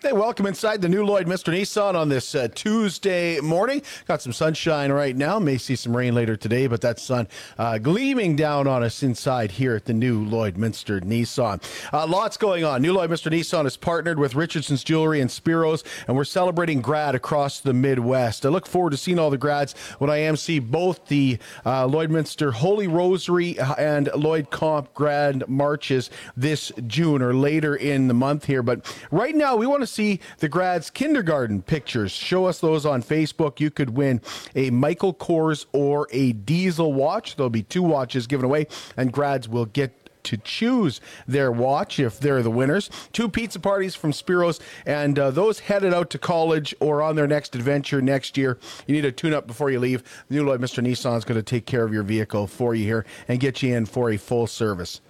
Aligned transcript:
Hey, 0.00 0.12
welcome 0.12 0.46
inside 0.46 0.80
the 0.80 0.88
new 0.88 1.04
Lloydminster 1.04 1.52
Nissan 1.52 1.96
on 1.96 2.08
this 2.08 2.32
uh, 2.32 2.46
Tuesday 2.54 3.40
morning. 3.40 3.82
Got 4.06 4.22
some 4.22 4.32
sunshine 4.32 4.92
right 4.92 5.16
now. 5.16 5.40
May 5.40 5.58
see 5.58 5.74
some 5.74 5.96
rain 5.96 6.14
later 6.14 6.36
today, 6.36 6.68
but 6.68 6.82
that 6.82 7.00
sun 7.00 7.26
uh, 7.58 7.78
gleaming 7.78 8.36
down 8.36 8.68
on 8.68 8.84
us 8.84 9.02
inside 9.02 9.50
here 9.50 9.74
at 9.74 9.86
the 9.86 9.92
new 9.92 10.24
Lloydminster 10.24 11.02
Nissan. 11.02 11.60
Uh, 11.92 12.06
lots 12.06 12.36
going 12.36 12.62
on. 12.62 12.80
New 12.80 12.94
Lloydminster 12.94 13.32
Nissan 13.32 13.66
is 13.66 13.76
partnered 13.76 14.20
with 14.20 14.36
Richardson's 14.36 14.84
Jewelry 14.84 15.20
and 15.20 15.28
Spiros, 15.28 15.82
and 16.06 16.16
we're 16.16 16.22
celebrating 16.22 16.80
grad 16.80 17.16
across 17.16 17.58
the 17.58 17.74
Midwest. 17.74 18.46
I 18.46 18.50
look 18.50 18.68
forward 18.68 18.90
to 18.90 18.96
seeing 18.96 19.18
all 19.18 19.30
the 19.30 19.36
grads 19.36 19.72
when 19.98 20.10
I 20.10 20.18
am 20.18 20.36
see 20.36 20.60
both 20.60 21.08
the 21.08 21.40
uh, 21.64 21.88
Lloydminster 21.88 22.52
Holy 22.52 22.86
Rosary 22.86 23.58
and 23.76 24.08
Lloyd 24.14 24.52
Comp 24.52 24.94
grad 24.94 25.48
marches 25.48 26.08
this 26.36 26.70
June 26.86 27.20
or 27.20 27.34
later 27.34 27.74
in 27.74 28.06
the 28.06 28.14
month 28.14 28.44
here. 28.44 28.62
But 28.62 28.86
right 29.10 29.34
now, 29.34 29.56
we 29.56 29.66
want 29.66 29.82
to 29.82 29.88
see 29.98 30.20
the 30.38 30.48
grads' 30.48 30.90
kindergarten 30.90 31.60
pictures, 31.60 32.12
show 32.12 32.46
us 32.46 32.60
those 32.60 32.86
on 32.86 33.02
Facebook. 33.02 33.58
You 33.58 33.70
could 33.70 33.90
win 33.90 34.20
a 34.54 34.70
Michael 34.70 35.12
Kors 35.12 35.66
or 35.72 36.06
a 36.12 36.32
Diesel 36.32 36.92
watch. 36.92 37.34
There'll 37.34 37.50
be 37.50 37.64
two 37.64 37.82
watches 37.82 38.28
given 38.28 38.44
away, 38.44 38.68
and 38.96 39.12
grads 39.12 39.48
will 39.48 39.66
get 39.66 39.94
to 40.24 40.36
choose 40.36 41.00
their 41.26 41.50
watch 41.50 41.98
if 41.98 42.20
they're 42.20 42.42
the 42.42 42.50
winners. 42.50 42.90
Two 43.12 43.28
pizza 43.28 43.58
parties 43.58 43.94
from 43.94 44.12
Spiros, 44.12 44.60
and 44.86 45.18
uh, 45.18 45.30
those 45.30 45.60
headed 45.60 45.92
out 45.92 46.10
to 46.10 46.18
college 46.18 46.74
or 46.80 47.02
on 47.02 47.16
their 47.16 47.26
next 47.26 47.56
adventure 47.56 48.00
next 48.00 48.36
year. 48.36 48.58
You 48.86 48.94
need 48.94 49.04
a 49.04 49.12
tune 49.12 49.32
up 49.32 49.46
before 49.46 49.70
you 49.70 49.80
leave. 49.80 50.02
The 50.28 50.36
new 50.36 50.44
Lloydminster 50.44 50.84
Nissan 50.84 51.16
is 51.16 51.24
going 51.24 51.38
to 51.38 51.42
take 51.42 51.66
care 51.66 51.84
of 51.84 51.92
your 51.92 52.02
vehicle 52.04 52.46
for 52.46 52.74
you 52.74 52.84
here 52.84 53.06
and 53.26 53.40
get 53.40 53.62
you 53.62 53.74
in 53.74 53.86
for 53.86 54.10
a 54.10 54.16
full 54.16 54.46
service 54.46 55.00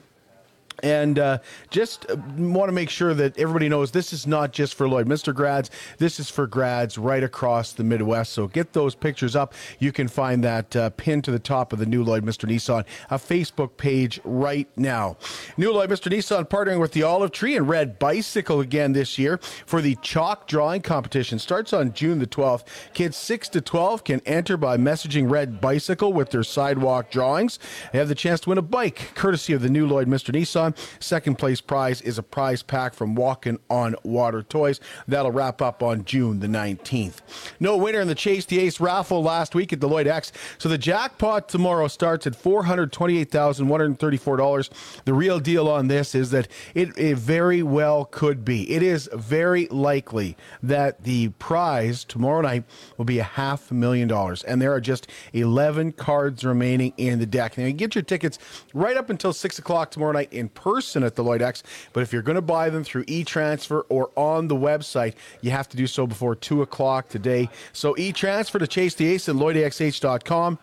and 0.83 1.19
uh, 1.19 1.39
just 1.71 2.07
want 2.15 2.69
to 2.69 2.73
make 2.73 2.91
sure 2.91 3.15
that 3.15 3.39
everybody 3.39 3.69
knows 3.69 3.91
this 3.91 4.13
is 4.13 4.27
not 4.27 4.53
just 4.53 4.75
for 4.75 4.87
Lloydminster 4.87 5.35
grads. 5.35 5.71
This 5.99 6.21
is 6.21 6.31
for 6.31 6.47
grads 6.47 6.99
right 6.99 7.23
across 7.23 7.73
the 7.73 7.85
Midwest. 7.85 8.33
So 8.33 8.47
get 8.47 8.73
those 8.73 8.95
pictures 8.95 9.35
up. 9.35 9.55
You 9.79 9.93
can 9.93 10.09
find 10.09 10.43
that 10.45 10.75
uh, 10.77 10.91
pinned 10.91 11.25
to 11.25 11.31
the 11.31 11.39
top 11.39 11.73
of 11.73 11.79
the 11.79 11.87
new 11.87 12.05
Lloydminster 12.05 12.49
Nissan, 12.49 12.85
a 13.11 13.17
Facebook 13.17 13.77
page 13.77 14.21
right 14.25 14.69
now. 14.77 15.17
New 15.57 15.73
Lloydminster 15.73 16.13
Nissan 16.13 16.49
partnering 16.49 16.81
with 16.81 16.93
the 16.93 17.03
Olive 17.03 17.33
Tree 17.33 17.57
and 17.57 17.69
Red 17.69 17.99
Bicycle 17.99 18.61
again 18.61 18.93
this 18.93 19.19
year 19.19 19.39
for 19.67 19.81
the 19.81 19.97
chalk 19.97 20.47
drawing 20.47 20.83
competition. 20.83 21.39
Starts 21.39 21.73
on 21.73 21.93
June 21.93 22.19
the 22.19 22.27
12th. 22.27 22.65
Kids 22.95 23.17
6 23.17 23.49
to 23.51 23.61
12 23.61 24.05
can 24.05 24.21
enter 24.27 24.57
by 24.57 24.77
messaging 24.77 25.31
Red 25.31 25.61
Bicycle 25.61 26.13
with 26.13 26.31
their 26.31 26.43
sidewalk 26.43 27.11
drawings. 27.11 27.59
They 27.93 27.99
have 27.99 28.09
the 28.09 28.15
chance 28.15 28.41
to 28.41 28.51
win 28.51 28.59
a 28.59 28.63
bike 28.63 29.13
courtesy 29.15 29.53
of 29.53 29.63
the 29.63 29.69
new 29.69 29.87
Lloydminster 29.89 30.35
Nissan. 30.35 30.68
Second 31.01 31.37
place 31.37 31.61
prize 31.61 32.01
is 32.03 32.19
a 32.19 32.23
prize 32.23 32.63
pack 32.63 32.95
from 32.95 33.15
Walking 33.15 33.59
on 33.71 33.95
Water 34.03 34.43
Toys. 34.43 34.81
That'll 35.07 35.31
wrap 35.31 35.63
up 35.63 35.83
on 35.83 36.05
June 36.05 36.41
the 36.41 36.47
19th. 36.47 37.19
No 37.61 37.77
winner 37.77 38.01
in 38.01 38.09
the 38.09 38.15
Chase 38.15 38.45
the 38.45 38.61
Ace 38.61 38.81
raffle 38.81 39.23
last 39.23 39.55
week 39.55 39.73
at 39.73 39.81
the 39.81 39.89
Lloyd 39.89 40.07
X. 40.07 40.33
So 40.59 40.69
the 40.69 40.79
jackpot 40.79 41.49
tomorrow 41.49 41.89
starts 41.89 42.27
at 42.27 42.35
$428,134. 42.35 45.05
The 45.05 45.15
real 45.15 45.41
deal 45.41 45.69
on 45.69 45.89
this 45.89 46.15
is 46.15 46.31
that 46.31 46.49
it, 46.75 46.97
it 46.97 47.17
very 47.17 47.63
well 47.63 48.05
could 48.05 48.45
be. 48.45 48.71
It 48.71 48.83
is 48.83 49.09
very 49.13 49.67
likely 49.69 50.37
that 50.63 51.05
the 51.05 51.29
prize 51.31 52.05
tomorrow 52.05 52.43
night 52.43 52.65
will 52.97 53.05
be 53.05 53.19
a 53.19 53.25
half 53.25 53.71
million 53.71 54.09
dollars. 54.09 54.43
And 54.45 54.61
there 54.61 54.73
are 54.73 54.81
just 54.81 55.07
11 55.33 55.93
cards 55.93 56.45
remaining 56.45 56.93
in 56.97 57.19
the 57.19 57.27
deck. 57.27 57.59
Now 57.59 57.67
you 57.67 57.73
get 57.73 57.95
your 57.95 58.03
tickets 58.03 58.39
right 58.75 58.97
up 58.97 59.11
until 59.11 59.33
6 59.33 59.59
o'clock 59.59 59.91
tomorrow 59.91 60.13
night 60.13 60.33
in 60.33 60.49
person 60.59 61.03
at 61.03 61.15
the 61.15 61.23
Lloyd 61.23 61.41
X. 61.41 61.63
But 61.93 62.03
if 62.03 62.13
you're 62.13 62.23
going 62.23 62.37
to 62.37 62.43
buy 62.43 62.69
them 62.71 62.85
through 62.85 63.05
e-transfer 63.07 63.87
or 63.89 64.11
on 64.17 64.49
the 64.49 64.57
website, 64.57 65.15
you 65.41 65.51
have 65.53 65.69
to 65.69 65.77
do 65.77 65.87
so 65.87 66.07
before 66.07 66.35
2 66.35 66.63
o'clock 66.63 67.09
today. 67.09 67.49
So 67.73 67.97
e-transfer 67.97 68.59
to 68.59 68.67
Chase 68.67 68.95
the 68.95 69.07
Ace 69.07 69.29
at 69.29 69.37
LloydXH.com. 69.37 70.59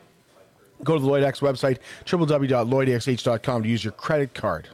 Go 0.84 0.94
to 0.96 1.00
the 1.00 1.08
Lloyd 1.08 1.24
X 1.24 1.40
website, 1.40 1.78
www.lloydxh.com 2.06 3.64
to 3.64 3.70
use 3.70 3.84
your 3.84 3.94
credit 3.94 4.34
card. 4.34 4.68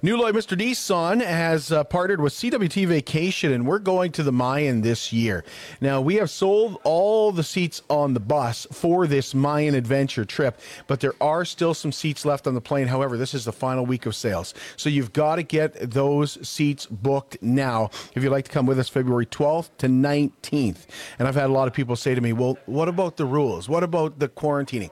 New 0.00 0.16
Lloydminster 0.16 0.56
Nissan 0.56 1.20
has 1.20 1.72
uh, 1.72 1.82
partnered 1.82 2.20
with 2.20 2.32
CWT 2.32 2.86
Vacation, 2.86 3.50
and 3.50 3.66
we're 3.66 3.80
going 3.80 4.12
to 4.12 4.22
the 4.22 4.30
Mayan 4.30 4.82
this 4.82 5.12
year. 5.12 5.42
Now, 5.80 6.00
we 6.00 6.14
have 6.16 6.30
sold 6.30 6.80
all 6.84 7.32
the 7.32 7.42
seats 7.42 7.82
on 7.90 8.14
the 8.14 8.20
bus 8.20 8.64
for 8.70 9.08
this 9.08 9.34
Mayan 9.34 9.74
adventure 9.74 10.24
trip, 10.24 10.60
but 10.86 11.00
there 11.00 11.14
are 11.20 11.44
still 11.44 11.74
some 11.74 11.90
seats 11.90 12.24
left 12.24 12.46
on 12.46 12.54
the 12.54 12.60
plane. 12.60 12.86
However, 12.86 13.16
this 13.16 13.34
is 13.34 13.44
the 13.44 13.52
final 13.52 13.84
week 13.84 14.06
of 14.06 14.14
sales. 14.14 14.54
So 14.76 14.88
you've 14.88 15.12
got 15.12 15.36
to 15.36 15.42
get 15.42 15.90
those 15.90 16.46
seats 16.48 16.86
booked 16.86 17.42
now 17.42 17.90
if 18.14 18.22
you'd 18.22 18.30
like 18.30 18.44
to 18.44 18.52
come 18.52 18.66
with 18.66 18.78
us 18.78 18.88
February 18.88 19.26
12th 19.26 19.70
to 19.78 19.88
19th. 19.88 20.86
And 21.18 21.26
I've 21.26 21.34
had 21.34 21.50
a 21.50 21.52
lot 21.52 21.66
of 21.66 21.74
people 21.74 21.96
say 21.96 22.14
to 22.14 22.20
me, 22.20 22.32
well, 22.32 22.56
what 22.66 22.86
about 22.86 23.16
the 23.16 23.26
rules? 23.26 23.68
What 23.68 23.82
about 23.82 24.20
the 24.20 24.28
quarantining? 24.28 24.90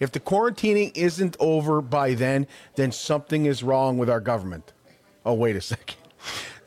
If 0.00 0.12
the 0.12 0.20
quarantining 0.20 0.96
isn't 0.96 1.36
over 1.40 1.80
by 1.80 2.14
then, 2.14 2.46
then 2.76 2.92
something 2.92 3.46
is 3.46 3.62
wrong 3.62 3.98
with 3.98 4.08
our 4.08 4.20
government. 4.20 4.72
Oh, 5.24 5.34
wait 5.34 5.56
a 5.56 5.60
second. 5.60 5.96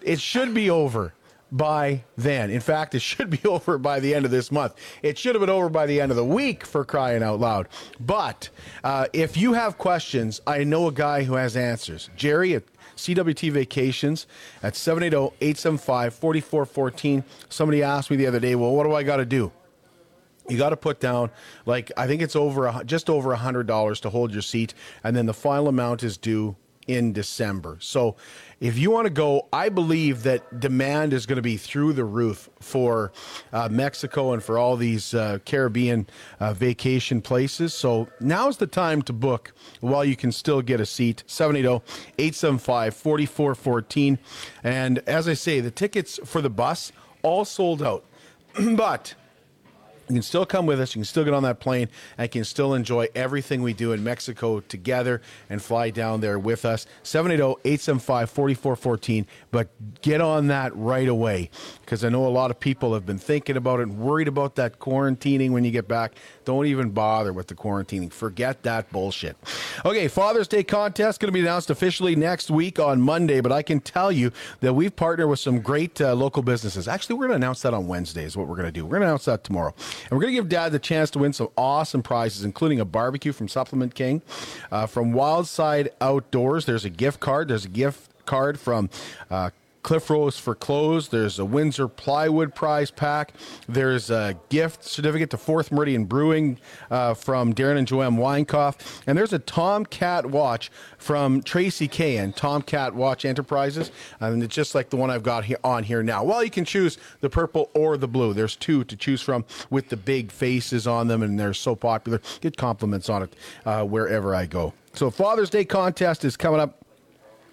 It 0.02 0.20
should 0.20 0.54
be 0.54 0.70
over 0.70 1.14
by 1.52 2.04
then. 2.16 2.50
In 2.50 2.62
fact, 2.62 2.96
it 2.96 3.02
should 3.02 3.30
be 3.30 3.42
over 3.46 3.78
by 3.78 4.00
the 4.00 4.16
end 4.16 4.26
of 4.26 4.32
this 4.32 4.52
month. 4.52 4.76
It 5.02 5.18
should 5.18 5.36
have 5.36 5.42
been 5.42 5.50
over 5.50 5.70
by 5.70 5.86
the 5.86 6.00
end 6.00 6.12
of 6.12 6.16
the 6.16 6.26
week 6.26 6.66
for 6.66 6.86
crying 6.86 7.24
out 7.24 7.40
loud. 7.40 7.68
But 8.00 8.50
uh, 8.84 9.08
if 9.14 9.38
you 9.38 9.54
have 9.54 9.78
questions, 9.78 10.42
I 10.48 10.64
know 10.64 10.88
a 10.88 10.92
guy 10.92 11.24
who 11.24 11.36
has 11.36 11.56
answers. 11.58 12.10
Jerry 12.16 12.56
at 12.56 12.64
CWT 12.96 13.52
Vacations 13.52 14.28
at 14.64 14.76
780 14.76 15.36
875 15.42 16.14
4414. 16.14 17.24
Somebody 17.50 17.84
asked 17.84 18.12
me 18.12 18.18
the 18.18 18.28
other 18.28 18.40
day, 18.40 18.56
well, 18.56 18.74
what 18.76 18.84
do 18.84 18.94
I 18.94 19.04
got 19.04 19.18
to 19.18 19.26
do? 19.26 19.52
You 20.50 20.58
got 20.58 20.70
to 20.70 20.78
put 20.78 21.00
down 21.00 21.30
like 21.66 21.92
I 21.98 22.08
think 22.08 22.22
it's 22.22 22.36
over 22.36 22.68
a, 22.68 22.84
just 22.86 23.10
over 23.10 23.32
a 23.32 23.38
hundred 23.38 23.68
dollars 23.68 24.00
to 24.02 24.10
hold 24.10 24.34
your 24.34 24.42
seat, 24.42 24.74
and 25.04 25.16
then 25.16 25.26
the 25.26 25.34
final 25.34 25.68
amount 25.68 26.04
is 26.04 26.18
due 26.18 26.56
in 26.88 27.14
December. 27.14 27.78
So 27.80 28.16
if 28.60 28.78
you 28.78 28.92
want 28.92 29.06
to 29.06 29.12
go, 29.12 29.48
I 29.54 29.70
believe 29.70 30.24
that 30.24 30.60
demand 30.60 31.14
is 31.14 31.26
going 31.26 31.38
to 31.38 31.42
be 31.42 31.58
through 31.58 31.94
the 31.94 32.06
roof 32.06 32.50
for 32.60 33.12
uh, 33.54 33.70
Mexico 33.72 34.34
and 34.34 34.44
for 34.44 34.58
all 34.58 34.76
these 34.78 35.14
uh, 35.14 35.40
Caribbean 35.46 36.08
uh, 36.40 36.54
vacation 36.54 37.22
places. 37.22 37.74
So 37.74 38.08
now's 38.20 38.58
the 38.58 38.68
time 38.68 39.02
to 39.04 39.14
book 39.14 39.54
while 39.80 40.06
you 40.06 40.16
can 40.16 40.32
still 40.32 40.62
get 40.62 40.80
a 40.80 40.86
seat. 40.86 41.24
780 41.28 41.84
875 42.18 42.96
4414. 42.96 44.20
And 44.64 45.00
as 45.08 45.28
I 45.28 45.34
say, 45.34 45.60
the 45.60 45.72
tickets 45.72 46.20
for 46.26 46.42
the 46.42 46.50
bus 46.50 46.92
all 47.22 47.46
sold 47.46 47.82
out. 47.82 48.04
but 48.76 49.16
you 50.12 50.18
can 50.18 50.24
still 50.24 50.46
come 50.46 50.66
with 50.66 50.82
us. 50.82 50.94
You 50.94 51.00
can 51.00 51.06
still 51.06 51.24
get 51.24 51.34
on 51.34 51.44
that 51.44 51.62
plane 51.62 51.88
and 52.18 52.30
can 52.30 52.44
still 52.44 52.74
enjoy 52.74 53.08
everything 53.16 53.62
we 53.62 53.72
do 53.74 53.94
in 53.94 54.04
Mexico 54.04 54.60
together 54.60 55.22
and 55.50 55.62
fly 55.62 55.90
down 55.90 56.20
there 56.20 56.38
with 56.38 56.66
us. 56.66 56.86
780-875-4414. 57.04 59.26
But 59.52 59.70
get 60.02 60.20
on 60.20 60.48
that 60.48 60.76
right 60.76 61.08
away 61.08 61.50
because 61.82 62.04
I 62.04 62.10
know 62.10 62.28
a 62.28 62.30
lot 62.30 62.52
of 62.52 62.60
people 62.60 62.94
have 62.94 63.06
been 63.06 63.18
thinking 63.18 63.56
about 63.56 63.80
it 63.80 63.84
and 63.84 64.00
worried 64.00 64.28
about 64.28 64.56
that 64.56 64.80
quarantining 64.80 65.52
when 65.52 65.64
you 65.64 65.72
get 65.72 65.88
back. 65.88 66.16
Don't 66.44 66.66
even 66.66 66.90
bother 66.90 67.32
with 67.32 67.48
the 67.48 67.56
quarantining. 67.56 68.12
Forget 68.12 68.64
that 68.64 68.92
bullshit. 68.92 69.38
Okay, 69.86 70.10
Father's 70.10 70.48
Day 70.48 70.64
contest 70.64 71.22
going 71.22 71.28
to 71.28 71.34
be 71.34 71.40
announced 71.40 71.70
officially 71.70 72.16
next 72.16 72.52
week 72.52 72.80
on 72.80 73.00
Monday, 73.00 73.42
but 73.42 73.52
I 73.52 73.62
can 73.62 73.80
tell 73.80 74.12
you 74.12 74.32
that 74.60 74.74
we've 74.74 74.96
partnered 74.96 75.30
with 75.30 75.40
some 75.40 75.62
great 75.62 76.02
uh, 76.02 76.14
local 76.14 76.44
businesses. 76.44 76.88
Actually, 76.88 77.16
we're 77.16 77.28
going 77.28 77.40
to 77.40 77.46
announce 77.46 77.62
that 77.62 77.74
on 77.74 77.88
Wednesday 77.88 78.24
is 78.24 78.36
what 78.36 78.48
we're 78.48 78.56
going 78.56 78.66
to 78.66 78.72
do. 78.72 78.86
We're 78.86 78.92
going 78.92 79.02
to 79.02 79.08
announce 79.08 79.26
that 79.26 79.44
tomorrow. 79.44 79.74
And 80.04 80.12
we're 80.12 80.22
going 80.22 80.34
to 80.34 80.42
give 80.42 80.50
Dad 80.50 80.72
the 80.72 80.80
chance 80.80 81.10
to 81.12 81.20
win 81.20 81.34
some 81.34 81.50
awesome 81.58 82.04
prizes, 82.04 82.44
including 82.44 82.80
a 82.80 82.86
barbecue 82.86 83.32
from 83.32 83.48
Supplement 83.48 83.96
King. 83.96 84.22
Uh, 84.72 84.86
from 84.86 85.14
Wildside 85.14 85.90
Outdoors, 86.00 86.66
there's 86.66 86.86
a 86.86 86.90
gift 86.90 87.20
card. 87.20 87.48
There's 87.48 87.66
a 87.66 87.70
gift 87.70 88.10
card 88.26 88.60
from 88.60 88.90
uh, 89.30 89.50
Cliff 89.84 90.10
Rose 90.10 90.38
for 90.38 90.56
clothes. 90.56 91.10
There's 91.10 91.40
a 91.40 91.46
Windsor 91.46 91.88
plywood 91.88 92.54
prize 92.54 92.92
pack. 92.92 93.34
There's 93.68 94.10
a 94.10 94.38
gift 94.50 94.84
certificate 94.84 95.30
to 95.32 95.38
Fourth 95.38 95.72
Meridian 95.72 96.06
Brewing 96.06 96.60
uh, 96.90 97.14
from 97.14 97.54
Darren 97.54 97.78
and 97.78 97.88
Joanne 97.88 98.18
Weinkoff. 98.18 99.02
And 99.08 99.18
there's 99.18 99.34
a 99.34 99.40
Tomcat 99.40 100.26
watch 100.26 100.72
from 100.98 101.42
Tracy 101.42 101.88
Kay 101.88 102.18
and 102.18 102.36
Tomcat 102.36 102.94
Watch 102.94 103.26
Enterprises. 103.26 103.92
And 104.20 104.44
it's 104.44 104.56
just 104.56 104.76
like 104.76 104.90
the 104.90 104.98
one 104.98 105.10
I've 105.10 105.24
got 105.24 105.46
here 105.46 105.58
on 105.64 105.84
here 105.84 106.04
now. 106.04 106.24
Well, 106.24 106.44
you 106.44 106.52
can 106.52 106.66
choose 106.66 106.98
the 107.22 107.30
purple 107.30 107.70
or 107.74 107.98
the 107.98 108.08
blue. 108.08 108.34
There's 108.34 108.56
two 108.56 108.84
to 108.86 108.96
choose 108.96 109.22
from 109.22 109.46
with 109.70 109.90
the 109.90 109.98
big 109.98 110.32
faces 110.32 110.88
on 110.88 111.08
them, 111.08 111.24
and 111.24 111.40
they're 111.40 111.54
so 111.54 111.76
popular. 111.76 112.22
Get 112.42 112.58
compliments 112.58 113.10
on 113.10 113.24
it 113.24 113.36
uh, 113.66 113.84
wherever 113.84 114.36
I 114.36 114.46
go. 114.46 114.74
So 114.94 115.10
Father's 115.10 115.50
Day 115.50 115.66
contest 115.66 116.26
is 116.26 116.36
coming 116.36 116.60
up 116.60 116.86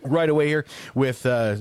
right 0.03 0.29
away 0.29 0.49
here 0.49 0.65
with 0.95 1.25
uh, 1.27 1.57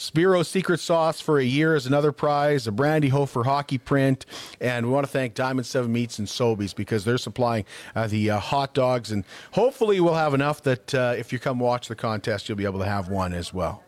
Spiro 0.00 0.44
Secret 0.44 0.78
Sauce 0.78 1.20
for 1.20 1.40
a 1.40 1.44
year 1.44 1.74
is 1.74 1.84
another 1.84 2.12
prize, 2.12 2.68
a 2.68 2.72
Brandy 2.72 3.08
Hofer 3.08 3.42
hockey 3.42 3.78
print, 3.78 4.26
and 4.60 4.86
we 4.86 4.92
want 4.92 5.04
to 5.04 5.10
thank 5.10 5.34
Diamond 5.34 5.66
Seven 5.66 5.92
Meats 5.92 6.20
and 6.20 6.28
Sobeys 6.28 6.72
because 6.72 7.04
they're 7.04 7.18
supplying 7.18 7.64
uh, 7.96 8.06
the 8.06 8.30
uh, 8.30 8.38
hot 8.38 8.74
dogs, 8.74 9.10
and 9.10 9.24
hopefully 9.50 9.98
we'll 9.98 10.14
have 10.14 10.34
enough 10.34 10.62
that 10.62 10.94
uh, 10.94 11.14
if 11.18 11.32
you 11.32 11.40
come 11.40 11.58
watch 11.58 11.88
the 11.88 11.96
contest, 11.96 12.48
you'll 12.48 12.56
be 12.56 12.64
able 12.64 12.78
to 12.78 12.86
have 12.86 13.08
one 13.08 13.34
as 13.34 13.52
well. 13.52 13.82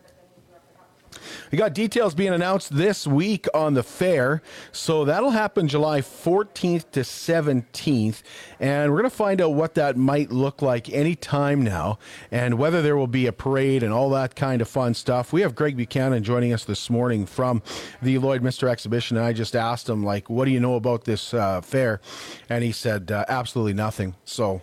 We 1.51 1.59
got 1.59 1.75
details 1.75 2.15
being 2.15 2.33
announced 2.33 2.77
this 2.77 3.07
week 3.07 3.47
on 3.53 3.75
the 3.75 3.83
fair. 3.83 4.43
So 4.73 5.05
that'll 5.05 5.31
happen 5.31 5.69
July 5.69 6.01
14th 6.01 6.91
to 6.93 7.01
17th. 7.01 8.23
And 8.59 8.91
we're 8.91 8.99
going 8.99 9.11
to 9.11 9.17
find 9.17 9.41
out 9.41 9.55
what 9.55 9.75
that 9.75 9.97
might 9.97 10.31
look 10.31 10.63
like 10.63 10.89
any 10.91 11.17
time 11.17 11.63
now 11.63 11.99
and 12.31 12.59
whether 12.59 12.83
there 12.83 12.97
will 12.97 13.07
be 13.07 13.27
a 13.27 13.33
parade 13.33 13.83
and 13.83 13.93
all 13.93 14.11
that 14.11 14.37
kind 14.37 14.63
of 14.63 14.69
fun 14.69 14.95
stuff. 14.95 15.33
We 15.33 15.41
have 15.41 15.55
Greg 15.55 15.77
Buchanan 15.77 16.23
joining 16.23 16.53
us 16.53 16.65
this 16.65 16.89
morning 16.89 17.27
from 17.27 17.63
the 18.01 18.17
Lloydminster 18.17 18.69
exhibition. 18.69 19.17
And 19.17 19.27
I 19.27 19.33
just 19.33 19.57
asked 19.57 19.89
him, 19.89 20.05
like, 20.05 20.31
what 20.31 20.45
do 20.45 20.51
you 20.51 20.61
know 20.61 20.77
about 20.77 21.05
this 21.05 21.35
uh, 21.35 21.61
fair? 21.61 22.01
And 22.49 22.63
he 22.63 22.73
said, 22.73 23.11
uh, 23.11 23.25
absolutely 23.29 23.75
nothing. 23.75 24.15
So 24.25 24.63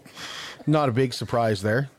not 0.65 0.89
a 0.89 0.91
big 0.91 1.13
surprise 1.13 1.61
there. 1.61 1.89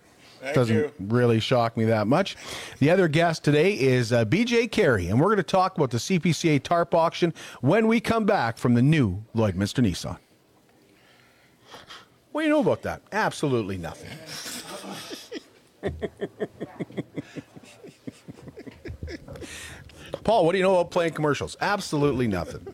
Thank 0.41 0.55
Doesn't 0.55 0.77
you. 0.77 0.93
really 1.01 1.41
shock 1.41 1.77
me 1.77 1.85
that 1.87 2.07
much. 2.07 2.37
The 2.79 2.91
other 2.91 3.09
guest 3.09 3.43
today 3.45 3.73
is 3.73 4.13
uh, 4.13 4.25
BJ 4.25 4.71
Carey, 4.71 5.09
and 5.09 5.19
we're 5.21 5.27
going 5.27 5.39
to 5.39 5.43
talk 5.43 5.77
about 5.77 5.91
the 5.91 5.99
CPCA 5.99 6.63
TARP 6.63 6.95
auction 6.95 7.35
when 7.61 7.89
we 7.89 8.01
come 8.01 8.25
back 8.25 8.57
from 8.57 8.75
the 8.75 8.83
new 8.83 9.25
Lloydminster 9.35 9.85
Nissan. 9.85 10.19
What 12.33 12.43
do 12.43 12.47
you 12.47 12.53
know 12.53 12.61
about 12.61 12.83
that? 12.83 13.03
Absolutely 13.11 13.79
nothing. 13.79 14.11
Paul, 20.29 20.45
what 20.45 20.53
do 20.53 20.59
you 20.59 20.63
know 20.63 20.75
about 20.79 20.91
playing 20.91 21.15
commercials? 21.15 21.57
Absolutely 21.59 22.29
nothing. 22.29 22.67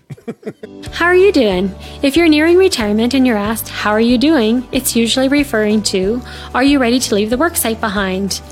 How 0.90 1.04
are 1.04 1.14
you 1.14 1.30
doing? 1.30 1.72
If 2.02 2.16
you're 2.16 2.26
nearing 2.26 2.56
retirement 2.56 3.14
and 3.14 3.24
you're 3.24 3.36
asked, 3.36 3.68
How 3.68 3.90
are 3.90 4.00
you 4.00 4.18
doing? 4.18 4.66
it's 4.72 4.96
usually 4.96 5.28
referring 5.28 5.80
to, 5.84 6.20
Are 6.52 6.64
you 6.64 6.80
ready 6.80 6.98
to 6.98 7.14
leave 7.14 7.30
the 7.30 7.36
worksite 7.36 7.78
behind? 7.78 8.42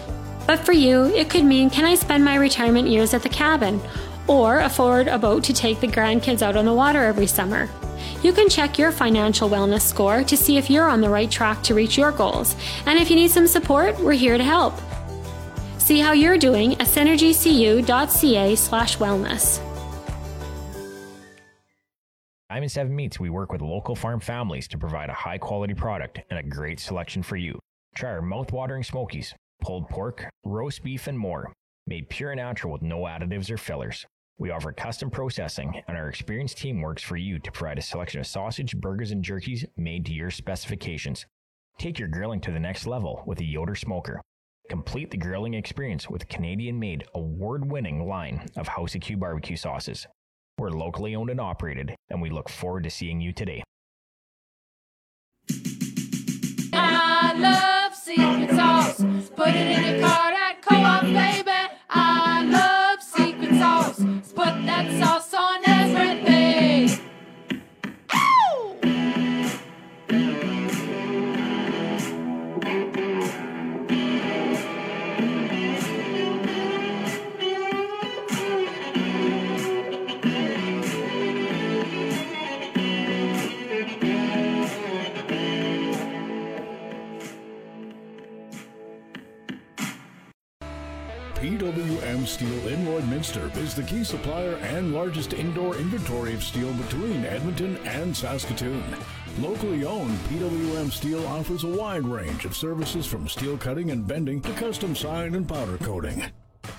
But 0.47 0.61
for 0.61 0.71
you, 0.71 1.07
it 1.17 1.29
could 1.29 1.45
mean, 1.45 1.69
Can 1.69 1.85
I 1.85 1.97
spend 1.97 2.25
my 2.25 2.37
retirement 2.37 2.87
years 2.87 3.13
at 3.13 3.25
the 3.25 3.29
cabin? 3.29 3.81
Or 4.29 4.61
afford 4.61 5.09
a 5.09 5.19
boat 5.19 5.43
to 5.45 5.53
take 5.53 5.81
the 5.81 5.89
grandkids 5.89 6.41
out 6.41 6.57
on 6.57 6.65
the 6.65 6.73
water 6.73 7.03
every 7.03 7.27
summer? 7.27 7.69
You 8.23 8.33
can 8.33 8.49
check 8.49 8.79
your 8.79 8.93
financial 8.93 9.51
wellness 9.51 9.81
score 9.81 10.23
to 10.23 10.37
see 10.37 10.59
if 10.59 10.71
you're 10.71 10.89
on 10.89 11.01
the 11.01 11.11
right 11.11 11.29
track 11.29 11.61
to 11.65 11.75
reach 11.75 11.99
your 11.99 12.13
goals. 12.13 12.55
And 12.87 13.01
if 13.01 13.11
you 13.11 13.17
need 13.17 13.33
some 13.33 13.49
support, 13.49 13.99
we're 13.99 14.13
here 14.13 14.39
to 14.39 14.45
help. 14.45 14.75
See 15.83 15.99
how 15.99 16.13
you're 16.13 16.39
doing 16.39 16.75
at 16.75 16.87
synergycu.ca 16.87 18.55
slash 18.55 18.99
wellness. 18.99 19.61
Diamond 22.49 22.71
7 22.71 22.95
Meats, 22.95 23.19
we 23.19 23.31
work 23.31 23.51
with 23.51 23.63
local 23.63 23.97
farm 23.97 24.21
families 24.21 24.69
to 24.69 24.79
provide 24.79 25.11
a 25.11 25.13
high 25.13 25.39
quality 25.39 25.75
product 25.75 26.21
and 26.31 26.39
a 26.39 26.43
great 26.45 26.79
selection 26.79 27.21
for 27.21 27.37
you. 27.37 27.59
Try 27.97 28.11
our 28.11 28.23
mouth-watering 28.23 28.85
smokies, 28.85 29.35
pulled 29.61 29.89
pork, 29.89 30.31
roast 30.45 30.85
beef, 30.85 31.09
and 31.09 31.19
more, 31.19 31.53
made 31.89 32.09
pure 32.09 32.31
and 32.31 32.39
natural 32.39 32.73
with 32.73 32.83
no 32.83 33.01
additives 33.01 33.51
or 33.51 33.57
fillers. 33.57 34.07
We 34.39 34.51
offer 34.51 34.71
custom 34.71 35.11
processing, 35.11 35.83
and 35.89 35.97
our 35.97 36.09
experienced 36.09 36.59
team 36.59 36.81
works 36.81 37.03
for 37.03 37.17
you 37.17 37.41
to 37.41 37.51
provide 37.51 37.79
a 37.79 37.83
selection 37.83 38.21
of 38.21 38.29
sausage, 38.29 38.77
burgers, 38.77 39.11
and 39.11 39.25
jerkies 39.25 39.65
made 39.77 40.07
to 40.07 40.13
your 40.13 40.31
specifications. 40.31 41.27
Take 41.77 41.99
your 41.99 42.09
grilling 42.09 42.41
to 42.43 42.53
the 42.53 42.61
next 42.61 42.87
level 42.87 43.25
with 43.27 43.41
a 43.41 43.45
Yoder 43.45 43.75
smoker. 43.75 44.21
Complete 44.73 45.11
the 45.11 45.19
grilling 45.19 45.53
experience 45.53 46.09
with 46.09 46.27
Canadian 46.29 46.79
made, 46.79 47.05
award 47.15 47.71
winning 47.71 48.09
line 48.09 48.49
of 48.57 48.69
House 48.69 48.95
of 48.95 49.03
Q 49.03 49.19
barbecue 49.19 49.55
sauces. 49.55 50.07
We're 50.57 50.71
locally 50.71 51.15
owned 51.15 51.29
and 51.29 51.39
operated, 51.39 51.95
and 52.09 52.23
we 52.23 52.31
look 52.31 52.49
forward 52.49 52.85
to 52.85 52.91
seeing 52.91 53.21
you 53.21 53.35
today. 53.35 53.63
I 56.73 57.35
love 57.37 57.95
secret 57.95 58.49
sauce. 58.57 59.05
Put 59.37 59.49
it 59.49 59.57
in 59.57 59.85
your 59.85 60.09
cart 60.09 60.33
at 60.33 60.63
co-op, 60.63 61.03
baby. 61.03 61.51
I 61.91 62.47
love 62.47 62.72
PWM 91.73 92.27
Steel 92.27 92.69
in 92.69 92.85
Lloydminster 92.85 93.57
is 93.57 93.75
the 93.75 93.83
key 93.83 94.05
supplier 94.05 94.57
and 94.57 94.93
largest 94.93 95.33
indoor 95.33 95.75
inventory 95.77 96.35
of 96.35 96.45
steel 96.45 96.71
between 96.75 97.25
Edmonton 97.25 97.79
and 97.87 98.15
Saskatoon. 98.15 98.85
Locally 99.39 99.87
owned, 99.87 100.19
PWM 100.29 100.93
Steel 100.93 101.27
offers 101.29 101.65
a 101.65 101.69
wide 101.69 102.05
range 102.05 102.45
of 102.45 102.55
services 102.55 103.07
from 103.07 103.27
steel 103.27 103.57
cutting 103.57 103.91
and 103.91 104.07
bending 104.07 104.43
to 104.43 104.53
custom 104.53 104.95
sign 104.95 105.35
and 105.35 105.49
powder 105.49 105.79
coating. 105.79 106.23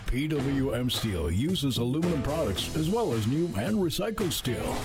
PWM 0.05 0.91
Steel 0.91 1.31
uses 1.31 1.79
aluminum 1.79 2.21
products 2.21 2.75
as 2.75 2.87
well 2.87 3.13
as 3.13 3.25
new 3.25 3.45
and 3.57 3.77
recycled 3.77 4.31
steel. 4.31 4.75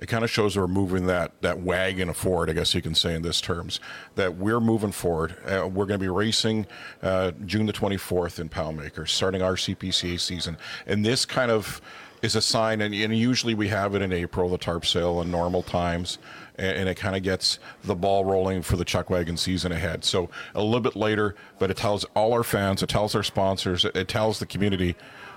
it 0.00 0.06
kind 0.06 0.24
of 0.24 0.30
shows 0.30 0.56
we're 0.56 0.66
moving 0.66 1.06
that 1.06 1.40
that 1.42 1.60
wagon 1.60 2.12
forward. 2.12 2.50
I 2.50 2.54
guess 2.54 2.74
you 2.74 2.82
can 2.82 2.94
say 2.94 3.14
in 3.14 3.22
this 3.22 3.40
terms 3.40 3.80
that 4.14 4.36
we're 4.36 4.60
moving 4.60 4.92
forward. 4.92 5.36
Uh, 5.44 5.68
we're 5.68 5.86
going 5.86 5.98
to 6.00 6.04
be 6.04 6.08
racing 6.08 6.66
uh, 7.02 7.32
June 7.44 7.66
the 7.66 7.72
24th 7.72 8.40
in 8.40 8.48
Poundmaker, 8.48 9.08
starting 9.08 9.42
our 9.42 9.54
CPCA 9.54 10.18
season, 10.18 10.56
and 10.86 11.04
this 11.04 11.24
kind 11.24 11.50
of 11.50 11.80
is 12.22 12.36
a 12.36 12.42
sign, 12.42 12.80
and, 12.80 12.94
and 12.94 13.16
usually 13.16 13.54
we 13.54 13.68
have 13.68 13.94
it 13.94 14.02
in 14.02 14.12
April, 14.12 14.48
the 14.48 14.58
tarp 14.58 14.84
sale 14.84 15.20
in 15.22 15.30
normal 15.30 15.62
times, 15.62 16.18
and, 16.56 16.88
it 16.88 16.96
kind 16.96 17.16
of 17.16 17.22
gets 17.22 17.58
the 17.84 17.94
ball 17.94 18.24
rolling 18.24 18.62
for 18.62 18.76
the 18.76 18.84
chuck 18.84 19.08
wagon 19.08 19.36
season 19.36 19.72
ahead. 19.72 20.04
So 20.04 20.28
a 20.54 20.62
little 20.62 20.80
bit 20.80 20.96
later, 20.96 21.34
but 21.58 21.70
it 21.70 21.76
tells 21.76 22.04
all 22.14 22.32
our 22.32 22.42
fans, 22.42 22.82
it 22.82 22.88
tells 22.88 23.14
our 23.14 23.22
sponsors, 23.22 23.84
it 23.86 24.08
tells 24.08 24.38
the 24.38 24.46
community 24.46 24.96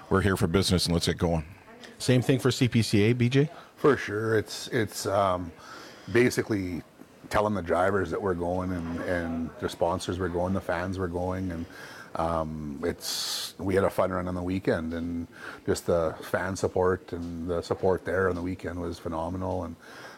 we're 0.09 0.21
here 0.21 0.35
for 0.35 0.47
business 0.47 0.85
and 0.85 0.93
let's 0.93 1.07
get 1.07 1.17
going. 1.17 1.45
Same 1.99 2.21
thing 2.21 2.39
for 2.39 2.49
CPCA, 2.49 3.15
BJ. 3.15 3.49
For 3.83 3.97
sure, 3.97 4.37
it's 4.37 4.69
it's 4.69 5.05
um, 5.07 5.51
basically 6.13 6.83
telling 7.29 7.53
the 7.53 7.61
drivers 7.61 8.09
that 8.11 8.21
we're 8.21 8.33
going 8.33 8.71
and 8.71 9.01
and 9.01 9.49
the 9.59 9.67
sponsors 9.67 10.19
we're 10.19 10.29
going, 10.29 10.53
the 10.53 10.61
fans 10.61 10.97
we're 10.97 11.07
going, 11.07 11.51
and 11.51 11.65
um, 12.15 12.79
it's 12.85 13.55
we 13.57 13.75
had 13.75 13.83
a 13.83 13.89
fun 13.89 14.11
run 14.11 14.29
on 14.29 14.35
the 14.35 14.41
weekend 14.41 14.93
and 14.93 15.27
just 15.65 15.85
the 15.85 16.15
fan 16.31 16.55
support 16.55 17.11
and 17.11 17.49
the 17.49 17.61
support 17.61 18.05
there 18.05 18.29
on 18.29 18.35
the 18.35 18.41
weekend 18.41 18.79
was 18.79 18.99
phenomenal 18.99 19.65
and 19.65 19.75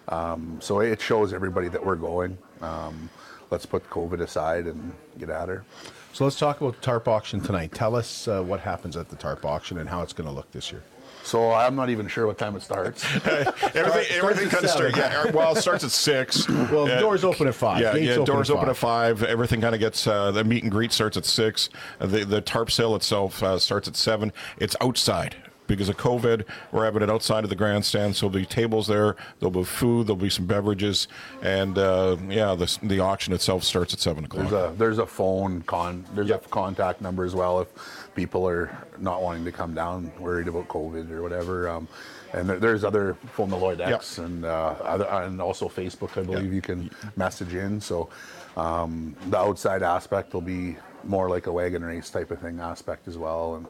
um, 0.09 0.59
so 0.61 0.81
it 0.81 1.01
shows 1.01 1.33
everybody 1.33 1.67
that 1.67 1.83
we're 1.83 1.95
going. 1.95 2.37
Um, 2.61 3.09
let's 3.49 3.65
put 3.65 3.89
COVID 3.89 4.21
aside 4.21 4.67
and 4.67 4.93
get 5.17 5.31
at 5.31 5.49
her. 5.49 5.65
So 6.13 6.23
let's 6.23 6.37
talk 6.37 6.61
about 6.61 6.75
the 6.75 6.81
tarp 6.81 7.07
auction 7.07 7.41
tonight. 7.41 7.71
Tell 7.73 7.95
us 7.95 8.27
uh, 8.27 8.43
what 8.43 8.59
happens 8.59 8.95
at 8.95 9.09
the 9.09 9.15
tarp 9.15 9.43
auction 9.43 9.79
and 9.79 9.89
how 9.89 10.03
it's 10.03 10.13
going 10.13 10.29
to 10.29 10.35
look 10.35 10.51
this 10.51 10.71
year. 10.71 10.83
So 11.25 11.51
I'm 11.51 11.75
not 11.75 11.89
even 11.89 12.07
sure 12.07 12.27
what 12.27 12.37
time 12.37 12.55
it 12.55 12.61
starts. 12.61 13.03
everything 13.25 14.05
everything 14.11 14.49
kind 14.49 14.63
of 14.63 14.69
starts. 14.69 14.95
Yeah, 14.95 15.31
well, 15.31 15.55
it 15.55 15.61
starts 15.61 15.83
at 15.83 15.91
six. 15.91 16.47
Well, 16.71 16.85
Uh, 16.89 16.99
doors 16.99 17.23
open 17.23 17.47
at 17.47 17.55
five. 17.55 17.81
Yeah, 17.81 17.93
Gates 17.93 18.05
yeah. 18.07 18.13
open 18.13 18.25
doors 18.25 18.49
at 18.49 18.55
open 18.57 18.69
at 18.69 18.77
five. 18.77 19.19
five. 19.19 19.27
Everything 19.29 19.61
kind 19.61 19.73
of 19.75 19.79
gets 19.81 20.05
uh, 20.07 20.31
the 20.31 20.43
meet 20.43 20.63
and 20.63 20.71
greet 20.71 20.91
starts 20.91 21.17
at 21.17 21.25
six. 21.25 21.69
Uh, 21.99 22.05
the 22.07 22.23
the 22.25 22.41
tarp 22.41 22.69
sale 22.71 22.95
itself 22.95 23.41
uh, 23.43 23.57
starts 23.59 23.87
at 23.87 23.95
seven. 23.95 24.31
It's 24.57 24.75
outside. 24.81 25.35
Because 25.67 25.89
of 25.89 25.97
COVID, 25.97 26.45
we're 26.71 26.85
having 26.85 27.01
it 27.01 27.09
outside 27.09 27.43
of 27.43 27.49
the 27.49 27.55
grandstand. 27.55 28.15
So 28.15 28.29
there'll 28.29 28.43
be 28.43 28.45
tables 28.45 28.85
there. 28.85 29.15
There'll 29.39 29.49
be 29.49 29.63
food. 29.63 30.05
There'll 30.05 30.15
be 30.15 30.29
some 30.29 30.45
beverages, 30.45 31.07
and 31.41 31.75
uh, 31.79 32.17
yeah, 32.29 32.53
the 32.53 32.77
the 32.83 32.99
auction 32.99 33.33
itself 33.33 33.63
starts 33.63 33.91
at 33.91 33.99
seven 33.99 34.25
o'clock. 34.25 34.47
There's 34.47 34.53
a 34.53 34.75
there's 34.77 34.97
a 34.99 35.07
phone 35.07 35.63
con 35.63 36.05
there's 36.13 36.29
Yep. 36.29 36.45
a 36.45 36.49
contact 36.49 37.01
number 37.01 37.25
as 37.25 37.33
well 37.33 37.61
if 37.61 37.67
people 38.15 38.47
are 38.47 38.75
not 38.97 39.21
wanting 39.21 39.45
to 39.45 39.51
come 39.51 39.73
down, 39.73 40.11
worried 40.19 40.47
about 40.47 40.67
COVID 40.67 41.11
or 41.11 41.21
whatever. 41.21 41.69
Um, 41.69 41.87
and 42.33 42.49
there, 42.49 42.59
there's 42.59 42.83
other 42.83 43.15
phone 43.33 43.49
the 43.49 43.57
Lloyd 43.57 43.81
X 43.81 44.17
and 44.17 44.45
uh, 44.45 44.75
other, 44.81 45.05
and 45.05 45.41
also 45.41 45.69
Facebook. 45.69 46.17
I 46.17 46.23
believe 46.23 46.53
you 46.53 46.61
can 46.61 46.89
message 47.15 47.53
in. 47.53 47.79
So 47.79 48.09
um, 48.57 49.15
the 49.27 49.37
outside 49.37 49.83
aspect 49.83 50.33
will 50.33 50.41
be 50.41 50.77
more 51.03 51.29
like 51.29 51.47
a 51.47 51.51
wagon 51.51 51.83
race 51.83 52.09
type 52.09 52.31
of 52.31 52.39
thing 52.39 52.59
aspect 52.59 53.07
as 53.07 53.17
well. 53.17 53.55
And 53.55 53.67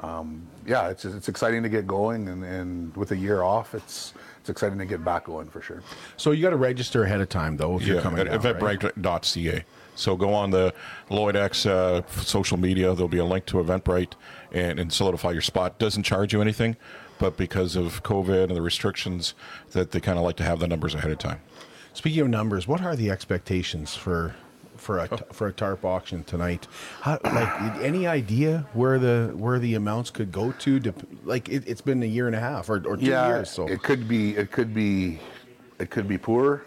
um, 0.00 0.46
yeah, 0.66 0.88
it's 0.88 1.04
it's 1.04 1.28
exciting 1.28 1.62
to 1.62 1.68
get 1.68 1.86
going. 1.86 2.28
And, 2.28 2.44
and 2.44 2.96
with 2.96 3.10
a 3.12 3.16
year 3.16 3.42
off, 3.42 3.74
it's 3.74 4.14
it's 4.40 4.48
exciting 4.48 4.78
to 4.78 4.86
get 4.86 5.04
back 5.04 5.24
going 5.24 5.48
for 5.48 5.60
sure. 5.60 5.82
So 6.16 6.30
you 6.30 6.42
got 6.42 6.50
to 6.50 6.56
register 6.56 7.04
ahead 7.04 7.20
of 7.20 7.28
time, 7.28 7.56
though, 7.56 7.76
if 7.76 7.86
you're 7.86 8.00
coming 8.00 8.20
at 8.20 8.42
down, 8.42 8.60
right? 8.60 8.78
eventbrite.ca. 8.78 9.64
So 10.00 10.16
go 10.16 10.32
on 10.32 10.50
the 10.50 10.72
Lloyd 11.10 11.36
X 11.36 11.66
uh, 11.66 12.02
social 12.08 12.56
media. 12.56 12.94
There'll 12.94 13.08
be 13.08 13.18
a 13.18 13.24
link 13.24 13.44
to 13.46 13.58
Eventbrite 13.58 14.14
and, 14.50 14.80
and 14.80 14.92
solidify 14.92 15.32
your 15.32 15.42
spot. 15.42 15.78
Doesn't 15.78 16.04
charge 16.04 16.32
you 16.32 16.40
anything, 16.40 16.76
but 17.18 17.36
because 17.36 17.76
of 17.76 18.02
COVID 18.02 18.44
and 18.44 18.56
the 18.56 18.62
restrictions, 18.62 19.34
that 19.72 19.90
they 19.90 20.00
kind 20.00 20.18
of 20.18 20.24
like 20.24 20.36
to 20.36 20.42
have 20.42 20.58
the 20.58 20.66
numbers 20.66 20.94
ahead 20.94 21.10
of 21.10 21.18
time. 21.18 21.40
Speaking 21.92 22.22
of 22.22 22.28
numbers, 22.28 22.66
what 22.66 22.80
are 22.80 22.96
the 22.96 23.10
expectations 23.10 23.94
for 23.94 24.34
for 24.76 25.00
a 25.00 25.08
for 25.32 25.48
a 25.48 25.52
tarp 25.52 25.84
auction 25.84 26.24
tonight? 26.24 26.66
How, 27.02 27.18
like 27.24 27.82
any 27.82 28.06
idea 28.06 28.66
where 28.72 28.98
the 28.98 29.32
where 29.34 29.58
the 29.58 29.74
amounts 29.74 30.08
could 30.10 30.32
go 30.32 30.52
to? 30.52 30.80
to 30.80 30.94
like 31.24 31.50
it, 31.50 31.64
it's 31.66 31.82
been 31.82 32.02
a 32.02 32.06
year 32.06 32.26
and 32.26 32.34
a 32.34 32.40
half 32.40 32.70
or, 32.70 32.76
or 32.86 32.96
two 32.96 33.04
years. 33.04 33.50
So 33.50 33.66
it 33.66 33.82
could 33.82 34.08
be 34.08 34.36
it 34.36 34.50
could 34.50 34.72
be 34.72 35.18
it 35.78 35.90
could 35.90 36.08
be 36.08 36.16
poor 36.16 36.62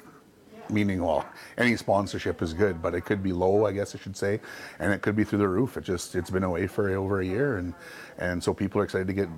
meaning 0.69 1.03
well 1.03 1.25
any 1.57 1.75
sponsorship 1.75 2.41
is 2.41 2.53
good 2.53 2.81
but 2.81 2.95
it 2.95 3.01
could 3.01 3.21
be 3.21 3.33
low 3.33 3.65
i 3.65 3.71
guess 3.71 3.95
i 3.95 3.97
should 3.99 4.15
say 4.15 4.39
and 4.79 4.91
it 4.91 5.01
could 5.01 5.15
be 5.15 5.23
through 5.23 5.39
the 5.39 5.47
roof. 5.47 5.77
It 5.77 5.83
just 5.83 6.15
it's 6.15 6.29
been 6.29 6.43
away 6.43 6.67
for 6.67 6.89
over 6.89 7.21
a 7.21 7.25
year 7.25 7.57
and 7.57 7.73
and 8.17 8.43
so 8.43 8.53
people 8.53 8.79
are 8.81 8.83
excited 8.83 9.07
to 9.07 9.13
get 9.13 9.29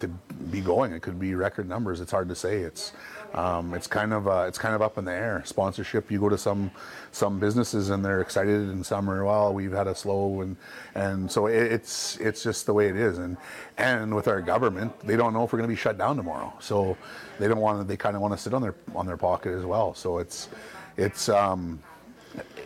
to 0.00 0.08
be 0.50 0.60
going. 0.60 0.92
It 0.92 1.02
could 1.02 1.20
be 1.20 1.34
record 1.34 1.68
numbers. 1.68 2.00
It's 2.00 2.10
hard 2.10 2.28
to 2.28 2.34
say. 2.34 2.58
It's 2.58 2.92
um, 3.32 3.74
it's 3.74 3.86
kind 3.86 4.12
of 4.12 4.28
uh, 4.28 4.44
it's 4.48 4.58
kind 4.58 4.74
of 4.74 4.82
up 4.82 4.98
in 4.98 5.04
the 5.04 5.12
air. 5.12 5.42
Sponsorship 5.44 6.10
you 6.10 6.20
go 6.20 6.28
to 6.28 6.38
some 6.38 6.70
some 7.12 7.38
businesses 7.38 7.90
and 7.90 8.04
they're 8.04 8.20
excited 8.20 8.68
and 8.70 8.84
some 8.84 9.08
are 9.10 9.24
well 9.24 9.54
we've 9.54 9.72
had 9.72 9.86
a 9.86 9.94
slow 9.94 10.40
and 10.40 10.56
and 10.94 11.30
so 11.30 11.46
it, 11.46 11.72
it's 11.72 12.16
it's 12.18 12.42
just 12.42 12.66
the 12.66 12.74
way 12.74 12.88
it 12.88 12.96
is. 12.96 13.18
And 13.18 13.36
and 13.78 14.14
with 14.14 14.28
our 14.28 14.40
government 14.40 14.98
they 15.00 15.16
don't 15.16 15.32
know 15.32 15.44
if 15.44 15.52
we're 15.52 15.58
going 15.58 15.70
to 15.70 15.74
be 15.74 15.80
shut 15.80 15.98
down 15.98 16.16
tomorrow. 16.16 16.52
So 16.60 16.96
they 17.38 17.48
don't 17.48 17.60
want 17.60 17.80
to 17.80 17.84
they 17.84 17.96
kind 17.96 18.16
of 18.16 18.22
want 18.22 18.32
to 18.32 18.38
sit 18.38 18.54
on 18.54 18.62
their 18.62 18.74
on 18.94 19.06
their 19.06 19.16
pocket 19.16 19.52
as 19.52 19.64
well 19.64 19.94
so 19.94 20.18
it's 20.18 20.48
it's 20.96 21.28
um 21.28 21.80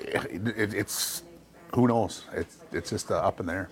it, 0.00 0.46
it, 0.56 0.74
it's 0.74 1.22
who 1.74 1.86
knows 1.86 2.24
it's 2.34 2.58
it's 2.72 2.90
just 2.90 3.10
uh, 3.10 3.16
up 3.16 3.40
in 3.40 3.46
there 3.46 3.68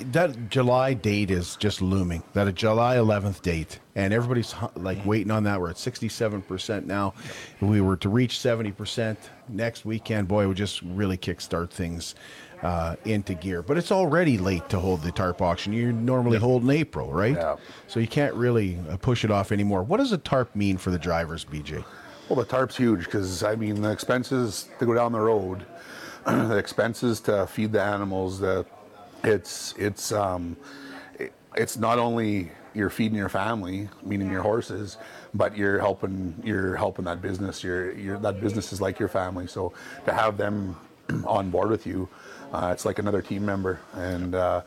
that 0.00 0.50
July 0.50 0.94
date 0.94 1.30
is 1.30 1.56
just 1.56 1.80
looming. 1.80 2.24
That 2.32 2.48
a 2.48 2.52
July 2.52 2.96
11th 2.96 3.42
date, 3.42 3.78
and 3.94 4.12
everybody's 4.12 4.54
like 4.74 5.04
waiting 5.06 5.30
on 5.30 5.44
that. 5.44 5.60
We're 5.60 5.70
at 5.70 5.78
67 5.78 6.42
percent 6.42 6.86
now. 6.86 7.14
If 7.16 7.62
we 7.62 7.80
were 7.80 7.96
to 7.98 8.08
reach 8.08 8.40
70 8.40 8.72
percent 8.72 9.18
next 9.48 9.84
weekend, 9.84 10.26
boy, 10.26 10.44
it 10.44 10.46
would 10.48 10.56
just 10.56 10.82
really 10.82 11.16
kickstart 11.16 11.70
things 11.70 12.16
uh, 12.62 12.96
into 13.04 13.34
gear. 13.34 13.62
But 13.62 13.78
it's 13.78 13.92
already 13.92 14.38
late 14.38 14.68
to 14.70 14.78
hold 14.78 15.02
the 15.02 15.12
tarp 15.12 15.40
auction. 15.42 15.72
You 15.72 15.92
normally 15.92 16.38
hold 16.38 16.62
in 16.62 16.70
April, 16.70 17.12
right? 17.12 17.36
Yeah. 17.36 17.56
So 17.86 18.00
you 18.00 18.08
can't 18.08 18.34
really 18.34 18.78
uh, 18.88 18.96
push 18.96 19.24
it 19.24 19.30
off 19.30 19.52
anymore. 19.52 19.82
What 19.82 19.98
does 19.98 20.12
a 20.12 20.18
tarp 20.18 20.54
mean 20.54 20.76
for 20.76 20.90
the 20.90 20.98
drivers, 20.98 21.44
BJ? 21.44 21.84
Well, 22.28 22.38
the 22.38 22.44
tarp's 22.44 22.76
huge 22.76 23.04
because 23.04 23.42
I 23.42 23.56
mean 23.56 23.80
the 23.80 23.90
expenses 23.90 24.68
to 24.78 24.86
go 24.86 24.94
down 24.94 25.12
the 25.12 25.20
road, 25.20 25.64
the 26.26 26.56
expenses 26.58 27.20
to 27.20 27.46
feed 27.46 27.72
the 27.72 27.82
animals, 27.82 28.38
the 28.38 28.66
it's 29.24 29.74
it's 29.78 30.12
um, 30.12 30.56
it, 31.18 31.32
it's 31.56 31.76
not 31.76 31.98
only 31.98 32.50
you're 32.74 32.90
feeding 32.90 33.16
your 33.16 33.28
family, 33.30 33.88
meaning 34.02 34.30
your 34.30 34.42
horses, 34.42 34.98
but 35.34 35.56
you're 35.56 35.78
helping 35.78 36.34
you're 36.44 36.76
helping 36.76 37.04
that 37.06 37.22
business. 37.22 37.64
Your 37.64 37.92
your 37.92 38.18
that 38.18 38.40
business 38.40 38.72
is 38.72 38.80
like 38.80 38.98
your 38.98 39.08
family. 39.08 39.46
So 39.46 39.72
to 40.04 40.12
have 40.12 40.36
them 40.36 40.76
on 41.26 41.50
board 41.50 41.70
with 41.70 41.86
you, 41.86 42.08
uh, 42.52 42.70
it's 42.72 42.84
like 42.84 42.98
another 42.98 43.22
team 43.22 43.44
member, 43.44 43.80
and 43.94 44.34
uh, 44.34 44.62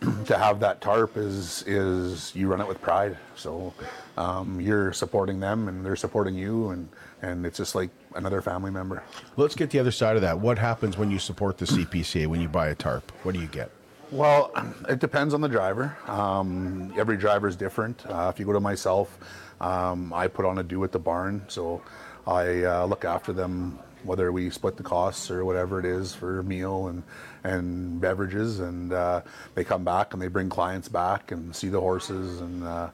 to 0.26 0.38
have 0.38 0.60
that 0.60 0.80
tarp 0.80 1.16
is 1.16 1.64
is 1.66 2.34
you 2.34 2.48
run 2.48 2.60
it 2.60 2.68
with 2.68 2.80
pride. 2.80 3.16
So 3.34 3.72
um, 4.16 4.60
you're 4.60 4.92
supporting 4.92 5.40
them, 5.40 5.68
and 5.68 5.84
they're 5.84 5.96
supporting 5.96 6.34
you, 6.34 6.70
and 6.70 6.88
and 7.22 7.46
it's 7.46 7.58
just 7.58 7.74
like 7.74 7.90
another 8.14 8.40
family 8.40 8.70
member. 8.70 9.02
Let's 9.36 9.54
get 9.54 9.70
the 9.70 9.78
other 9.78 9.90
side 9.90 10.16
of 10.16 10.22
that. 10.22 10.38
What 10.38 10.58
happens 10.58 10.98
when 10.98 11.10
you 11.10 11.18
support 11.18 11.58
the 11.58 11.66
CPCA 11.66 12.26
when 12.26 12.40
you 12.40 12.48
buy 12.48 12.68
a 12.68 12.74
tarp? 12.74 13.10
What 13.22 13.34
do 13.34 13.40
you 13.40 13.48
get? 13.48 13.70
Well, 14.10 14.52
it 14.88 14.98
depends 14.98 15.34
on 15.34 15.40
the 15.40 15.48
driver. 15.48 15.96
Um, 16.06 16.92
every 16.96 17.16
driver 17.16 17.48
is 17.48 17.56
different. 17.56 18.04
Uh, 18.06 18.30
if 18.32 18.38
you 18.38 18.46
go 18.46 18.52
to 18.52 18.60
myself, 18.60 19.18
um, 19.60 20.12
I 20.12 20.28
put 20.28 20.44
on 20.44 20.58
a 20.58 20.62
do 20.62 20.84
at 20.84 20.92
the 20.92 20.98
barn, 20.98 21.44
so 21.48 21.82
I 22.26 22.64
uh, 22.64 22.86
look 22.86 23.04
after 23.04 23.32
them, 23.32 23.78
whether 24.06 24.32
we 24.32 24.50
split 24.50 24.76
the 24.76 24.82
costs 24.82 25.30
or 25.30 25.44
whatever 25.44 25.78
it 25.78 25.84
is 25.84 26.14
for 26.14 26.42
meal 26.42 26.88
and 26.88 27.02
and 27.44 28.00
beverages, 28.00 28.60
and 28.60 28.92
uh, 28.92 29.20
they 29.54 29.64
come 29.64 29.84
back 29.84 30.12
and 30.12 30.22
they 30.22 30.28
bring 30.28 30.48
clients 30.48 30.88
back 30.88 31.30
and 31.30 31.54
see 31.54 31.68
the 31.68 31.80
horses 31.80 32.40
and 32.40 32.64
uh, 32.64 32.88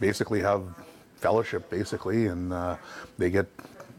basically 0.00 0.40
have 0.40 0.62
fellowship, 1.16 1.70
basically, 1.70 2.26
and 2.26 2.52
uh, 2.52 2.76
they 3.16 3.30
get 3.30 3.46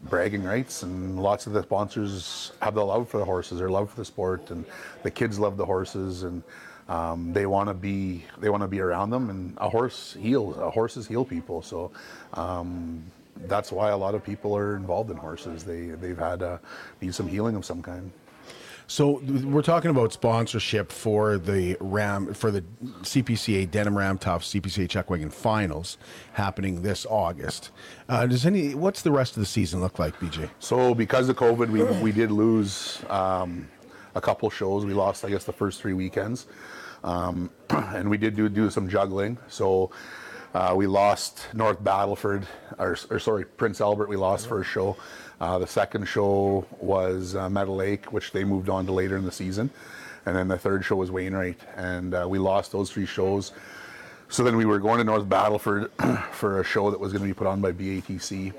bragging 0.03 0.43
rights 0.43 0.83
and 0.83 1.19
lots 1.19 1.47
of 1.47 1.53
the 1.53 1.63
sponsors 1.63 2.51
have 2.61 2.75
the 2.75 2.85
love 2.85 3.09
for 3.09 3.17
the 3.17 3.25
horses 3.25 3.59
or 3.59 3.69
love 3.69 3.89
for 3.89 3.95
the 3.95 4.05
sport 4.05 4.51
and 4.51 4.63
the 5.01 5.09
kids 5.09 5.39
love 5.39 5.57
the 5.57 5.65
horses 5.65 6.21
and 6.21 6.43
um, 6.87 7.33
they 7.33 7.47
want 7.47 7.67
to 7.67 7.73
be 7.73 8.23
they 8.37 8.49
want 8.49 8.61
to 8.61 8.67
be 8.67 8.79
around 8.79 9.09
them 9.09 9.31
and 9.31 9.57
a 9.57 9.67
horse 9.67 10.15
heals 10.19 10.55
uh, 10.57 10.69
horses 10.69 11.07
heal 11.07 11.25
people 11.25 11.63
so 11.63 11.91
um, 12.35 13.03
that's 13.41 13.71
why 13.71 13.89
a 13.89 13.97
lot 13.97 14.15
of 14.15 14.23
people 14.23 14.55
are 14.55 14.75
involved 14.75 15.11
in 15.11 15.17
horses 15.17 15.63
they 15.63 15.87
they've 15.87 16.17
had 16.17 16.41
uh, 16.41 16.57
need 17.01 17.13
some 17.13 17.27
healing 17.27 17.55
of 17.55 17.65
some 17.65 17.81
kind 17.81 18.11
So 18.87 19.19
we're 19.43 19.63
talking 19.63 19.89
about 19.89 20.13
sponsorship 20.13 20.91
for 20.91 21.37
the 21.37 21.75
Ram 21.79 22.33
for 22.33 22.51
the 22.51 22.61
CPCA 23.01 23.69
Denim 23.71 23.97
Ram 23.97 24.17
Top 24.17 24.41
CPCA 24.41 24.87
Chuckwagon 24.87 25.31
Finals 25.31 25.97
happening 26.33 26.83
this 26.83 27.05
August. 27.09 27.71
Uh, 28.07 28.27
does 28.27 28.45
any 28.45 28.75
what's 28.75 29.01
the 29.01 29.11
rest 29.11 29.35
of 29.35 29.39
the 29.41 29.47
season 29.47 29.81
look 29.81 29.97
like, 29.97 30.19
BJ? 30.19 30.49
So 30.59 30.93
because 30.93 31.29
of 31.29 31.35
COVID, 31.35 31.69
we, 31.69 31.83
we 32.03 32.11
did 32.11 32.29
lose 32.31 33.01
um, 33.09 33.67
a 34.13 34.21
couple 34.21 34.49
shows. 34.51 34.85
We 34.85 34.93
lost, 34.93 35.25
I 35.25 35.29
guess, 35.29 35.45
the 35.45 35.53
first 35.53 35.81
three 35.81 35.93
weekends, 35.93 36.45
um, 37.03 37.49
and 37.69 38.07
we 38.07 38.17
did 38.17 38.35
do 38.35 38.49
do 38.49 38.69
some 38.69 38.87
juggling. 38.87 39.39
So 39.47 39.89
Uh, 40.55 40.73
we 40.73 40.87
lost 40.87 41.47
North 41.53 41.83
Battleford, 41.83 42.45
or, 42.79 42.97
or 43.09 43.19
sorry, 43.19 43.43
Prince 43.43 43.81
Albert. 43.81 44.07
We 44.07 44.15
lost 44.15 44.47
first 44.47 44.69
show. 44.69 44.95
Uh, 45.41 45.59
the 45.59 45.67
second 45.67 46.07
show 46.07 46.65
was 46.79 47.35
uh, 47.35 47.49
Meadow 47.49 47.73
Lake, 47.73 48.13
which 48.13 48.31
they 48.31 48.45
moved 48.45 48.69
on 48.69 48.85
to 48.85 48.93
later 48.93 49.17
in 49.17 49.25
the 49.25 49.33
season, 49.33 49.69
and 50.25 50.33
then 50.33 50.47
the 50.47 50.57
third 50.57 50.85
show 50.85 50.95
was 50.95 51.11
Wainwright, 51.11 51.59
and 51.75 52.13
uh, 52.13 52.25
we 52.25 52.39
lost 52.39 52.71
those 52.71 52.89
three 52.89 53.05
shows. 53.05 53.51
So 54.29 54.45
then 54.45 54.55
we 54.55 54.63
were 54.63 54.79
going 54.79 54.99
to 54.99 55.03
North 55.03 55.27
Battleford 55.27 55.89
for 56.31 56.61
a 56.61 56.63
show 56.63 56.89
that 56.89 57.01
was 57.01 57.11
going 57.11 57.21
to 57.23 57.27
be 57.27 57.33
put 57.33 57.47
on 57.47 57.59
by 57.59 57.73
BATC, 57.73 58.53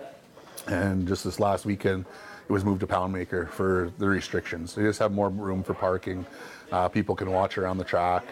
and 0.67 1.09
just 1.09 1.25
this 1.25 1.41
last 1.41 1.65
weekend, 1.65 2.05
it 2.47 2.53
was 2.53 2.63
moved 2.63 2.81
to 2.81 2.87
Poundmaker 2.87 3.49
for 3.49 3.91
the 3.97 4.07
restrictions. 4.07 4.75
They 4.75 4.83
just 4.83 4.99
have 4.99 5.13
more 5.13 5.31
room 5.31 5.63
for 5.63 5.73
parking. 5.73 6.27
Uh, 6.71 6.91
people 6.91 7.17
can 7.17 7.31
watch 7.31 7.57
around 7.57 7.79
the 7.79 7.85
track, 7.85 8.27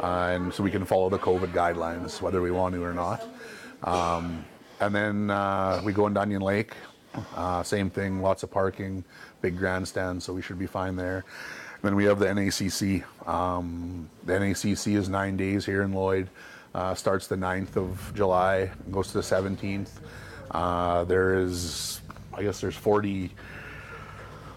and 0.00 0.52
so 0.52 0.62
we 0.62 0.70
can 0.70 0.84
follow 0.84 1.08
the 1.08 1.18
COVID 1.18 1.52
guidelines, 1.52 2.20
whether 2.20 2.40
we 2.40 2.50
want 2.50 2.74
to 2.74 2.82
or 2.82 2.92
not. 2.92 3.26
Um, 3.84 4.44
and 4.80 4.94
then 4.94 5.30
uh, 5.30 5.80
we 5.84 5.92
go 5.92 6.06
into 6.06 6.20
Onion 6.20 6.42
Lake. 6.42 6.74
Uh, 7.34 7.62
same 7.62 7.88
thing, 7.88 8.20
lots 8.20 8.42
of 8.42 8.50
parking, 8.50 9.04
big 9.40 9.56
grandstand, 9.56 10.22
so 10.22 10.32
we 10.32 10.42
should 10.42 10.58
be 10.58 10.66
fine 10.66 10.96
there. 10.96 11.24
then 11.82 11.96
we 11.96 12.04
have 12.04 12.18
the 12.18 12.26
NACC. 12.26 13.04
Um, 13.26 14.10
the 14.24 14.34
NACC 14.34 14.96
is 14.96 15.08
nine 15.08 15.36
days 15.36 15.64
here 15.64 15.82
in 15.82 15.92
Lloyd. 15.92 16.28
Uh, 16.74 16.94
starts 16.94 17.26
the 17.26 17.36
9th 17.36 17.76
of 17.76 18.12
July, 18.14 18.70
goes 18.90 19.08
to 19.08 19.14
the 19.14 19.20
17th. 19.20 19.88
Uh, 20.50 21.04
there 21.04 21.38
is, 21.38 22.02
I 22.34 22.42
guess, 22.42 22.60
there's 22.60 22.76
40. 22.76 23.30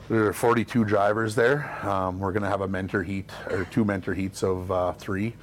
There 0.09 0.25
are 0.25 0.33
42 0.33 0.85
drivers 0.85 1.35
there. 1.35 1.69
Um, 1.85 2.17
we're 2.17 2.31
going 2.31 2.41
to 2.41 2.49
have 2.49 2.61
a 2.61 2.67
mentor 2.67 3.03
heat 3.03 3.29
or 3.51 3.65
two 3.65 3.85
mentor 3.85 4.15
heats 4.15 4.41
of 4.41 4.71
uh, 4.71 4.93
three. 4.93 5.35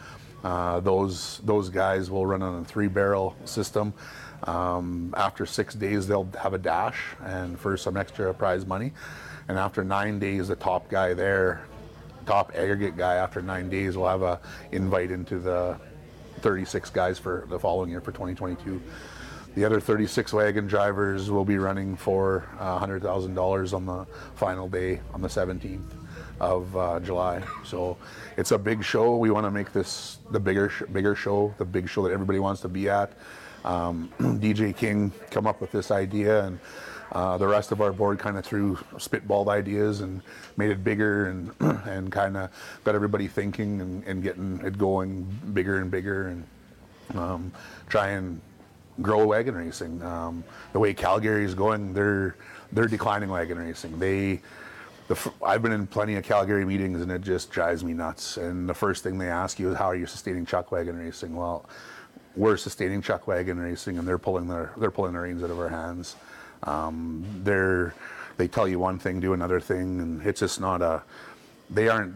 Uh, 0.42 0.80
those 0.80 1.40
those 1.44 1.68
guys 1.68 2.10
will 2.10 2.26
run 2.26 2.42
on 2.42 2.62
a 2.62 2.64
three 2.64 2.88
barrel 2.88 3.36
system. 3.44 3.94
Um, 4.42 5.14
after 5.16 5.46
six 5.46 5.72
days, 5.72 6.08
they'll 6.08 6.28
have 6.42 6.52
a 6.52 6.58
dash 6.58 7.00
and 7.22 7.56
for 7.56 7.76
some 7.76 7.96
extra 7.96 8.34
prize 8.34 8.66
money. 8.66 8.92
And 9.46 9.56
after 9.56 9.84
nine 9.84 10.18
days, 10.18 10.48
the 10.48 10.56
top 10.56 10.88
guy 10.88 11.14
there, 11.14 11.64
top 12.26 12.50
aggregate 12.56 12.96
guy, 12.96 13.14
after 13.14 13.40
nine 13.40 13.70
days, 13.70 13.96
will 13.96 14.08
have 14.08 14.22
a 14.22 14.40
invite 14.72 15.12
into 15.12 15.38
the 15.38 15.78
36 16.40 16.90
guys 16.90 17.20
for 17.20 17.46
the 17.48 17.58
following 17.58 17.88
year 17.88 18.00
for 18.00 18.10
2022. 18.10 18.82
The 19.56 19.64
other 19.64 19.80
36 19.80 20.34
wagon 20.34 20.66
drivers 20.66 21.30
will 21.30 21.46
be 21.46 21.56
running 21.56 21.96
for 21.96 22.46
uh, 22.60 22.78
$100,000 22.78 23.72
on 23.72 23.86
the 23.86 24.06
final 24.34 24.68
day 24.68 25.00
on 25.14 25.22
the 25.22 25.28
17th 25.28 25.80
of 26.40 26.76
uh, 26.76 27.00
July. 27.00 27.42
So 27.64 27.96
it's 28.36 28.50
a 28.50 28.58
big 28.58 28.84
show. 28.84 29.16
We 29.16 29.30
want 29.30 29.46
to 29.46 29.50
make 29.50 29.72
this 29.72 30.18
the 30.30 30.38
bigger, 30.38 30.68
sh- 30.68 30.82
bigger 30.92 31.14
show, 31.14 31.54
the 31.56 31.64
big 31.64 31.88
show 31.88 32.02
that 32.02 32.12
everybody 32.12 32.38
wants 32.38 32.60
to 32.60 32.68
be 32.68 32.90
at. 32.90 33.14
Um, 33.64 34.12
DJ 34.20 34.76
King 34.76 35.10
come 35.30 35.46
up 35.46 35.62
with 35.62 35.72
this 35.72 35.90
idea, 35.90 36.44
and 36.44 36.60
uh, 37.12 37.38
the 37.38 37.48
rest 37.48 37.72
of 37.72 37.80
our 37.80 37.94
board 37.94 38.18
kind 38.18 38.36
of 38.36 38.44
threw 38.44 38.76
spitballed 38.96 39.48
ideas 39.48 40.02
and 40.02 40.20
made 40.58 40.70
it 40.70 40.84
bigger 40.84 41.28
and 41.28 41.50
and 41.86 42.12
kind 42.12 42.36
of 42.36 42.50
got 42.84 42.94
everybody 42.94 43.26
thinking 43.26 43.80
and, 43.80 44.04
and 44.04 44.22
getting 44.22 44.60
it 44.66 44.76
going 44.76 45.22
bigger 45.54 45.78
and 45.80 45.90
bigger 45.90 46.28
and 46.28 46.44
um, 47.14 47.52
try 47.88 48.08
and 48.08 48.38
grow 49.02 49.26
wagon 49.26 49.54
racing. 49.54 50.02
Um, 50.02 50.44
the 50.72 50.78
way 50.78 50.94
Calgary 50.94 51.44
is 51.44 51.54
going, 51.54 51.92
they're 51.92 52.36
they're 52.72 52.88
declining 52.88 53.30
wagon 53.30 53.58
racing. 53.58 53.98
They, 53.98 54.40
the, 55.08 55.32
I've 55.44 55.62
been 55.62 55.72
in 55.72 55.86
plenty 55.86 56.16
of 56.16 56.24
Calgary 56.24 56.64
meetings 56.64 57.00
and 57.00 57.10
it 57.12 57.22
just 57.22 57.50
drives 57.50 57.84
me 57.84 57.92
nuts. 57.92 58.36
And 58.36 58.68
the 58.68 58.74
first 58.74 59.02
thing 59.02 59.18
they 59.18 59.28
ask 59.28 59.58
you 59.58 59.70
is, 59.70 59.76
"How 59.76 59.86
are 59.86 59.94
you 59.96 60.06
sustaining 60.06 60.46
chuck 60.46 60.72
wagon 60.72 60.98
racing?" 60.98 61.34
Well, 61.36 61.68
we're 62.34 62.56
sustaining 62.56 63.02
chuck 63.02 63.26
wagon 63.26 63.58
racing, 63.58 63.98
and 63.98 64.06
they're 64.06 64.18
pulling 64.18 64.48
their 64.48 64.72
they're 64.76 64.90
pulling 64.90 65.12
the 65.12 65.20
reins 65.20 65.42
out 65.42 65.50
of 65.50 65.58
our 65.58 65.68
hands. 65.68 66.16
Um, 66.64 67.24
they're 67.44 67.94
they 68.36 68.48
tell 68.48 68.68
you 68.68 68.78
one 68.78 68.98
thing, 68.98 69.20
do 69.20 69.32
another 69.32 69.60
thing, 69.60 70.00
and 70.00 70.26
it's 70.26 70.40
just 70.40 70.60
not 70.60 70.82
a. 70.82 71.02
They 71.70 71.88
aren't 71.88 72.14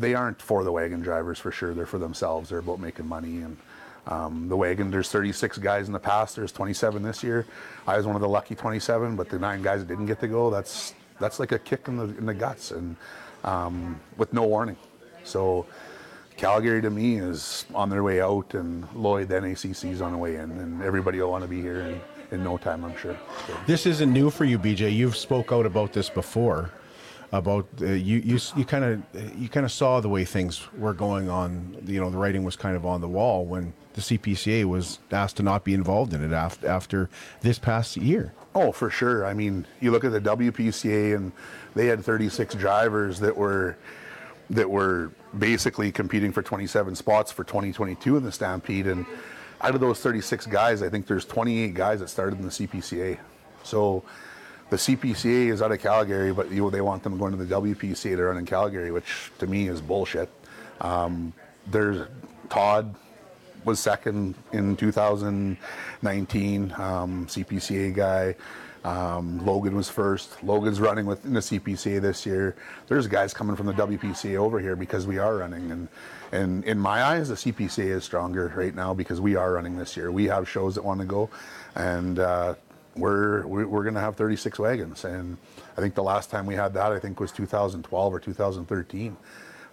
they 0.00 0.14
aren't 0.14 0.40
for 0.40 0.64
the 0.64 0.72
wagon 0.72 1.00
drivers 1.00 1.38
for 1.38 1.50
sure. 1.52 1.74
They're 1.74 1.86
for 1.86 1.98
themselves. 1.98 2.50
They're 2.50 2.58
about 2.58 2.80
making 2.80 3.06
money 3.06 3.38
and. 3.38 3.56
Um, 4.06 4.48
the 4.48 4.56
wagon, 4.56 4.90
there's 4.90 5.10
36 5.10 5.58
guys 5.58 5.86
in 5.86 5.92
the 5.92 5.98
past. 5.98 6.34
There's 6.36 6.52
27 6.52 7.02
this 7.02 7.22
year. 7.22 7.46
I 7.86 7.96
was 7.96 8.06
one 8.06 8.16
of 8.16 8.22
the 8.22 8.28
lucky 8.28 8.54
27, 8.54 9.14
but 9.14 9.28
the 9.28 9.38
nine 9.38 9.62
guys 9.62 9.80
that 9.80 9.86
didn't 9.86 10.06
get 10.06 10.20
to 10.20 10.28
go, 10.28 10.50
that's 10.50 10.94
that's 11.20 11.38
like 11.38 11.52
a 11.52 11.58
kick 11.58 11.86
in 11.86 11.96
the 11.96 12.04
in 12.18 12.26
the 12.26 12.34
guts 12.34 12.72
and 12.72 12.96
um, 13.44 14.00
with 14.16 14.32
no 14.32 14.42
warning. 14.42 14.76
So 15.24 15.66
Calgary 16.36 16.82
to 16.82 16.90
me 16.90 17.16
is 17.16 17.64
on 17.74 17.90
their 17.90 18.02
way 18.02 18.20
out, 18.20 18.54
and 18.54 18.86
Lloyd, 18.94 19.28
the 19.28 19.34
NACC, 19.34 19.90
is 19.92 20.00
on 20.00 20.12
the 20.12 20.18
way 20.18 20.36
in, 20.36 20.50
and 20.50 20.82
everybody 20.82 21.20
will 21.20 21.30
want 21.30 21.42
to 21.42 21.48
be 21.48 21.60
here 21.60 21.80
in, 21.80 22.00
in 22.30 22.42
no 22.42 22.56
time, 22.58 22.84
I'm 22.84 22.96
sure. 22.96 23.16
So, 23.46 23.56
This 23.66 23.86
isn't 23.86 24.12
new 24.12 24.30
for 24.30 24.44
you, 24.44 24.58
BJ. 24.58 24.92
You've 24.94 25.16
spoke 25.16 25.52
out 25.52 25.66
about 25.66 25.92
this 25.92 26.08
before. 26.08 26.70
About 27.32 27.66
uh, 27.80 27.86
you, 27.86 28.18
you, 28.18 28.38
you 28.56 28.64
kind 28.66 28.84
of, 28.84 29.38
you 29.40 29.48
kind 29.48 29.64
of 29.64 29.72
saw 29.72 30.00
the 30.00 30.08
way 30.08 30.24
things 30.24 30.68
were 30.76 30.92
going 30.92 31.30
on. 31.30 31.78
You 31.86 31.98
know, 32.00 32.10
the 32.10 32.18
writing 32.18 32.44
was 32.44 32.56
kind 32.56 32.76
of 32.76 32.84
on 32.84 33.00
the 33.00 33.08
wall 33.08 33.46
when 33.46 33.72
the 33.94 34.02
CPCA 34.02 34.64
was 34.66 34.98
asked 35.10 35.38
to 35.38 35.42
not 35.42 35.64
be 35.64 35.72
involved 35.72 36.12
in 36.12 36.22
it 36.22 36.32
after 36.32 36.68
after 36.68 37.10
this 37.40 37.58
past 37.58 37.96
year. 37.96 38.34
Oh, 38.54 38.70
for 38.70 38.90
sure. 38.90 39.24
I 39.24 39.32
mean, 39.32 39.66
you 39.80 39.90
look 39.90 40.04
at 40.04 40.12
the 40.12 40.20
WPCA, 40.20 41.16
and 41.16 41.32
they 41.74 41.86
had 41.86 42.04
36 42.04 42.54
drivers 42.54 43.18
that 43.20 43.34
were 43.34 43.76
that 44.50 44.68
were 44.68 45.10
basically 45.38 45.90
competing 45.90 46.32
for 46.32 46.42
27 46.42 46.94
spots 46.94 47.32
for 47.32 47.44
2022 47.44 48.18
in 48.18 48.22
the 48.22 48.32
Stampede. 48.32 48.86
And 48.86 49.06
out 49.62 49.74
of 49.74 49.80
those 49.80 50.00
36 50.00 50.46
guys, 50.46 50.82
I 50.82 50.90
think 50.90 51.06
there's 51.06 51.24
28 51.24 51.72
guys 51.72 52.00
that 52.00 52.08
started 52.08 52.38
in 52.38 52.44
the 52.44 52.50
CPCA. 52.50 53.18
So 53.62 54.02
the 54.72 54.78
CPCA 54.78 55.52
is 55.52 55.60
out 55.60 55.70
of 55.70 55.80
Calgary, 55.82 56.32
but 56.32 56.50
you, 56.50 56.70
they 56.70 56.80
want 56.80 57.02
them 57.02 57.18
going 57.18 57.36
to 57.36 57.44
the 57.44 57.54
WPCA 57.54 58.16
to 58.16 58.24
run 58.24 58.38
in 58.38 58.46
Calgary, 58.46 58.90
which 58.90 59.30
to 59.38 59.46
me 59.46 59.68
is 59.68 59.82
bullshit. 59.82 60.30
Um, 60.80 61.34
there's 61.66 62.08
Todd 62.48 62.94
was 63.66 63.78
second 63.78 64.34
in 64.52 64.74
2019, 64.76 66.72
um, 66.72 67.26
CPCA 67.26 67.94
guy. 67.94 68.34
Um, 68.82 69.44
Logan 69.44 69.76
was 69.76 69.90
first. 69.90 70.42
Logan's 70.42 70.80
running 70.80 71.04
within 71.04 71.34
the 71.34 71.40
CPCA 71.40 72.00
this 72.00 72.24
year. 72.24 72.56
There's 72.88 73.06
guys 73.06 73.34
coming 73.34 73.56
from 73.56 73.66
the 73.66 73.74
WPCA 73.74 74.36
over 74.36 74.58
here 74.58 74.74
because 74.74 75.06
we 75.06 75.18
are 75.18 75.36
running, 75.36 75.70
and 75.70 75.86
and 76.32 76.64
in 76.64 76.78
my 76.78 77.02
eyes, 77.02 77.28
the 77.28 77.34
CPCA 77.34 77.90
is 77.90 78.04
stronger 78.04 78.50
right 78.56 78.74
now 78.74 78.94
because 78.94 79.20
we 79.20 79.36
are 79.36 79.52
running 79.52 79.76
this 79.76 79.98
year. 79.98 80.10
We 80.10 80.24
have 80.28 80.48
shows 80.48 80.76
that 80.76 80.82
want 80.82 81.00
to 81.00 81.06
go, 81.06 81.28
and 81.74 82.18
uh, 82.18 82.54
we're 82.96 83.46
we're, 83.46 83.66
we're 83.66 83.82
going 83.82 83.94
to 83.94 84.00
have 84.00 84.16
36 84.16 84.58
wagons. 84.58 85.04
And 85.04 85.36
I 85.76 85.80
think 85.80 85.94
the 85.94 86.02
last 86.02 86.30
time 86.30 86.46
we 86.46 86.54
had 86.54 86.74
that, 86.74 86.92
I 86.92 86.98
think 86.98 87.20
was 87.20 87.32
2012 87.32 88.14
or 88.14 88.20
2013. 88.20 89.16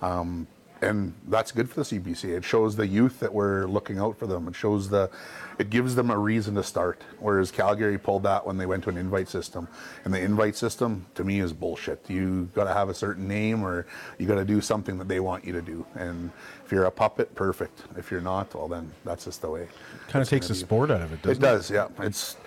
Um, 0.02 0.48
and 0.82 1.14
that's 1.28 1.52
good 1.52 1.70
for 1.70 1.84
the 1.84 2.00
CBC. 2.00 2.38
It 2.38 2.46
shows 2.46 2.78
the 2.78 2.88
youth 2.88 3.20
that 3.20 3.34
we're 3.34 3.66
looking 3.66 4.00
out 4.00 4.18
for 4.18 4.28
them. 4.28 4.48
It 4.48 4.56
shows 4.56 4.88
the, 4.88 5.10
it 5.58 5.70
gives 5.70 5.94
them 5.94 6.10
a 6.10 6.18
reason 6.18 6.56
to 6.56 6.64
start. 6.64 7.02
Whereas 7.20 7.52
Calgary 7.52 7.98
pulled 7.98 8.24
that 8.24 8.46
when 8.46 8.58
they 8.58 8.66
went 8.66 8.84
to 8.86 8.90
an 8.90 8.96
invite 8.98 9.28
system, 9.28 9.68
and 10.06 10.14
the 10.14 10.22
invite 10.22 10.56
system 10.56 11.06
to 11.16 11.26
me 11.26 11.42
is 11.42 11.52
bullshit. 11.52 12.10
You 12.10 12.46
got 12.56 12.64
to 12.64 12.74
have 12.74 12.88
a 12.88 12.94
certain 12.94 13.28
name, 13.28 13.62
or 13.62 13.88
you 14.20 14.26
got 14.26 14.36
to 14.36 14.46
do 14.46 14.62
something 14.62 14.98
that 15.00 15.10
they 15.10 15.20
want 15.20 15.44
you 15.44 15.52
to 15.52 15.62
do. 15.62 15.86
And 15.96 16.32
if 16.66 16.72
you're 16.72 16.86
a 16.86 16.92
puppet, 16.92 17.36
perfect. 17.36 17.84
If 17.98 18.10
you're 18.10 18.22
not, 18.22 18.56
well 18.56 18.70
then 18.70 18.90
that's 19.04 19.26
just 19.26 19.42
the 19.42 19.50
way. 19.50 19.68
Kind 20.08 20.24
of 20.24 20.30
takes 20.30 20.48
the 20.48 20.54
be. 20.54 20.60
sport 20.62 20.92
out 20.92 21.02
of 21.02 21.12
it, 21.12 21.22
doesn't 21.22 21.44
It 21.44 21.46
it? 21.46 21.52
does, 21.52 21.70
yeah. 21.70 21.90
It's 22.00 22.38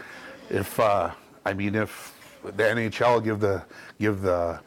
if 0.50 0.78
uh, 0.80 1.10
I 1.44 1.54
mean 1.54 1.74
if 1.74 2.14
the 2.44 2.50
NHL 2.50 3.22
give 3.22 3.40
the 3.40 3.62
give 4.00 4.22
the 4.22 4.60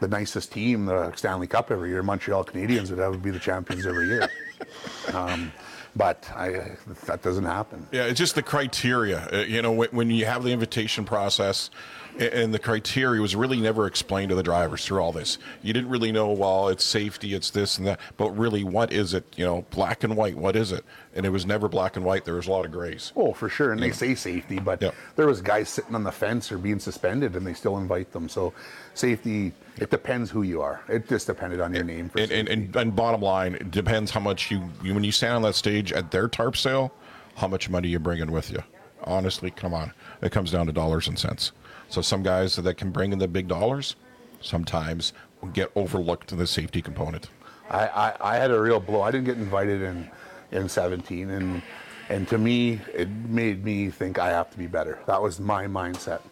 the 0.00 0.08
nicest 0.08 0.52
team 0.52 0.86
the 0.86 1.12
Stanley 1.14 1.46
Cup 1.46 1.70
every 1.70 1.90
year, 1.90 2.02
Montreal 2.02 2.44
Canadiens 2.44 2.90
would 2.90 2.98
have 2.98 3.12
to 3.12 3.18
be 3.18 3.30
the 3.30 3.38
champions 3.38 3.86
every 3.86 4.08
year. 4.08 4.28
um, 5.14 5.52
but 5.94 6.28
I, 6.34 6.76
that 7.04 7.22
doesn't 7.22 7.44
happen. 7.44 7.86
Yeah, 7.92 8.04
it's 8.04 8.18
just 8.18 8.34
the 8.34 8.42
criteria. 8.42 9.28
Uh, 9.32 9.36
you 9.38 9.60
know, 9.62 9.72
when, 9.72 9.90
when 9.90 10.10
you 10.10 10.24
have 10.24 10.42
the 10.42 10.50
invitation 10.50 11.04
process, 11.04 11.70
a- 11.70 12.01
and 12.18 12.52
the 12.52 12.58
criteria 12.58 13.20
was 13.20 13.34
really 13.34 13.60
never 13.60 13.86
explained 13.86 14.28
to 14.30 14.34
the 14.34 14.42
drivers 14.42 14.84
through 14.84 15.00
all 15.00 15.12
this. 15.12 15.38
You 15.62 15.72
didn't 15.72 15.90
really 15.90 16.12
know, 16.12 16.30
well, 16.32 16.68
it's 16.68 16.84
safety, 16.84 17.34
it's 17.34 17.50
this 17.50 17.78
and 17.78 17.86
that, 17.86 18.00
but 18.16 18.30
really, 18.36 18.64
what 18.64 18.92
is 18.92 19.14
it? 19.14 19.24
You 19.36 19.44
know, 19.44 19.64
black 19.70 20.04
and 20.04 20.16
white, 20.16 20.36
what 20.36 20.54
is 20.56 20.72
it? 20.72 20.84
And 21.14 21.24
it 21.26 21.30
was 21.30 21.44
never 21.46 21.68
black 21.68 21.96
and 21.96 22.04
white. 22.04 22.24
There 22.24 22.34
was 22.34 22.46
a 22.46 22.50
lot 22.50 22.64
of 22.64 22.72
grays. 22.72 23.12
Oh, 23.16 23.32
for 23.32 23.48
sure. 23.48 23.72
And 23.72 23.82
they 23.82 23.90
say 23.92 24.14
safety, 24.14 24.58
but 24.58 24.80
Yeah. 24.80 24.90
there 25.16 25.26
was 25.26 25.40
guys 25.40 25.68
sitting 25.68 25.94
on 25.94 26.04
the 26.04 26.12
fence 26.12 26.50
or 26.52 26.58
being 26.58 26.78
suspended, 26.78 27.34
and 27.36 27.46
they 27.46 27.54
still 27.54 27.78
invite 27.78 28.12
them. 28.12 28.28
So 28.28 28.52
safety, 28.94 29.52
it 29.78 29.90
depends 29.90 30.30
who 30.30 30.42
you 30.42 30.60
are. 30.62 30.82
It 30.88 31.08
just 31.08 31.26
depended 31.26 31.60
on 31.60 31.74
your 31.74 31.84
name. 31.84 32.08
For 32.10 32.20
And, 32.20 32.30
and, 32.32 32.48
and, 32.48 32.76
and 32.76 32.96
bottom 32.96 33.20
line, 33.20 33.54
it 33.54 33.70
depends 33.70 34.10
how 34.10 34.20
much 34.20 34.50
you, 34.50 34.62
you, 34.82 34.94
when 34.94 35.04
you 35.04 35.12
stand 35.12 35.34
on 35.34 35.42
that 35.42 35.54
stage 35.54 35.92
at 35.92 36.10
their 36.10 36.28
tarp 36.28 36.56
sale, 36.56 36.92
how 37.36 37.48
much 37.48 37.68
money 37.70 37.88
you 37.88 37.98
bringing 37.98 38.30
with 38.30 38.50
you. 38.50 38.62
Honestly, 39.04 39.50
come 39.50 39.74
on. 39.74 39.92
It 40.22 40.30
comes 40.30 40.50
down 40.52 40.66
to 40.66 40.72
dollars 40.72 41.08
and 41.08 41.18
cents. 41.18 41.52
So 41.92 42.00
some 42.00 42.22
guys 42.22 42.56
that 42.56 42.78
can 42.78 42.90
bring 42.90 43.12
in 43.12 43.18
the 43.18 43.28
big 43.28 43.48
dollars 43.48 43.96
sometimes 44.40 45.12
get 45.52 45.70
overlooked 45.76 46.32
in 46.32 46.38
the 46.38 46.46
safety 46.46 46.80
component. 46.80 47.28
I, 47.68 47.86
I, 47.86 48.32
I 48.32 48.36
had 48.36 48.50
a 48.50 48.58
real 48.58 48.80
blow. 48.80 49.02
I 49.02 49.10
didn't 49.10 49.26
get 49.26 49.36
invited 49.36 49.82
in 49.82 50.10
in 50.52 50.70
17, 50.70 51.28
and 51.28 51.62
And 52.08 52.26
to 52.28 52.38
me, 52.38 52.80
it 52.94 53.10
made 53.10 53.62
me 53.62 53.90
think 53.90 54.18
I 54.18 54.30
have 54.30 54.50
to 54.52 54.56
be 54.56 54.66
better. 54.66 55.00
That 55.06 55.20
was 55.20 55.38
my 55.38 55.66
mindset. 55.66 56.22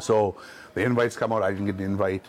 So 0.00 0.36
the 0.72 0.82
invites 0.82 1.18
come 1.18 1.32
out. 1.32 1.42
I 1.42 1.50
didn't 1.50 1.66
get 1.66 1.76
the 1.76 1.84
invite. 1.84 2.24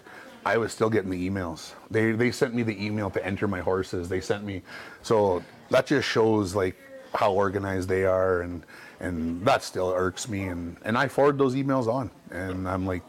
I 0.46 0.58
was 0.58 0.74
still 0.74 0.90
getting 0.90 1.10
the 1.10 1.30
emails. 1.30 1.76
They 1.90 2.12
they 2.12 2.30
sent 2.30 2.54
me 2.54 2.62
the 2.64 2.86
email 2.86 3.10
to 3.12 3.26
enter 3.26 3.48
my 3.48 3.62
horses. 3.62 4.10
They 4.10 4.20
sent 4.20 4.44
me. 4.44 4.64
So 5.02 5.42
that 5.70 5.88
just 5.88 6.10
shows 6.10 6.56
like 6.56 6.76
how 7.16 7.34
organized 7.34 7.90
they 7.90 8.06
are, 8.06 8.42
and 8.42 8.64
and 9.00 9.46
that 9.46 9.64
still 9.64 9.92
irks 9.96 10.28
me. 10.28 10.44
And 10.44 10.78
and 10.84 10.98
I 10.98 11.08
forward 11.08 11.38
those 11.38 11.56
emails 11.56 11.88
on, 11.88 12.12
and 12.32 12.68
I'm 12.68 12.86
like, 12.86 13.04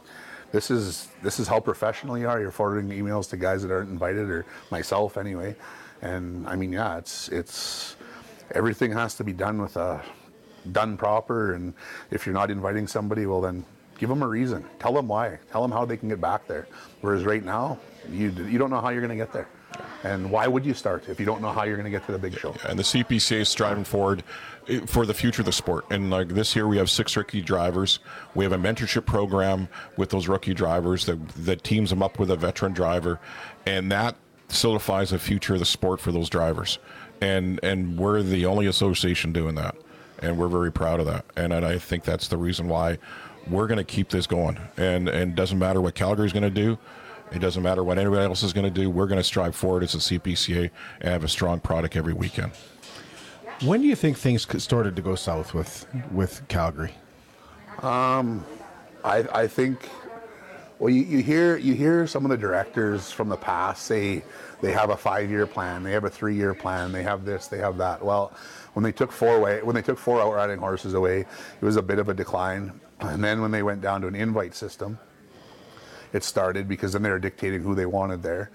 this 0.53 0.71
is 0.71 1.09
this 1.23 1.39
is 1.39 1.49
how 1.49 1.61
professional 1.61 2.17
you 2.19 2.29
are. 2.29 2.41
You're 2.41 2.51
forwarding 2.51 2.91
emails 2.91 3.29
to 3.31 3.37
guys 3.37 3.63
that 3.63 3.71
aren't 3.71 3.91
invited, 3.91 4.31
or 4.31 4.47
myself 4.71 5.17
anyway. 5.17 5.57
And 6.03 6.47
I 6.49 6.57
mean, 6.57 6.73
yeah, 6.73 6.99
it's 6.99 7.29
it's 7.29 7.97
everything 8.55 8.93
has 8.93 9.15
to 9.17 9.25
be 9.25 9.33
done 9.33 9.61
with 9.61 9.77
a 9.77 10.03
done 10.73 10.97
proper. 10.97 11.55
And 11.55 11.75
if 12.11 12.27
you're 12.27 12.35
not 12.35 12.51
inviting 12.51 12.87
somebody, 12.87 13.27
well 13.27 13.41
then 13.41 13.65
give 13.99 14.09
them 14.09 14.23
a 14.23 14.29
reason. 14.29 14.65
Tell 14.79 14.93
them 14.93 15.09
why. 15.09 15.39
Tell 15.51 15.63
them 15.63 15.73
how 15.73 15.85
they 15.85 15.97
can 15.97 16.09
get 16.09 16.21
back 16.21 16.47
there. 16.47 16.67
Whereas 17.01 17.25
right 17.25 17.45
now, 17.45 17.79
you 18.11 18.31
you 18.31 18.59
don't 18.59 18.71
know 18.71 18.81
how 18.81 18.91
you're 18.91 19.01
going 19.01 19.17
to 19.17 19.23
get 19.25 19.33
there. 19.33 19.49
And 20.05 20.31
why 20.31 20.47
would 20.47 20.65
you 20.65 20.75
start 20.75 21.09
if 21.09 21.19
you 21.19 21.27
don't 21.27 21.41
know 21.43 21.53
how 21.53 21.65
you're 21.65 21.77
going 21.77 21.85
to 21.85 21.91
get 21.91 22.07
to 22.07 22.13
the 22.13 22.19
big 22.19 22.39
show? 22.39 22.55
and 22.69 22.79
the 22.79 22.83
CPCA 22.83 23.41
is 23.41 23.49
striving 23.49 23.85
forward 23.85 24.23
eh, 24.69 24.81
for 24.87 25.07
the 25.07 25.15
future 25.15 25.43
of 25.43 25.47
the 25.47 25.53
sport. 25.53 25.85
And 25.91 26.11
like 26.11 26.29
this 26.29 26.55
year, 26.55 26.67
we 26.67 26.77
have 26.79 26.91
six 26.91 27.17
rookie 27.17 27.43
drivers. 27.43 27.99
We 28.35 28.45
have 28.45 28.53
a 28.53 28.59
mentorship 28.59 29.07
program 29.07 29.69
with 29.97 30.11
those 30.11 30.29
rookie 30.29 30.55
drivers 30.55 31.07
that 31.07 31.29
that 31.31 31.65
teams 31.65 31.91
them 31.91 32.03
up 32.03 32.19
with 32.19 32.31
a 32.31 32.37
veteran 32.37 32.73
driver, 32.73 33.21
and 33.67 33.91
that 33.93 34.17
solidifies 34.49 35.11
the 35.11 35.19
future 35.19 35.55
of 35.55 35.61
the 35.61 35.67
sport 35.67 36.01
for 36.01 36.13
those 36.13 36.29
drivers. 36.29 36.79
And 37.21 37.61
and 37.63 37.99
we're 37.99 38.23
the 38.23 38.47
only 38.47 38.67
association 38.67 39.33
doing 39.33 39.55
that, 39.57 39.77
and 40.21 40.39
we're 40.39 40.49
very 40.49 40.73
proud 40.73 41.01
of 41.01 41.07
that. 41.07 41.25
And, 41.37 41.53
and 41.53 41.65
I 41.65 41.79
think 41.79 42.05
that's 42.05 42.29
the 42.29 42.37
reason 42.37 42.69
why 42.69 42.99
we're 43.49 43.67
going 43.67 43.79
to 43.79 43.85
keep 43.85 44.11
this 44.11 44.27
going. 44.27 44.59
And 44.77 45.09
and 45.09 45.35
doesn't 45.35 45.59
matter 45.59 45.81
what 45.81 45.95
Calgary's 45.95 46.33
going 46.33 46.43
to 46.43 46.51
do. 46.51 46.79
It 47.33 47.41
doesn't 47.41 47.63
matter 47.63 47.83
what 47.83 47.99
anybody 47.99 48.25
else 48.25 48.43
is 48.43 48.53
going 48.53 48.65
to 48.65 48.71
do. 48.71 48.89
We're 48.89 49.07
going 49.07 49.19
to 49.19 49.25
strive 49.25 49.55
forward 49.55 49.83
as 49.83 49.95
a 49.95 49.99
CPCA 49.99 50.71
and 51.01 51.11
have 51.11 51.25
a 51.25 51.29
strong 51.29 51.61
product 51.61 51.97
every 51.97 52.13
weekend. 52.13 52.53
When 53.63 53.81
do 53.81 53.87
you 53.87 53.97
think 53.97 54.19
things 54.19 54.47
started 54.63 54.97
to 54.97 55.03
go 55.03 55.15
south 55.15 55.55
with 55.55 55.87
with 56.13 56.47
Calgary? 56.49 56.93
Um, 57.83 58.45
I, 59.03 59.27
I 59.33 59.47
think 59.47 59.89
well 60.79 60.91
you, 60.91 61.03
you 61.03 61.19
hear 61.23 61.57
you 61.57 61.75
hear 61.75 62.07
some 62.07 62.25
of 62.25 62.31
the 62.31 62.37
directors 62.37 63.11
from 63.11 63.29
the 63.29 63.37
past 63.37 63.87
say 63.87 64.23
they 64.61 64.73
have 64.73 64.91
a 64.91 64.97
five 64.97 65.31
year 65.31 65.47
plan, 65.47 65.83
they 65.83 65.93
have 65.93 66.05
a 66.05 66.11
three 66.11 66.35
year 66.35 66.53
plan, 66.53 66.93
they 66.93 67.03
have 67.03 67.25
this, 67.25 67.49
they 67.49 67.59
have 67.59 67.79
that. 67.79 68.05
Well, 68.05 68.33
when 68.75 68.83
they 68.83 68.93
took 68.93 69.11
four 69.11 69.37
away 69.37 69.63
when 69.63 69.75
they 69.75 69.83
took 69.83 69.99
four 69.99 70.21
outriding 70.21 70.59
horses 70.59 70.93
away, 70.93 71.21
it 71.21 71.65
was 71.65 71.77
a 71.77 71.83
bit 71.83 71.99
of 71.99 72.11
a 72.11 72.15
decline. 72.15 72.79
And 73.01 73.25
then 73.25 73.41
when 73.41 73.51
they 73.51 73.63
went 73.63 73.81
down 73.81 74.03
to 74.03 74.07
an 74.07 74.15
invite 74.15 74.55
system, 74.55 74.99
it 76.13 76.25
started 76.25 76.69
because 76.69 76.93
then 76.93 77.03
they 77.03 77.11
were 77.11 77.19
dictating 77.19 77.63
who 77.63 77.75
they 77.75 77.87
wanted 77.87 78.23
there. 78.23 78.51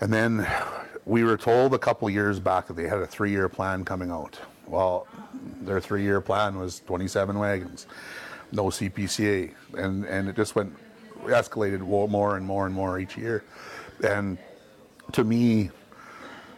And 0.00 0.12
then 0.12 0.46
we 1.04 1.24
were 1.24 1.36
told 1.36 1.74
a 1.74 1.78
couple 1.78 2.08
years 2.10 2.40
back 2.40 2.66
that 2.66 2.74
they 2.74 2.88
had 2.88 2.98
a 2.98 3.06
three 3.06 3.30
year 3.30 3.48
plan 3.48 3.84
coming 3.84 4.10
out. 4.10 4.38
Well, 4.66 5.06
their 5.60 5.80
three 5.80 6.02
year 6.02 6.20
plan 6.20 6.58
was 6.58 6.80
27 6.80 7.38
wagons, 7.38 7.86
no 8.52 8.64
CPCA. 8.64 9.52
And, 9.74 10.04
and 10.04 10.28
it 10.28 10.36
just 10.36 10.54
went, 10.54 10.74
escalated 11.24 11.80
more 11.80 12.36
and 12.36 12.46
more 12.46 12.66
and 12.66 12.74
more 12.74 12.98
each 12.98 13.16
year. 13.16 13.44
And 14.06 14.38
to 15.12 15.24
me, 15.24 15.70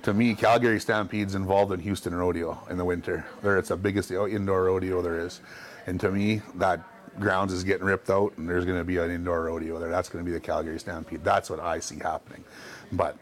to 0.03 0.15
me, 0.15 0.35
Calgary 0.35 0.79
Stampede's 0.79 1.35
involved 1.35 1.73
in 1.73 1.81
Houston 1.81 2.15
Rodeo 2.15 2.59
in 2.71 2.79
the 2.79 2.85
winter. 2.85 3.27
There, 3.43 3.59
it's 3.59 3.71
the 3.71 3.77
biggest 3.77 4.11
indoor 4.11 4.65
rodeo 4.65 5.03
there 5.03 5.19
is, 5.19 5.41
and 5.87 5.99
to 6.01 6.13
me, 6.13 6.43
that 6.55 6.81
grounds 7.21 7.53
is 7.53 7.65
getting 7.65 7.87
ripped 7.87 8.11
out, 8.11 8.37
and 8.37 8.49
there's 8.49 8.65
going 8.65 8.79
to 8.79 8.85
be 8.85 8.99
an 8.99 9.11
indoor 9.11 9.45
rodeo 9.45 9.79
there. 9.79 9.91
That's 9.91 10.09
going 10.09 10.25
to 10.25 10.29
be 10.29 10.33
the 10.33 10.41
Calgary 10.41 10.79
Stampede. 10.79 11.25
That's 11.25 11.51
what 11.51 11.61
I 11.61 11.81
see 11.81 11.99
happening, 11.99 12.45
but 12.93 13.17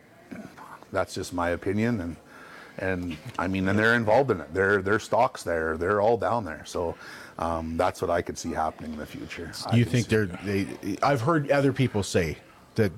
that's 0.93 1.15
just 1.15 1.33
my 1.33 1.51
opinion, 1.51 2.01
and 2.01 2.17
and 2.79 3.17
I 3.39 3.47
mean, 3.47 3.69
and 3.69 3.79
they're 3.79 3.95
involved 3.95 4.31
in 4.31 4.41
it. 4.41 4.53
Their 4.53 4.83
their 4.83 4.99
stocks 4.99 5.43
there, 5.43 5.77
they're 5.77 6.01
all 6.01 6.17
down 6.17 6.45
there. 6.45 6.65
So 6.65 6.95
um, 7.39 7.77
that's 7.77 8.01
what 8.03 8.11
I 8.11 8.23
could 8.23 8.37
see 8.39 8.53
happening 8.53 8.93
in 8.93 8.99
the 8.99 9.07
future. 9.07 9.53
I 9.67 9.77
you 9.77 9.85
think 9.85 10.09
they're 10.09 10.27
they? 10.27 10.67
I've 11.03 11.21
heard 11.21 11.51
other 11.51 11.73
people 11.73 12.03
say 12.03 12.39
that 12.75 12.93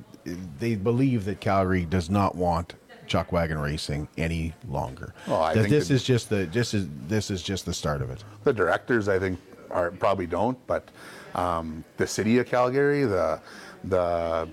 they 0.59 0.75
believe 0.75 1.25
that 1.27 1.41
Calgary 1.41 1.85
does 1.85 2.11
not 2.11 2.35
want 2.35 2.75
chuck 3.07 3.31
wagon 3.31 3.59
racing 3.59 4.09
any 4.17 4.53
longer. 4.69 5.15
I 5.29 5.55
that 5.55 5.61
think 5.61 5.71
this 5.71 5.89
that- 5.89 5.95
is 5.95 6.03
just 6.05 6.29
the 6.31 6.47
this 6.47 6.75
is 6.75 6.89
this 7.07 7.31
is 7.31 7.43
just 7.43 7.67
the 7.67 7.75
start 7.75 8.01
of 8.03 8.11
it. 8.11 8.25
The 8.45 8.53
directors, 8.53 9.09
I 9.09 9.19
think, 9.19 9.39
are 9.71 9.91
probably 9.91 10.27
don't, 10.27 10.59
but 10.67 10.89
um, 11.35 11.85
the 11.97 12.07
city 12.07 12.39
of 12.39 12.47
Calgary, 12.47 13.05
the 13.05 13.41
the 13.85 14.49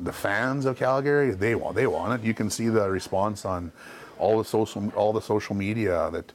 the 0.00 0.12
fans 0.12 0.64
of 0.66 0.76
Calgary, 0.76 1.30
they 1.32 1.54
want 1.54 1.76
they 1.76 1.86
want 1.86 2.20
it. 2.20 2.26
You 2.26 2.34
can 2.34 2.50
see 2.50 2.68
the 2.68 2.90
response 2.90 3.44
on 3.44 3.72
all 4.18 4.38
the 4.38 4.44
social 4.44 4.90
all 4.96 5.12
the 5.12 5.22
social 5.22 5.54
media 5.54 6.10
that 6.12 6.32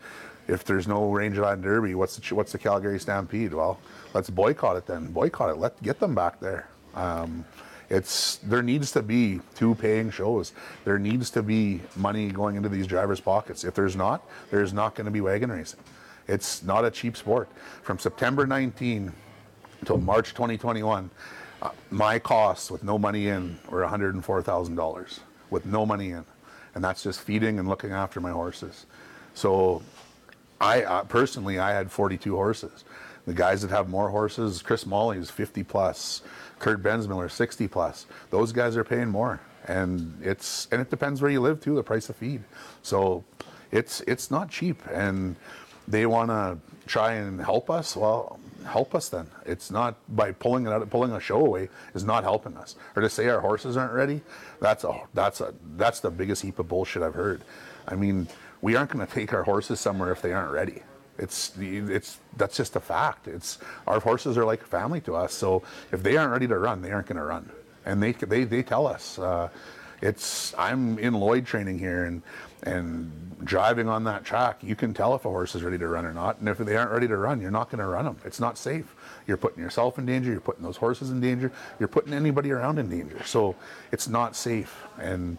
if 0.48 0.64
there's 0.64 0.88
no 0.88 1.12
Rangeland 1.12 1.62
Derby, 1.62 1.96
what's 1.96 2.18
the 2.18 2.36
what's 2.36 2.52
the 2.52 2.58
Calgary 2.58 3.00
Stampede? 3.00 3.54
Well, 3.54 3.80
let's 4.14 4.30
boycott 4.30 4.78
it 4.78 4.86
then. 4.86 5.12
Boycott 5.12 5.52
it. 5.52 5.58
Let 5.58 5.82
get 5.84 6.00
them 6.00 6.16
back 6.16 6.40
there. 6.40 6.70
Um, 6.96 7.46
it's 7.90 8.38
there 8.38 8.62
needs 8.62 8.92
to 8.92 9.02
be 9.02 9.42
two 9.56 9.76
paying 9.76 10.12
shows. 10.12 10.54
There 10.86 11.00
needs 11.00 11.30
to 11.32 11.44
be 11.44 11.82
money 11.96 12.32
going 12.32 12.56
into 12.56 12.70
these 12.70 12.88
drivers' 12.88 13.20
pockets. 13.20 13.64
If 13.64 13.74
there's 13.74 13.96
not, 13.96 14.28
there's 14.52 14.74
not 14.74 14.96
going 14.96 15.06
to 15.06 15.12
be 15.12 15.22
wagon 15.22 15.52
racing. 15.52 15.80
It's 16.30 16.62
not 16.62 16.86
a 16.86 16.92
cheap 16.92 17.18
sport. 17.18 17.50
From 17.82 17.98
September 17.98 18.46
19 18.46 19.12
until 19.82 19.98
March 19.98 20.30
2021, 20.30 21.10
uh, 21.62 21.70
my 21.90 22.20
costs 22.20 22.70
with 22.70 22.84
no 22.84 23.00
money 23.00 23.30
in 23.30 23.58
were 23.70 23.82
$104,000 23.82 25.20
with 25.50 25.66
no 25.66 25.86
money 25.88 26.12
in, 26.12 26.24
and 26.76 26.84
that's 26.84 27.02
just 27.02 27.22
feeding 27.22 27.58
and 27.58 27.68
looking 27.68 27.92
after 27.92 28.22
my 28.22 28.30
horses. 28.30 28.86
So, 29.34 29.82
I 30.62 30.84
uh, 30.84 31.04
personally, 31.06 31.58
I 31.58 31.72
had 31.72 31.92
42 31.92 32.36
horses. 32.36 32.86
The 33.26 33.34
guys 33.34 33.62
that 33.64 33.72
have 33.72 33.90
more 33.90 34.10
horses, 34.10 34.62
Chris 34.62 34.86
Molly 34.86 35.18
is 35.18 35.32
50 35.32 35.64
plus, 35.64 36.22
Kurt 36.60 36.84
Bensmiller 36.84 37.32
60 37.32 37.68
plus. 37.68 38.06
Those 38.30 38.52
guys 38.52 38.78
are 38.78 38.84
paying 38.84 39.10
more, 39.10 39.40
and 39.68 40.16
it's 40.22 40.68
and 40.72 40.80
it 40.82 40.90
depends 40.90 41.22
where 41.22 41.32
you 41.32 41.42
live 41.42 41.60
too. 41.60 41.76
The 41.76 41.84
price 41.84 42.10
of 42.10 42.18
feed, 42.18 42.44
so 42.84 43.24
it's 43.72 44.02
it's 44.02 44.30
not 44.30 44.50
cheap, 44.50 44.82
and 44.92 45.36
they 45.90 46.06
want 46.06 46.30
to 46.30 46.58
try 46.88 47.14
and 47.14 47.42
help 47.42 47.70
us. 47.70 47.96
Well, 47.96 48.40
help 48.66 48.94
us 48.96 49.10
then. 49.10 49.28
It's 49.46 49.72
not 49.72 49.96
by 50.16 50.32
pulling 50.32 50.68
it 50.68 50.72
out, 50.72 50.88
pulling 50.90 51.12
a 51.12 51.20
show 51.20 51.46
away 51.46 51.70
is 51.94 52.04
not 52.04 52.24
helping 52.24 52.56
us, 52.56 52.76
or 52.96 53.02
to 53.02 53.10
say 53.10 53.28
our 53.28 53.42
horses 53.42 53.76
aren't 53.76 53.94
ready. 53.94 54.22
That's 54.62 54.84
a 54.84 55.02
that's 55.14 55.42
a 55.42 55.54
that's 55.76 56.00
the 56.00 56.12
biggest 56.12 56.44
heap 56.44 56.60
of 56.60 56.68
bullshit 56.68 57.02
I've 57.02 57.16
heard. 57.16 57.42
I 57.88 57.96
mean, 57.96 58.28
we 58.62 58.76
aren't 58.76 58.92
going 58.92 59.06
to 59.06 59.12
take 59.12 59.34
our 59.34 59.44
horses 59.44 59.80
somewhere 59.80 60.12
if 60.12 60.22
they 60.22 60.32
aren't 60.32 60.52
ready. 60.52 60.84
It's 61.18 61.52
it's 61.58 62.20
that's 62.38 62.56
just 62.56 62.76
a 62.76 62.80
fact. 62.80 63.28
It's 63.28 63.58
our 63.88 64.00
horses 64.00 64.38
are 64.38 64.46
like 64.46 64.64
family 64.64 65.02
to 65.02 65.16
us. 65.16 65.34
So 65.34 65.64
if 65.92 66.04
they 66.04 66.16
aren't 66.16 66.32
ready 66.32 66.48
to 66.48 66.58
run, 66.58 66.82
they 66.82 66.92
aren't 66.92 67.08
going 67.08 67.18
to 67.18 67.26
run, 67.26 67.50
and 67.86 68.02
they 68.02 68.14
they 68.14 68.44
they 68.44 68.64
tell 68.64 68.88
us. 68.88 69.20
Uh, 69.20 69.50
it's 70.02 70.54
I'm 70.58 70.98
in 70.98 71.14
Lloyd 71.14 71.46
training 71.46 71.78
here, 71.78 72.06
and 72.06 72.22
and 72.64 73.12
driving 73.44 73.88
on 73.88 74.04
that 74.04 74.26
track, 74.26 74.58
you 74.62 74.76
can 74.76 74.94
tell 74.94 75.16
if 75.16 75.26
a 75.26 75.30
horse 75.30 75.56
is 75.56 75.64
ready 75.64 75.78
to 75.78 75.88
run 75.88 76.06
or 76.06 76.14
not. 76.14 76.40
And 76.40 76.50
if 76.50 76.58
they 76.58 76.76
aren't 76.76 76.92
ready 76.92 77.08
to 77.08 77.18
run, 77.18 77.42
you're 77.42 77.52
not 77.52 77.70
going 77.70 77.80
to 77.80 77.86
run 77.86 78.06
them. 78.06 78.18
It's 78.26 78.40
not 78.40 78.58
safe. 78.58 78.96
You're 79.28 79.38
putting 79.38 79.64
yourself 79.64 79.98
in 79.98 80.06
danger. 80.06 80.32
You're 80.32 80.42
putting 80.42 80.64
those 80.64 80.78
horses 80.78 81.10
in 81.12 81.22
danger. 81.22 81.52
You're 81.80 81.88
putting 81.88 82.14
anybody 82.14 82.52
around 82.52 82.80
in 82.80 82.90
danger. 82.90 83.22
So 83.26 83.56
it's 83.92 84.08
not 84.08 84.36
safe, 84.36 84.84
and 85.00 85.38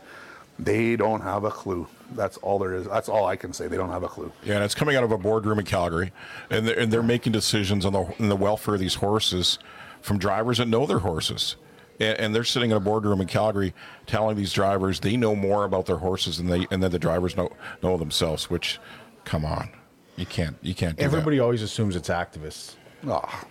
they 0.59 0.97
don't 0.97 1.21
have 1.21 1.45
a 1.45 1.51
clue. 1.51 1.87
That's 2.13 2.37
all 2.39 2.59
there 2.59 2.75
is. 2.75 2.87
That's 2.87 3.09
all 3.09 3.27
I 3.27 3.37
can 3.37 3.53
say. 3.53 3.67
They 3.69 3.77
don't 3.77 3.91
have 3.91 4.03
a 4.03 4.09
clue. 4.09 4.33
Yeah, 4.45 4.57
and 4.57 4.65
it's 4.65 4.75
coming 4.75 4.97
out 4.97 5.05
of 5.05 5.13
a 5.13 5.19
boardroom 5.19 5.59
in 5.59 5.65
Calgary, 5.65 6.13
and 6.51 6.67
they're, 6.67 6.79
and 6.79 6.93
they're 6.93 7.03
making 7.03 7.33
decisions 7.33 7.85
on 7.85 7.93
the 7.93 8.01
on 8.01 8.29
the 8.29 8.37
welfare 8.37 8.75
of 8.75 8.81
these 8.81 8.97
horses 8.97 9.59
from 10.01 10.19
drivers 10.19 10.59
that 10.59 10.69
know 10.69 10.87
their 10.87 11.01
horses, 11.01 11.57
and, 12.01 12.19
and 12.19 12.35
they're 12.35 12.45
sitting 12.45 12.71
in 12.71 12.77
a 12.77 12.81
boardroom 12.81 13.21
in 13.21 13.27
Calgary 13.27 13.75
telling 14.07 14.37
these 14.37 14.53
drivers 14.53 15.01
they 15.01 15.17
know 15.17 15.37
more 15.37 15.65
about 15.65 15.87
their 15.87 15.99
horses 15.99 16.39
than 16.39 16.47
they 16.47 16.67
and 16.71 16.83
then 16.83 16.91
the 16.91 16.99
drivers 16.99 17.37
know 17.37 17.53
know 17.83 17.97
themselves. 17.97 18.51
Which, 18.51 18.81
come 19.25 19.45
on, 19.45 19.71
you 20.17 20.27
can't 20.27 20.57
you 20.63 20.75
can't. 20.75 20.97
Do 20.97 21.05
Everybody 21.05 21.39
always 21.39 21.63
assumes 21.63 21.95
it's 21.95 22.09
activists. 22.09 22.75
Ah, 23.07 23.45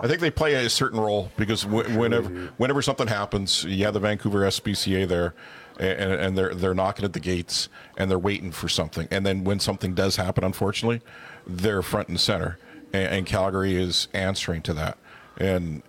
I 0.00 0.08
think 0.08 0.20
they 0.20 0.30
play 0.30 0.54
a 0.54 0.70
certain 0.70 1.00
role 1.00 1.30
because 1.36 1.64
w- 1.64 1.98
whenever 1.98 2.28
whenever 2.56 2.82
something 2.82 3.06
happens, 3.06 3.64
you 3.64 3.84
have 3.84 3.94
the 3.94 4.00
Vancouver 4.00 4.40
SPCA 4.40 5.06
there, 5.08 5.34
and, 5.78 6.12
and 6.12 6.38
they're 6.38 6.54
they're 6.54 6.74
knocking 6.74 7.04
at 7.04 7.12
the 7.12 7.20
gates 7.20 7.68
and 7.96 8.10
they're 8.10 8.18
waiting 8.18 8.50
for 8.52 8.68
something. 8.68 9.08
And 9.10 9.24
then 9.24 9.44
when 9.44 9.60
something 9.60 9.94
does 9.94 10.16
happen, 10.16 10.44
unfortunately, 10.44 11.00
they're 11.46 11.82
front 11.82 12.08
and 12.08 12.18
center, 12.20 12.58
and, 12.92 13.08
and 13.08 13.26
Calgary 13.26 13.76
is 13.76 14.08
answering 14.12 14.62
to 14.62 14.74
that. 14.74 14.98
And 15.36 15.82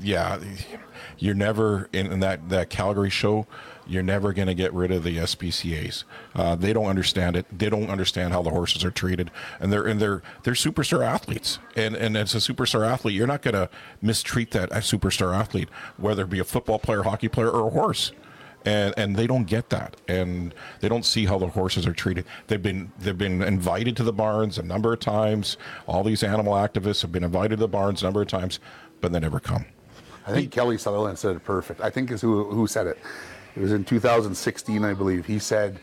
yeah, 0.00 0.38
you're 1.18 1.34
never 1.34 1.88
in, 1.92 2.12
in 2.12 2.20
that 2.20 2.48
that 2.48 2.70
Calgary 2.70 3.10
show. 3.10 3.46
you're 3.86 4.02
never 4.02 4.32
going 4.32 4.48
to 4.48 4.54
get 4.54 4.72
rid 4.72 4.90
of 4.90 5.02
the 5.02 5.16
SPCA's. 5.18 6.04
Uh, 6.34 6.54
they 6.54 6.72
don't 6.72 6.86
understand 6.86 7.36
it. 7.36 7.46
They 7.56 7.68
don't 7.68 7.90
understand 7.90 8.32
how 8.32 8.42
the 8.42 8.50
horses 8.50 8.84
are 8.84 8.90
treated, 8.90 9.30
and 9.60 9.72
they're 9.72 9.86
and 9.86 10.00
they're 10.00 10.22
they're 10.42 10.54
superstar 10.54 11.04
athletes. 11.04 11.58
And 11.76 11.94
and 11.96 12.16
as 12.16 12.34
a 12.34 12.38
superstar 12.38 12.86
athlete, 12.86 13.14
you're 13.14 13.26
not 13.26 13.42
going 13.42 13.54
to 13.54 13.68
mistreat 14.00 14.50
that 14.52 14.70
superstar 14.70 15.34
athlete, 15.34 15.68
whether 15.96 16.22
it 16.22 16.30
be 16.30 16.38
a 16.38 16.44
football 16.44 16.78
player, 16.78 17.02
hockey 17.02 17.28
player, 17.28 17.50
or 17.50 17.68
a 17.68 17.70
horse. 17.70 18.12
And 18.64 18.94
and 18.96 19.16
they 19.16 19.26
don't 19.26 19.44
get 19.44 19.70
that, 19.70 19.96
and 20.06 20.54
they 20.78 20.88
don't 20.88 21.04
see 21.04 21.26
how 21.26 21.36
the 21.36 21.48
horses 21.48 21.84
are 21.84 21.92
treated. 21.92 22.24
They've 22.46 22.62
been 22.62 22.92
they've 23.00 23.18
been 23.18 23.42
invited 23.42 23.96
to 23.96 24.04
the 24.04 24.12
barns 24.12 24.56
a 24.56 24.62
number 24.62 24.92
of 24.92 25.00
times. 25.00 25.56
All 25.88 26.04
these 26.04 26.22
animal 26.22 26.52
activists 26.52 27.02
have 27.02 27.10
been 27.10 27.24
invited 27.24 27.56
to 27.56 27.60
the 27.60 27.68
barns 27.68 28.02
a 28.02 28.04
number 28.04 28.22
of 28.22 28.28
times, 28.28 28.60
but 29.00 29.12
they 29.12 29.18
never 29.18 29.40
come. 29.40 29.64
I 30.26 30.32
think 30.32 30.52
Kelly 30.52 30.78
Sutherland 30.78 31.18
said 31.18 31.36
it 31.36 31.44
perfect. 31.44 31.80
I 31.80 31.90
think 31.90 32.10
is 32.10 32.20
who 32.20 32.44
who 32.44 32.66
said 32.66 32.86
it. 32.86 32.98
It 33.56 33.60
was 33.60 33.72
in 33.72 33.84
2016, 33.84 34.84
I 34.84 34.94
believe. 34.94 35.26
He 35.26 35.38
said 35.38 35.78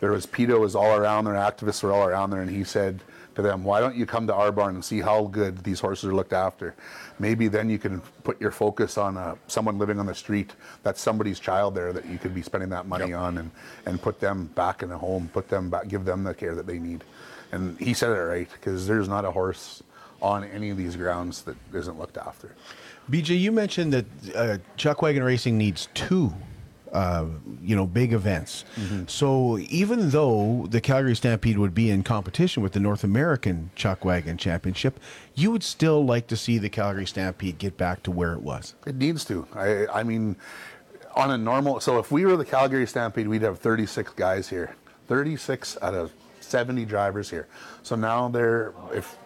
there 0.00 0.10
was 0.10 0.26
PETA 0.26 0.58
was 0.58 0.74
all 0.74 0.96
around 0.96 1.24
there, 1.24 1.34
activists 1.34 1.82
were 1.82 1.92
all 1.92 2.06
around 2.06 2.30
there, 2.30 2.42
and 2.42 2.50
he 2.50 2.64
said 2.64 3.00
to 3.36 3.42
them, 3.42 3.64
"Why 3.64 3.80
don't 3.80 3.96
you 3.96 4.06
come 4.06 4.26
to 4.26 4.34
our 4.34 4.52
barn 4.52 4.74
and 4.74 4.84
see 4.84 5.00
how 5.00 5.24
good 5.24 5.58
these 5.58 5.80
horses 5.80 6.10
are 6.10 6.14
looked 6.14 6.32
after? 6.32 6.74
Maybe 7.18 7.48
then 7.48 7.70
you 7.70 7.78
can 7.78 8.00
put 8.24 8.40
your 8.40 8.50
focus 8.50 8.98
on 8.98 9.16
uh, 9.16 9.36
someone 9.46 9.78
living 9.78 9.98
on 9.98 10.06
the 10.06 10.14
street. 10.14 10.52
That's 10.82 11.00
somebody's 11.00 11.40
child 11.40 11.74
there 11.74 11.92
that 11.92 12.06
you 12.06 12.18
could 12.18 12.34
be 12.34 12.42
spending 12.42 12.70
that 12.70 12.86
money 12.86 13.12
on, 13.12 13.38
and 13.38 13.50
and 13.86 14.00
put 14.00 14.20
them 14.20 14.46
back 14.54 14.82
in 14.82 14.90
a 14.90 14.98
home, 14.98 15.30
put 15.32 15.48
them 15.48 15.70
back, 15.70 15.88
give 15.88 16.04
them 16.04 16.24
the 16.24 16.34
care 16.34 16.54
that 16.54 16.66
they 16.66 16.78
need." 16.78 17.04
And 17.52 17.78
he 17.78 17.94
said 17.94 18.10
it 18.10 18.20
right 18.20 18.48
because 18.50 18.86
there's 18.86 19.08
not 19.08 19.24
a 19.24 19.30
horse 19.30 19.82
on 20.20 20.44
any 20.44 20.70
of 20.70 20.76
these 20.76 20.96
grounds 20.96 21.42
that 21.42 21.56
isn't 21.72 21.98
looked 21.98 22.18
after. 22.18 22.54
BJ, 23.10 23.38
you 23.38 23.52
mentioned 23.52 23.92
that 23.92 24.06
uh, 24.34 24.58
Chuck 24.76 25.02
Wagon 25.02 25.22
Racing 25.22 25.56
needs 25.56 25.88
two, 25.94 26.34
uh, 26.92 27.26
you 27.62 27.76
know, 27.76 27.86
big 27.86 28.12
events. 28.12 28.64
So 29.06 29.58
even 29.58 30.10
though 30.10 30.66
the 30.68 30.80
Calgary 30.80 31.14
Stampede 31.14 31.58
would 31.58 31.74
be 31.74 31.90
in 31.90 32.02
competition 32.02 32.62
with 32.62 32.72
the 32.72 32.80
North 32.80 33.04
American 33.04 33.70
Chuck 33.76 34.04
Wagon 34.04 34.36
Championship, 34.36 34.98
you 35.34 35.50
would 35.50 35.62
still 35.62 36.04
like 36.04 36.26
to 36.28 36.36
see 36.36 36.58
the 36.58 36.68
Calgary 36.68 37.06
Stampede 37.06 37.58
get 37.58 37.76
back 37.76 38.02
to 38.04 38.10
where 38.10 38.32
it 38.32 38.42
was. 38.42 38.74
It 38.86 38.96
needs 38.96 39.24
to. 39.26 39.46
I, 39.54 39.86
I 39.86 40.02
mean, 40.02 40.36
on 41.14 41.30
a 41.30 41.38
normal. 41.38 41.80
So 41.80 41.98
if 41.98 42.10
we 42.10 42.24
were 42.24 42.36
the 42.36 42.44
Calgary 42.44 42.86
Stampede, 42.86 43.28
we'd 43.28 43.42
have 43.42 43.58
36 43.58 44.12
guys 44.14 44.48
here. 44.48 44.74
36 45.06 45.78
out 45.82 45.94
of 45.94 46.12
70 46.40 46.84
drivers 46.84 47.30
here. 47.30 47.46
So 47.82 47.94
now 47.94 48.28
they're 48.28 48.72
if 48.92 49.16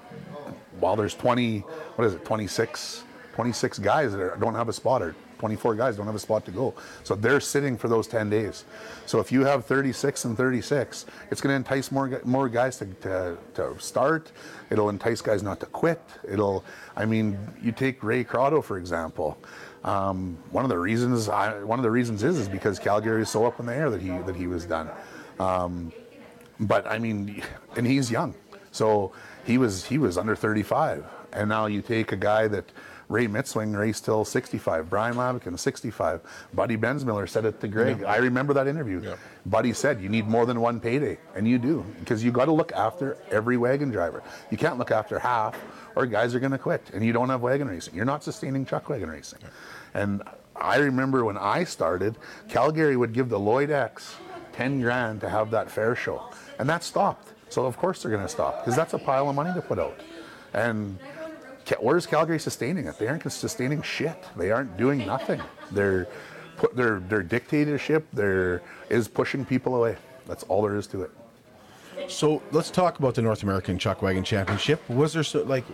while 0.79 0.97
there's 0.97 1.14
20, 1.14 1.61
what 1.61 2.05
is 2.07 2.14
it, 2.14 2.25
26, 2.25 3.05
26 3.40 3.79
guys 3.79 4.12
that 4.12 4.38
don't 4.38 4.55
have 4.55 4.68
a 4.68 4.72
spot 4.72 5.00
or 5.00 5.14
24 5.38 5.74
guys 5.74 5.96
don't 5.96 6.05
have 6.05 6.14
a 6.14 6.18
spot 6.18 6.44
to 6.44 6.50
go. 6.50 6.74
So 7.05 7.14
they're 7.14 7.40
sitting 7.40 7.79
for 7.79 7.88
those 7.88 8.07
10 8.07 8.29
days. 8.29 8.66
So 9.07 9.18
if 9.18 9.33
you 9.33 9.46
have 9.46 9.64
36 9.64 10.26
and 10.26 10.37
36, 10.37 11.07
it's 11.31 11.40
going 11.40 11.50
to 11.50 11.57
entice 11.57 11.90
more 11.90 12.20
more 12.24 12.50
guys 12.50 12.76
to, 12.76 12.85
to, 12.85 13.38
to 13.55 13.81
start. 13.81 14.31
It'll 14.68 14.90
entice 14.90 15.22
guys 15.22 15.42
not 15.42 15.59
to 15.61 15.66
quit. 15.66 16.03
It'll, 16.29 16.62
I 16.94 17.07
mean, 17.07 17.38
you 17.62 17.72
take 17.72 18.05
Ray 18.05 18.24
Croteau 18.24 18.62
for 18.62 18.76
example. 18.76 19.38
Um, 19.85 20.37
one 20.50 20.64
of 20.66 20.68
the 20.68 20.79
reasons, 20.79 21.31
I, 21.31 21.64
one 21.64 21.79
of 21.79 21.83
the 21.83 21.90
reasons 21.90 22.22
is, 22.22 22.37
is 22.37 22.46
because 22.46 22.79
Calgary 22.79 23.22
is 23.22 23.31
so 23.31 23.46
up 23.46 23.59
in 23.59 23.64
the 23.64 23.74
air 23.74 23.88
that 23.88 24.03
he 24.03 24.11
that 24.11 24.37
he 24.37 24.48
was 24.48 24.66
done. 24.66 24.90
Um, 25.38 25.92
but 26.61 26.87
I 26.87 26.98
mean, 26.98 27.42
and 27.74 27.87
he's 27.87 28.11
young, 28.11 28.35
so 28.70 29.12
he 29.46 29.57
was 29.57 29.87
he 29.87 29.96
was 29.96 30.18
under 30.18 30.37
35, 30.37 31.07
and 31.33 31.48
now 31.48 31.64
you 31.64 31.81
take 31.81 32.12
a 32.12 32.16
guy 32.16 32.46
that 32.48 32.66
Ray 33.11 33.27
Mitsuing 33.27 33.77
raced 33.77 34.05
till 34.05 34.25
65, 34.25 34.88
Brian 34.88 35.16
Laboucane 35.16 35.59
65, 35.59 36.20
Buddy 36.55 36.77
Bensmiller 36.77 37.29
said 37.29 37.44
it 37.44 37.61
to 37.61 37.68
Greg. 37.68 38.05
I 38.05 38.16
remember 38.16 38.55
that 38.55 38.68
interview. 38.68 39.03
Yeah. 39.03 39.16
Buddy 39.44 39.73
said 39.73 40.01
you 40.01 40.09
need 40.09 40.27
more 40.29 40.46
than 40.46 40.61
one 40.61 40.79
payday, 40.81 41.18
and 41.35 41.46
you 41.46 41.59
do 41.59 41.85
because 41.99 42.25
you 42.25 42.31
got 42.31 42.44
to 42.46 42.53
look 42.53 42.73
after 42.73 43.18
every 43.31 43.57
wagon 43.57 43.90
driver. 43.90 44.23
You 44.51 44.57
can't 44.57 44.79
look 44.79 44.92
after 44.92 45.18
half, 45.18 45.61
or 45.96 46.07
guys 46.07 46.35
are 46.37 46.40
going 46.40 46.53
to 46.53 46.59
quit, 46.59 46.88
and 46.94 47.05
you 47.05 47.12
don't 47.12 47.29
have 47.29 47.42
wagon 47.42 47.68
racing. 47.68 47.94
You're 47.94 48.05
not 48.05 48.23
sustaining 48.25 48.64
chuck 48.64 48.88
wagon 48.88 49.11
racing, 49.11 49.40
and. 49.92 50.23
I 50.57 50.77
remember 50.77 51.25
when 51.25 51.38
I 51.38 51.64
started, 51.64 52.16
Calgary 52.51 52.94
would 52.94 53.14
give 53.14 53.31
the 53.31 53.38
Lloyd 53.38 53.70
X 53.70 54.16
10 54.53 54.83
grand 54.83 55.23
to 55.23 55.29
have 55.31 55.51
that 55.53 55.70
fair 55.70 55.96
show. 55.96 56.23
And 56.59 56.68
that 56.68 56.85
stopped. 56.85 57.29
So 57.49 57.64
of 57.64 57.79
course 57.79 58.03
they're 58.03 58.11
going 58.11 58.23
to 58.23 58.29
stop 58.29 58.59
because 58.59 58.77
that's 58.77 58.92
a 58.92 58.99
pile 58.99 59.31
of 59.31 59.35
money 59.35 59.55
to 59.55 59.62
put 59.62 59.79
out. 59.79 59.99
And 60.53 60.99
where's 61.80 62.06
Calgary 62.06 62.38
sustaining 62.38 62.87
it? 62.87 62.98
They 62.98 63.09
aren't 63.09 63.30
sustaining 63.30 63.83
shit. 63.83 64.24
They 64.37 64.50
aren't 64.50 64.76
doing 64.76 65.06
nothing. 65.06 65.40
They're 65.70 66.09
put 66.56 66.76
their 66.76 67.00
their 67.00 67.22
dictatorship 67.22 68.06
there 68.12 68.62
is 68.90 69.09
pushing 69.09 69.44
people 69.44 69.74
away. 69.76 69.96
That's 70.26 70.42
all 70.44 70.62
there 70.62 70.76
is 70.76 70.87
to 70.88 71.02
it. 71.02 71.11
So 72.09 72.42
let's 72.52 72.70
talk 72.70 72.98
about 72.98 73.14
the 73.14 73.22
North 73.22 73.42
American 73.42 73.78
Chuck 73.78 74.02
Wagon 74.02 74.24
Championship. 74.24 74.88
Was 74.88 75.12
there 75.12 75.22
so, 75.22 75.42
like, 75.42 75.64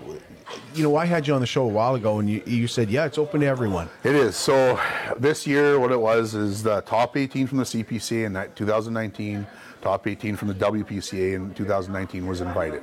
you 0.74 0.82
know, 0.82 0.96
I 0.96 1.04
had 1.04 1.26
you 1.26 1.34
on 1.34 1.40
the 1.40 1.46
show 1.46 1.64
a 1.64 1.68
while 1.68 1.94
ago, 1.94 2.18
and 2.18 2.28
you, 2.28 2.42
you 2.46 2.66
said, 2.66 2.90
yeah, 2.90 3.04
it's 3.04 3.16
open 3.16 3.40
to 3.40 3.46
everyone. 3.46 3.88
It 4.02 4.14
is. 4.14 4.36
So 4.36 4.78
this 5.18 5.46
year, 5.46 5.78
what 5.78 5.92
it 5.92 6.00
was 6.00 6.34
is 6.34 6.62
the 6.62 6.80
top 6.82 7.16
18 7.16 7.46
from 7.46 7.58
the 7.58 7.64
CPCA 7.64 8.26
in 8.26 8.54
2019, 8.54 9.46
top 9.82 10.06
18 10.06 10.36
from 10.36 10.48
the 10.48 10.54
WPCA 10.54 11.34
in 11.34 11.54
2019 11.54 12.26
was 12.26 12.40
invited. 12.40 12.82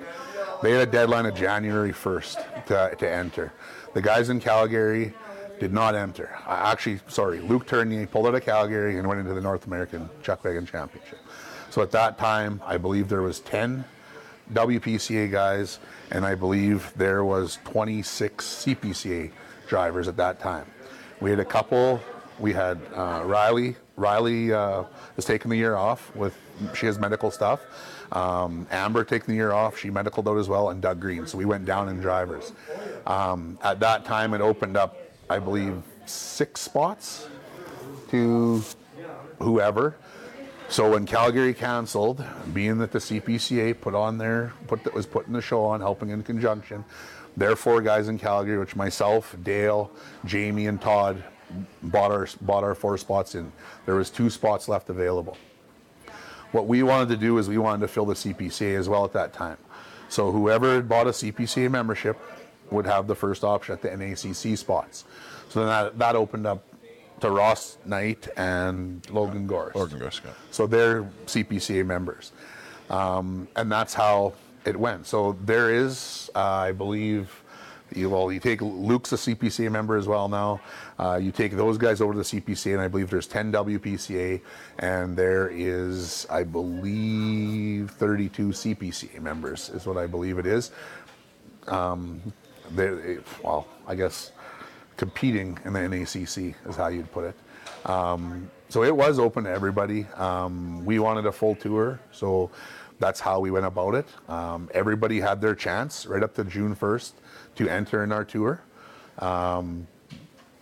They 0.63 0.71
had 0.71 0.87
a 0.87 0.89
deadline 0.89 1.25
of 1.25 1.35
January 1.35 1.91
1st 1.91 2.65
to, 2.67 2.95
to 2.95 3.11
enter. 3.11 3.51
The 3.93 4.01
guys 4.01 4.29
in 4.29 4.39
Calgary 4.39 5.13
did 5.59 5.73
not 5.73 5.93
enter. 5.93 6.33
Uh, 6.47 6.71
Actually, 6.71 7.01
sorry, 7.09 7.41
Luke 7.41 7.67
Tournier 7.67 8.07
pulled 8.07 8.27
out 8.27 8.35
of 8.35 8.45
Calgary 8.45 8.97
and 8.97 9.05
went 9.05 9.19
into 9.19 9.33
the 9.33 9.41
North 9.41 9.67
American 9.67 10.09
Chuck 10.21 10.41
Wagon 10.45 10.65
Championship. 10.65 11.19
So 11.69 11.81
at 11.81 11.91
that 11.91 12.17
time, 12.17 12.61
I 12.65 12.77
believe 12.77 13.09
there 13.09 13.21
was 13.21 13.41
10 13.41 13.83
WPCA 14.53 15.29
guys, 15.29 15.79
and 16.11 16.25
I 16.25 16.33
believe 16.33 16.93
there 16.95 17.25
was 17.25 17.59
26 17.65 18.63
CPCA 18.63 19.31
drivers 19.67 20.07
at 20.07 20.15
that 20.15 20.39
time. 20.39 20.65
We 21.19 21.29
had 21.29 21.41
a 21.41 21.45
couple. 21.45 21.99
We 22.39 22.53
had 22.53 22.79
uh, 22.95 23.23
Riley. 23.25 23.75
Riley 23.97 24.53
uh, 24.53 24.85
has 25.17 25.25
taken 25.25 25.49
the 25.49 25.57
year 25.57 25.75
off 25.75 26.15
with 26.15 26.37
she 26.73 26.85
has 26.85 26.99
medical 26.99 27.31
stuff. 27.31 27.61
Um, 28.11 28.67
Amber 28.69 29.03
taking 29.03 29.27
the 29.27 29.35
year 29.35 29.51
off. 29.51 29.77
She 29.77 29.89
medicaled 29.89 30.27
out 30.27 30.37
as 30.37 30.47
well, 30.47 30.69
and 30.69 30.81
Doug 30.81 30.99
Green. 30.99 31.25
So 31.25 31.37
we 31.37 31.45
went 31.45 31.65
down 31.65 31.89
in 31.89 31.99
drivers. 31.99 32.51
Um, 33.07 33.57
at 33.63 33.79
that 33.79 34.05
time, 34.05 34.33
it 34.33 34.41
opened 34.41 34.77
up, 34.77 34.97
I 35.29 35.39
believe, 35.39 35.81
six 36.05 36.61
spots 36.61 37.27
to 38.09 38.63
whoever. 39.39 39.95
So 40.69 40.89
when 40.91 41.05
Calgary 41.05 41.53
canceled, 41.53 42.23
being 42.53 42.77
that 42.79 42.91
the 42.91 42.99
CPCA 42.99 43.79
put 43.79 43.93
on 43.93 44.17
their 44.17 44.53
put 44.67 44.83
that 44.83 44.93
was 44.93 45.05
putting 45.05 45.33
the 45.33 45.41
show 45.41 45.63
on, 45.65 45.81
helping 45.81 46.09
in 46.09 46.23
conjunction, 46.23 46.83
their 47.35 47.55
four 47.55 47.81
guys 47.81 48.07
in 48.07 48.17
Calgary, 48.17 48.57
which 48.57 48.75
myself, 48.75 49.35
Dale, 49.43 49.91
Jamie, 50.25 50.67
and 50.67 50.81
Todd 50.81 51.23
bought 51.83 52.11
our 52.11 52.27
bought 52.41 52.63
our 52.63 52.75
four 52.75 52.97
spots 52.97 53.35
in. 53.35 53.51
There 53.85 53.95
was 53.95 54.09
two 54.09 54.29
spots 54.29 54.67
left 54.67 54.89
available. 54.89 55.37
What 56.53 56.67
we 56.67 56.83
wanted 56.83 57.09
to 57.09 57.17
do 57.17 57.39
is 57.39 57.49
we 57.49 57.57
wanted 57.57 57.81
to 57.81 57.87
fill 57.87 58.05
the 58.05 58.13
CPCA 58.13 58.77
as 58.77 58.87
well 58.87 59.03
at 59.03 59.13
that 59.13 59.33
time. 59.33 59.57
So 60.07 60.31
whoever 60.31 60.81
bought 60.83 61.07
a 61.07 61.09
CPCA 61.09 61.69
membership 61.69 62.17
would 62.69 62.85
have 62.85 63.07
the 63.07 63.15
first 63.15 63.43
option 63.43 63.73
at 63.73 63.81
the 63.81 63.89
NACC 63.89 64.55
spots. 64.57 65.03
So 65.49 65.61
then 65.61 65.69
that, 65.69 65.97
that 65.97 66.15
opened 66.15 66.45
up 66.45 66.63
to 67.21 67.31
Ross 67.31 67.79
Knight 67.85 68.27
and 68.37 69.09
Logan 69.09 69.47
Gorst. 69.47 69.75
Logan 69.75 69.97
Gorst, 69.97 70.21
yeah. 70.23 70.31
So 70.51 70.67
they're 70.67 71.03
CPCA 71.25 71.85
members. 71.85 72.31
Um, 72.89 73.47
and 73.55 73.71
that's 73.71 73.95
how 73.95 74.33
it 74.63 74.77
went. 74.77 75.07
So 75.07 75.35
there 75.43 75.73
is, 75.73 76.29
uh, 76.35 76.39
I 76.39 76.71
believe, 76.71 77.42
you, 77.95 78.09
well, 78.09 78.31
you 78.31 78.39
take 78.39 78.61
Luke's 78.61 79.11
a 79.11 79.15
CPCA 79.15 79.71
member 79.71 79.95
as 79.97 80.07
well 80.07 80.27
now. 80.27 80.61
Uh, 80.99 81.19
you 81.21 81.31
take 81.31 81.53
those 81.53 81.77
guys 81.77 82.01
over 82.01 82.13
to 82.13 82.19
the 82.19 82.23
CPCA, 82.23 82.73
and 82.73 82.81
I 82.81 82.87
believe 82.87 83.09
there's 83.09 83.27
10 83.27 83.51
WPCA, 83.51 84.41
and 84.79 85.15
there 85.15 85.49
is, 85.49 86.27
I 86.29 86.43
believe, 86.43 87.91
32 87.91 88.49
CPCA 88.49 89.21
members, 89.21 89.69
is 89.69 89.85
what 89.85 89.97
I 89.97 90.07
believe 90.07 90.37
it 90.37 90.45
is. 90.45 90.71
Um, 91.67 92.21
well, 93.43 93.67
I 93.87 93.95
guess 93.95 94.31
competing 94.97 95.59
in 95.65 95.73
the 95.73 95.79
NACC 95.79 96.55
is 96.67 96.75
how 96.75 96.87
you'd 96.87 97.11
put 97.11 97.25
it. 97.25 97.89
Um, 97.89 98.49
so 98.69 98.83
it 98.83 98.95
was 98.95 99.19
open 99.19 99.43
to 99.43 99.49
everybody. 99.49 100.05
Um, 100.15 100.83
we 100.85 100.99
wanted 100.99 101.25
a 101.25 101.31
full 101.31 101.55
tour, 101.55 101.99
so 102.11 102.49
that's 103.03 103.19
how 103.19 103.41
we 103.41 103.51
went 103.51 103.65
about 103.65 103.95
it. 103.95 104.07
Um, 104.29 104.69
everybody 104.73 105.19
had 105.19 105.41
their 105.41 105.55
chance 105.55 106.05
right 106.05 106.23
up 106.23 106.33
to 106.35 106.45
June 106.45 106.73
1st 106.73 107.11
to 107.57 107.67
enter 107.67 108.01
in 108.01 108.13
our 108.13 108.23
tour. 108.23 108.61
Um, 109.19 109.87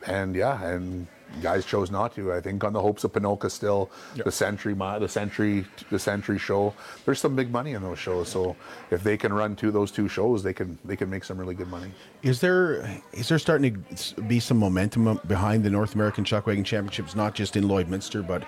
and 0.08 0.36
yeah, 0.36 0.60
and 0.66 1.06
guys 1.42 1.66
chose 1.66 1.92
not 1.92 2.16
to. 2.16 2.34
I 2.34 2.42
think 2.42 2.64
on 2.64 2.74
the 2.74 2.82
hopes 2.82 3.04
of 3.04 3.14
Ponoka 3.14 3.50
still, 3.50 3.90
the 4.16 4.32
Century, 4.32 4.74
the 4.74 5.08
Century, 5.08 5.66
the 5.90 6.00
Century 6.00 6.38
show. 6.38 6.74
There's 7.06 7.20
some 7.20 7.36
big 7.36 7.52
money 7.52 7.74
in 7.74 7.82
those 7.82 8.00
shows. 8.00 8.30
So 8.30 8.56
if 8.90 9.04
they 9.04 9.18
can 9.18 9.34
run 9.34 9.56
two 9.56 9.72
those 9.72 9.92
two 9.92 10.08
shows, 10.08 10.44
they 10.44 10.54
can 10.54 10.78
they 10.84 10.96
can 10.96 11.10
make 11.10 11.24
some 11.24 11.38
really 11.38 11.56
good 11.56 11.70
money. 11.70 11.92
Is 12.24 12.42
there 12.42 13.02
is 13.14 13.30
there 13.30 13.40
starting 13.40 13.84
to 13.96 14.22
be 14.24 14.40
some 14.40 14.58
momentum 14.58 15.20
behind 15.28 15.64
the 15.64 15.70
North 15.70 15.96
American 15.96 16.24
Chuckwagon 16.24 16.66
Championships, 16.66 17.16
not 17.16 17.36
just 17.36 17.56
in 17.56 17.66
Lloydminster, 17.66 18.26
but 18.26 18.44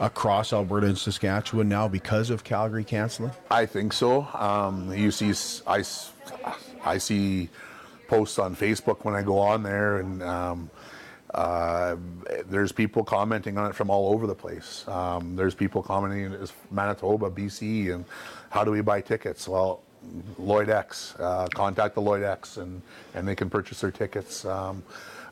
across 0.00 0.52
Alberta 0.52 0.86
and 0.86 0.98
Saskatchewan 0.98 1.68
now 1.68 1.88
because 1.88 2.30
of 2.30 2.44
Calgary 2.44 2.84
canceling? 2.84 3.32
I 3.50 3.66
think 3.66 3.92
so. 3.92 4.26
Um, 4.34 4.92
you 4.92 5.10
see, 5.10 5.32
I, 5.66 5.84
I 6.84 6.98
see 6.98 7.48
posts 8.08 8.38
on 8.38 8.56
Facebook 8.56 9.04
when 9.04 9.14
I 9.14 9.22
go 9.22 9.38
on 9.38 9.62
there, 9.62 9.98
and 9.98 10.22
um, 10.22 10.70
uh, 11.34 11.96
there's 12.46 12.72
people 12.72 13.04
commenting 13.04 13.58
on 13.58 13.68
it 13.70 13.74
from 13.74 13.90
all 13.90 14.12
over 14.12 14.26
the 14.26 14.34
place. 14.34 14.86
Um, 14.88 15.36
there's 15.36 15.54
people 15.54 15.82
commenting 15.82 16.32
as 16.34 16.52
Manitoba, 16.70 17.30
BC, 17.30 17.94
and 17.94 18.04
how 18.50 18.64
do 18.64 18.70
we 18.70 18.80
buy 18.80 19.00
tickets? 19.00 19.46
Well, 19.46 19.82
Lloyd 20.38 20.70
X, 20.70 21.14
uh, 21.18 21.48
contact 21.54 21.94
the 21.94 22.00
Lloyd 22.00 22.22
X, 22.22 22.56
and 22.56 22.80
and 23.14 23.28
they 23.28 23.34
can 23.34 23.50
purchase 23.50 23.80
their 23.80 23.90
tickets. 23.90 24.44
Um, 24.44 24.82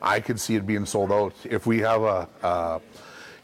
I 0.02 0.20
could 0.20 0.38
see 0.38 0.56
it 0.56 0.66
being 0.66 0.84
sold 0.84 1.12
out 1.12 1.34
if 1.44 1.66
we 1.66 1.80
have 1.80 2.02
a. 2.02 2.28
Uh, 2.42 2.78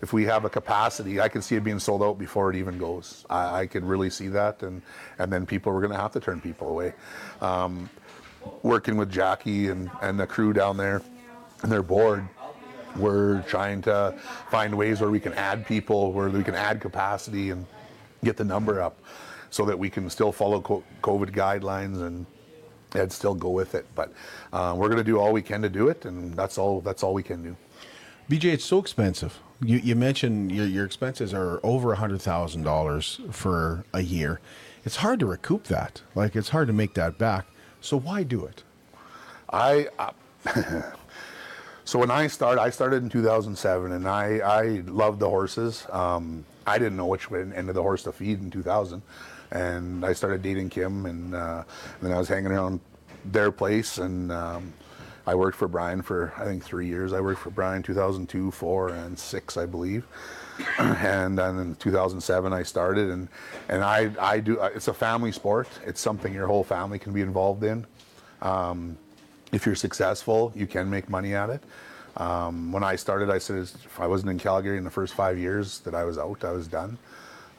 if 0.02 0.12
we 0.12 0.24
have 0.24 0.44
a 0.44 0.50
capacity, 0.50 1.20
I 1.20 1.28
could 1.28 1.44
see 1.44 1.54
it 1.54 1.62
being 1.62 1.78
sold 1.78 2.02
out 2.02 2.18
before 2.18 2.50
it 2.50 2.56
even 2.56 2.76
goes. 2.76 3.24
I, 3.30 3.60
I 3.60 3.66
could 3.68 3.84
really 3.84 4.10
see 4.10 4.26
that, 4.28 4.60
and 4.64 4.82
and 5.20 5.32
then 5.32 5.46
people 5.46 5.72
were 5.72 5.80
going 5.80 5.92
to 5.92 5.96
have 5.96 6.10
to 6.12 6.20
turn 6.20 6.40
people 6.40 6.68
away. 6.68 6.92
Um, 7.40 7.88
working 8.64 8.96
with 8.96 9.12
Jackie 9.12 9.68
and 9.68 9.90
and 10.02 10.18
the 10.18 10.26
crew 10.26 10.52
down 10.52 10.76
there, 10.76 11.02
and 11.62 11.70
their 11.70 11.84
board, 11.84 12.28
we're 12.96 13.42
trying 13.42 13.82
to 13.82 14.14
find 14.50 14.76
ways 14.76 15.00
where 15.00 15.10
we 15.10 15.20
can 15.20 15.32
add 15.34 15.66
people, 15.66 16.12
where 16.12 16.28
we 16.28 16.44
can 16.44 16.54
add 16.54 16.80
capacity 16.80 17.50
and 17.50 17.66
get 18.24 18.36
the 18.36 18.44
number 18.44 18.80
up, 18.80 18.98
so 19.50 19.64
that 19.64 19.78
we 19.78 19.90
can 19.90 20.08
still 20.10 20.32
follow 20.32 20.60
COVID 20.60 21.30
guidelines 21.30 22.06
and 22.06 22.26
and 22.94 23.10
still 23.10 23.34
go 23.34 23.48
with 23.48 23.74
it. 23.74 23.86
But 23.94 24.12
uh, 24.52 24.74
we're 24.76 24.88
going 24.88 24.98
to 24.98 25.04
do 25.04 25.18
all 25.18 25.32
we 25.32 25.42
can 25.42 25.62
to 25.62 25.68
do 25.68 25.88
it, 25.88 26.04
and 26.04 26.34
that's 26.34 26.58
all 26.58 26.80
that's 26.80 27.02
all 27.02 27.14
we 27.14 27.22
can 27.22 27.42
do. 27.42 27.56
BJ, 28.30 28.52
it's 28.52 28.64
so 28.64 28.78
expensive. 28.78 29.38
You, 29.60 29.78
you 29.78 29.94
mentioned 29.94 30.52
your, 30.52 30.66
your 30.66 30.84
expenses 30.84 31.34
are 31.34 31.60
over 31.62 31.94
$100,000 31.94 33.32
for 33.32 33.84
a 33.92 34.00
year. 34.00 34.40
It's 34.84 34.96
hard 34.96 35.20
to 35.20 35.26
recoup 35.26 35.64
that. 35.64 36.02
Like, 36.14 36.34
it's 36.34 36.48
hard 36.48 36.66
to 36.68 36.72
make 36.72 36.94
that 36.94 37.18
back. 37.18 37.46
So, 37.80 37.98
why 37.98 38.22
do 38.22 38.44
it? 38.44 38.62
I 39.50 39.88
uh, 39.98 40.12
so 41.84 41.98
when 41.98 42.10
I 42.10 42.26
started, 42.28 42.60
I 42.60 42.70
started 42.70 43.02
in 43.02 43.08
2007, 43.08 43.92
and 43.92 44.08
I 44.08 44.38
I 44.38 44.62
loved 44.86 45.20
the 45.20 45.28
horses. 45.28 45.86
Um, 45.90 46.44
I 46.66 46.78
didn't 46.78 46.96
know 46.96 47.06
which 47.06 47.30
end 47.32 47.68
of 47.68 47.74
the 47.74 47.82
horse 47.82 48.04
to 48.04 48.12
feed 48.12 48.40
in 48.40 48.50
2000, 48.50 49.02
and 49.50 50.04
I 50.04 50.12
started 50.12 50.42
dating 50.42 50.70
Kim, 50.70 51.06
and, 51.06 51.34
uh, 51.34 51.64
and 52.00 52.08
then 52.08 52.12
I 52.12 52.18
was 52.18 52.28
hanging 52.28 52.52
around 52.52 52.80
their 53.24 53.50
place, 53.50 53.98
and 53.98 54.30
um, 54.30 54.72
I 55.26 55.34
worked 55.34 55.56
for 55.56 55.68
Brian 55.68 56.02
for 56.02 56.32
I 56.36 56.44
think 56.44 56.64
three 56.64 56.86
years. 56.86 57.12
I 57.12 57.20
worked 57.20 57.40
for 57.40 57.50
Brian 57.50 57.82
2002, 57.82 58.50
four, 58.52 58.90
and 58.90 59.18
six, 59.18 59.56
I 59.56 59.66
believe. 59.66 60.06
and 60.78 61.38
then 61.38 61.58
in 61.58 61.74
2007 61.76 62.52
I 62.52 62.62
started, 62.62 63.10
and 63.10 63.28
and 63.68 63.82
I 63.82 64.10
I 64.20 64.40
do. 64.40 64.60
It's 64.60 64.88
a 64.88 64.94
family 64.94 65.32
sport. 65.32 65.68
It's 65.84 66.00
something 66.00 66.32
your 66.32 66.46
whole 66.46 66.64
family 66.64 66.98
can 66.98 67.12
be 67.12 67.22
involved 67.22 67.64
in 67.64 67.86
Um, 68.42 68.98
if 69.52 69.66
you're 69.66 69.74
successful, 69.74 70.52
you 70.54 70.66
can 70.66 70.88
make 70.88 71.08
money 71.08 71.34
at 71.34 71.50
it. 71.50 71.62
Um, 72.16 72.72
when 72.72 72.82
I 72.82 72.96
started, 72.96 73.30
I 73.30 73.38
said 73.38 73.58
if 73.58 74.00
I 74.00 74.06
wasn't 74.06 74.30
in 74.30 74.38
Calgary 74.38 74.78
in 74.78 74.84
the 74.84 74.90
first 74.90 75.14
five 75.14 75.38
years 75.38 75.80
that 75.80 75.94
I 75.94 76.04
was 76.04 76.18
out, 76.18 76.44
I 76.44 76.52
was 76.52 76.66
done. 76.66 76.98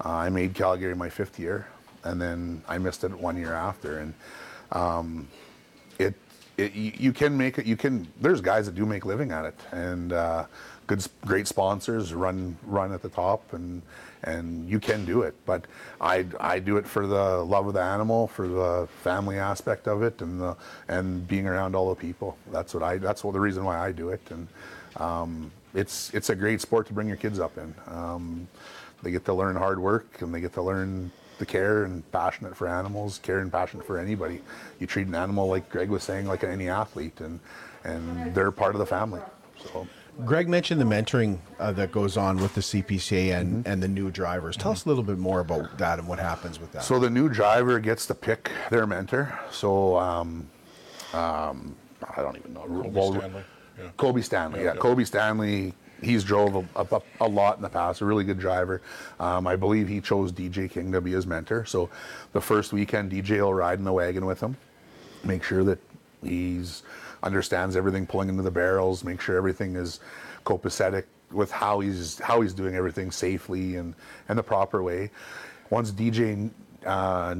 Uh, 0.03 0.09
I 0.09 0.29
made 0.29 0.53
Calgary 0.53 0.95
my 0.95 1.09
fifth 1.09 1.39
year, 1.39 1.67
and 2.03 2.21
then 2.21 2.61
I 2.67 2.77
missed 2.77 3.03
it 3.03 3.11
one 3.11 3.37
year 3.37 3.53
after. 3.53 3.99
And 3.99 4.13
um, 4.71 5.27
it, 5.97 6.13
it 6.57 6.73
you, 6.73 7.13
can 7.13 7.35
make 7.37 7.57
it. 7.57 7.65
You 7.65 7.77
can. 7.77 8.07
There's 8.21 8.41
guys 8.41 8.65
that 8.65 8.75
do 8.75 8.85
make 8.85 9.05
living 9.05 9.31
at 9.31 9.45
it, 9.45 9.59
and 9.71 10.13
uh, 10.13 10.45
good, 10.87 11.05
great 11.25 11.47
sponsors 11.47 12.13
run 12.13 12.57
run 12.63 12.91
at 12.91 13.01
the 13.01 13.09
top, 13.09 13.53
and 13.53 13.81
and 14.23 14.69
you 14.69 14.79
can 14.79 15.05
do 15.05 15.21
it. 15.21 15.35
But 15.45 15.65
I 16.01 16.25
I 16.39 16.59
do 16.59 16.77
it 16.77 16.87
for 16.87 17.07
the 17.07 17.43
love 17.43 17.67
of 17.67 17.73
the 17.73 17.81
animal, 17.81 18.27
for 18.27 18.47
the 18.47 18.87
family 19.03 19.37
aspect 19.37 19.87
of 19.87 20.03
it, 20.03 20.21
and 20.21 20.39
the 20.39 20.55
and 20.87 21.27
being 21.27 21.47
around 21.47 21.75
all 21.75 21.89
the 21.89 21.99
people. 21.99 22.37
That's 22.51 22.73
what 22.73 22.83
I. 22.83 22.97
That's 22.97 23.23
what 23.23 23.33
the 23.33 23.39
reason 23.39 23.63
why 23.63 23.79
I 23.79 23.91
do 23.91 24.09
it, 24.09 24.21
and 24.29 24.47
um, 24.97 25.51
it's 25.73 26.13
it's 26.13 26.29
a 26.29 26.35
great 26.35 26.61
sport 26.61 26.87
to 26.87 26.93
bring 26.93 27.07
your 27.07 27.17
kids 27.17 27.39
up 27.39 27.57
in. 27.57 27.73
Um, 27.87 28.47
they 29.01 29.11
get 29.11 29.25
to 29.25 29.33
learn 29.33 29.55
hard 29.55 29.79
work, 29.79 30.21
and 30.21 30.33
they 30.33 30.41
get 30.41 30.53
to 30.53 30.61
learn 30.61 31.11
the 31.39 31.45
care 31.45 31.83
and 31.83 32.09
passionate 32.11 32.55
for 32.55 32.67
animals, 32.67 33.19
care 33.19 33.39
and 33.39 33.51
passionate 33.51 33.85
for 33.85 33.97
anybody. 33.97 34.41
You 34.79 34.87
treat 34.87 35.07
an 35.07 35.15
animal 35.15 35.47
like 35.47 35.69
Greg 35.69 35.89
was 35.89 36.03
saying, 36.03 36.27
like 36.27 36.43
any 36.43 36.69
athlete, 36.69 37.19
and 37.19 37.39
and 37.83 38.33
they're 38.33 38.51
part 38.51 38.75
of 38.75 38.79
the 38.79 38.85
family. 38.85 39.21
So. 39.61 39.87
Greg 40.25 40.47
mentioned 40.47 40.79
the 40.79 40.85
mentoring 40.85 41.39
uh, 41.59 41.71
that 41.73 41.91
goes 41.91 42.17
on 42.17 42.37
with 42.37 42.53
the 42.53 42.61
CPCA 42.61 43.39
and, 43.39 43.67
and 43.67 43.81
the 43.81 43.87
new 43.87 44.11
drivers. 44.11 44.55
Tell 44.55 44.71
us 44.71 44.85
a 44.85 44.89
little 44.89 45.03
bit 45.03 45.17
more 45.17 45.39
about 45.39 45.77
that 45.79 45.99
and 45.99 46.07
what 46.07 46.19
happens 46.19 46.59
with 46.59 46.71
that. 46.73 46.83
So 46.83 46.99
the 46.99 47.09
new 47.09 47.29
driver 47.29 47.79
gets 47.79 48.05
to 48.07 48.15
pick 48.15 48.51
their 48.69 48.85
mentor. 48.85 49.37
So 49.51 49.97
um, 49.97 50.47
um, 51.13 51.75
I 52.15 52.21
don't 52.21 52.37
even 52.37 52.53
know. 52.53 52.61
Kobe 52.67 52.91
Stanley, 53.17 53.43
yeah. 53.77 53.89
Kobe 53.97 54.21
Stanley. 54.21 54.59
Yeah, 54.59 54.65
Yeah, 54.65 54.73
yeah. 54.73 54.79
Kobe 54.79 55.03
Stanley. 55.03 55.73
He's 56.01 56.23
drove 56.23 56.55
a, 56.75 56.81
a, 56.95 57.01
a 57.21 57.27
lot 57.27 57.55
in 57.55 57.61
the 57.63 57.69
past. 57.69 58.01
A 58.01 58.05
really 58.05 58.25
good 58.25 58.37
driver. 58.37 58.81
Um, 59.21 59.47
I 59.47 59.55
believe 59.55 59.87
he 59.87 60.01
chose 60.01 60.33
DJ 60.33 60.69
King 60.69 60.91
to 60.91 60.99
be 60.99 61.13
his 61.13 61.25
mentor. 61.25 61.65
So 61.65 61.89
the 62.33 62.41
first 62.41 62.73
weekend, 62.73 63.11
DJ 63.11 63.41
will 63.41 63.53
ride 63.53 63.79
in 63.79 63.85
the 63.85 63.93
wagon 63.93 64.25
with 64.25 64.41
him. 64.41 64.57
Make 65.23 65.43
sure 65.43 65.63
that 65.63 65.79
he's 66.21 66.83
understands 67.23 67.75
everything 67.75 68.05
pulling 68.05 68.29
into 68.29 68.43
the 68.43 68.51
barrels. 68.51 69.03
Make 69.03 69.21
sure 69.21 69.35
everything 69.37 69.75
is 69.75 69.99
copacetic 70.45 71.05
with 71.31 71.49
how 71.51 71.79
he's 71.79 72.19
how 72.19 72.41
he's 72.41 72.53
doing 72.53 72.75
everything 72.75 73.09
safely 73.11 73.77
and 73.77 73.95
and 74.29 74.37
the 74.37 74.43
proper 74.43 74.83
way. 74.83 75.09
Once 75.69 75.91
DJ 75.91 76.51
uh, 76.85 77.35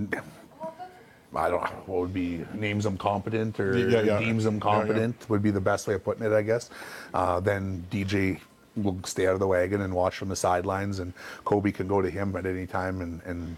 I 1.35 1.49
don't 1.49 1.63
know 1.63 1.83
what 1.87 1.99
would 2.01 2.13
be 2.13 2.45
names 2.53 2.85
him 2.85 2.97
competent 2.97 3.59
or 3.59 3.77
Yeah, 3.77 4.01
yeah. 4.01 4.19
deems 4.19 4.45
him 4.45 4.55
Yeah, 4.55 4.57
yeah. 4.57 4.59
competent 4.79 5.29
would 5.29 5.41
be 5.43 5.51
the 5.51 5.61
best 5.61 5.87
way 5.87 5.95
of 5.95 6.03
putting 6.03 6.23
it, 6.25 6.31
I 6.31 6.41
guess. 6.43 6.69
Uh, 7.13 7.39
then 7.39 7.85
DJ 7.91 8.39
will 8.75 8.99
stay 9.05 9.27
out 9.27 9.33
of 9.33 9.39
the 9.39 9.47
wagon 9.47 9.81
and 9.81 9.93
watch 9.93 10.15
from 10.15 10.29
the 10.29 10.35
sidelines, 10.35 10.99
and 10.99 11.13
Kobe 11.43 11.71
can 11.71 11.87
go 11.87 12.01
to 12.01 12.09
him 12.09 12.35
at 12.35 12.45
any 12.45 12.65
time 12.65 13.01
and. 13.01 13.21
and 13.25 13.57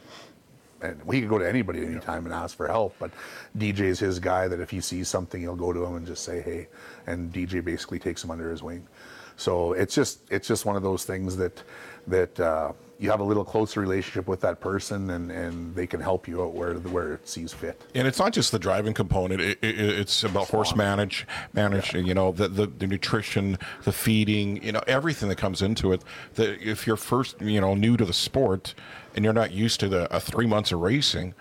and 0.85 1.13
he 1.13 1.21
could 1.21 1.29
go 1.29 1.37
to 1.37 1.47
anybody 1.47 1.81
at 1.81 1.87
any 1.89 1.99
time 1.99 2.25
and 2.25 2.33
ask 2.33 2.55
for 2.55 2.67
help, 2.67 2.95
but 2.99 3.11
DJ 3.57 3.81
is 3.81 3.99
his 3.99 4.19
guy 4.19 4.47
that 4.47 4.59
if 4.59 4.69
he 4.69 4.81
sees 4.81 5.07
something, 5.07 5.41
he'll 5.41 5.55
go 5.55 5.73
to 5.73 5.83
him 5.83 5.95
and 5.95 6.07
just 6.07 6.23
say, 6.23 6.41
"Hey," 6.41 6.67
and 7.07 7.33
DJ 7.33 7.63
basically 7.63 7.99
takes 7.99 8.23
him 8.23 8.31
under 8.31 8.49
his 8.49 8.63
wing. 8.63 8.87
So 9.37 9.73
it's 9.73 9.93
just 9.93 10.19
it's 10.29 10.47
just 10.47 10.65
one 10.65 10.75
of 10.75 10.83
those 10.83 11.05
things 11.05 11.37
that 11.37 11.61
that 12.07 12.39
uh, 12.39 12.71
you 12.97 13.09
have 13.11 13.19
a 13.19 13.23
little 13.23 13.43
closer 13.43 13.81
relationship 13.81 14.27
with 14.27 14.41
that 14.41 14.59
person, 14.59 15.09
and, 15.09 15.31
and 15.31 15.75
they 15.75 15.85
can 15.85 15.99
help 15.99 16.27
you 16.27 16.43
out 16.43 16.53
where 16.53 16.75
where 16.75 17.13
it 17.13 17.27
sees 17.27 17.51
fit. 17.51 17.81
And 17.93 18.07
it's 18.07 18.19
not 18.19 18.33
just 18.33 18.51
the 18.51 18.59
driving 18.59 18.93
component; 18.93 19.41
it, 19.41 19.57
it, 19.61 19.79
it's 19.79 20.23
about 20.23 20.47
horse 20.49 20.75
manage, 20.75 21.27
manage. 21.53 21.93
You 21.93 22.13
know, 22.13 22.31
the, 22.31 22.47
the 22.47 22.67
the 22.67 22.87
nutrition, 22.87 23.57
the 23.83 23.91
feeding. 23.91 24.63
You 24.63 24.71
know, 24.71 24.83
everything 24.87 25.29
that 25.29 25.37
comes 25.37 25.61
into 25.61 25.91
it. 25.91 26.03
That 26.35 26.61
if 26.61 26.87
you're 26.87 26.97
first, 26.97 27.41
you 27.41 27.59
know, 27.59 27.75
new 27.75 27.97
to 27.97 28.05
the 28.05 28.13
sport, 28.13 28.73
and 29.15 29.25
you're 29.25 29.33
not 29.33 29.51
used 29.51 29.79
to 29.81 29.89
the 29.89 30.11
uh, 30.13 30.19
three 30.19 30.47
months 30.47 30.71
of 30.71 30.79
racing, 30.79 31.33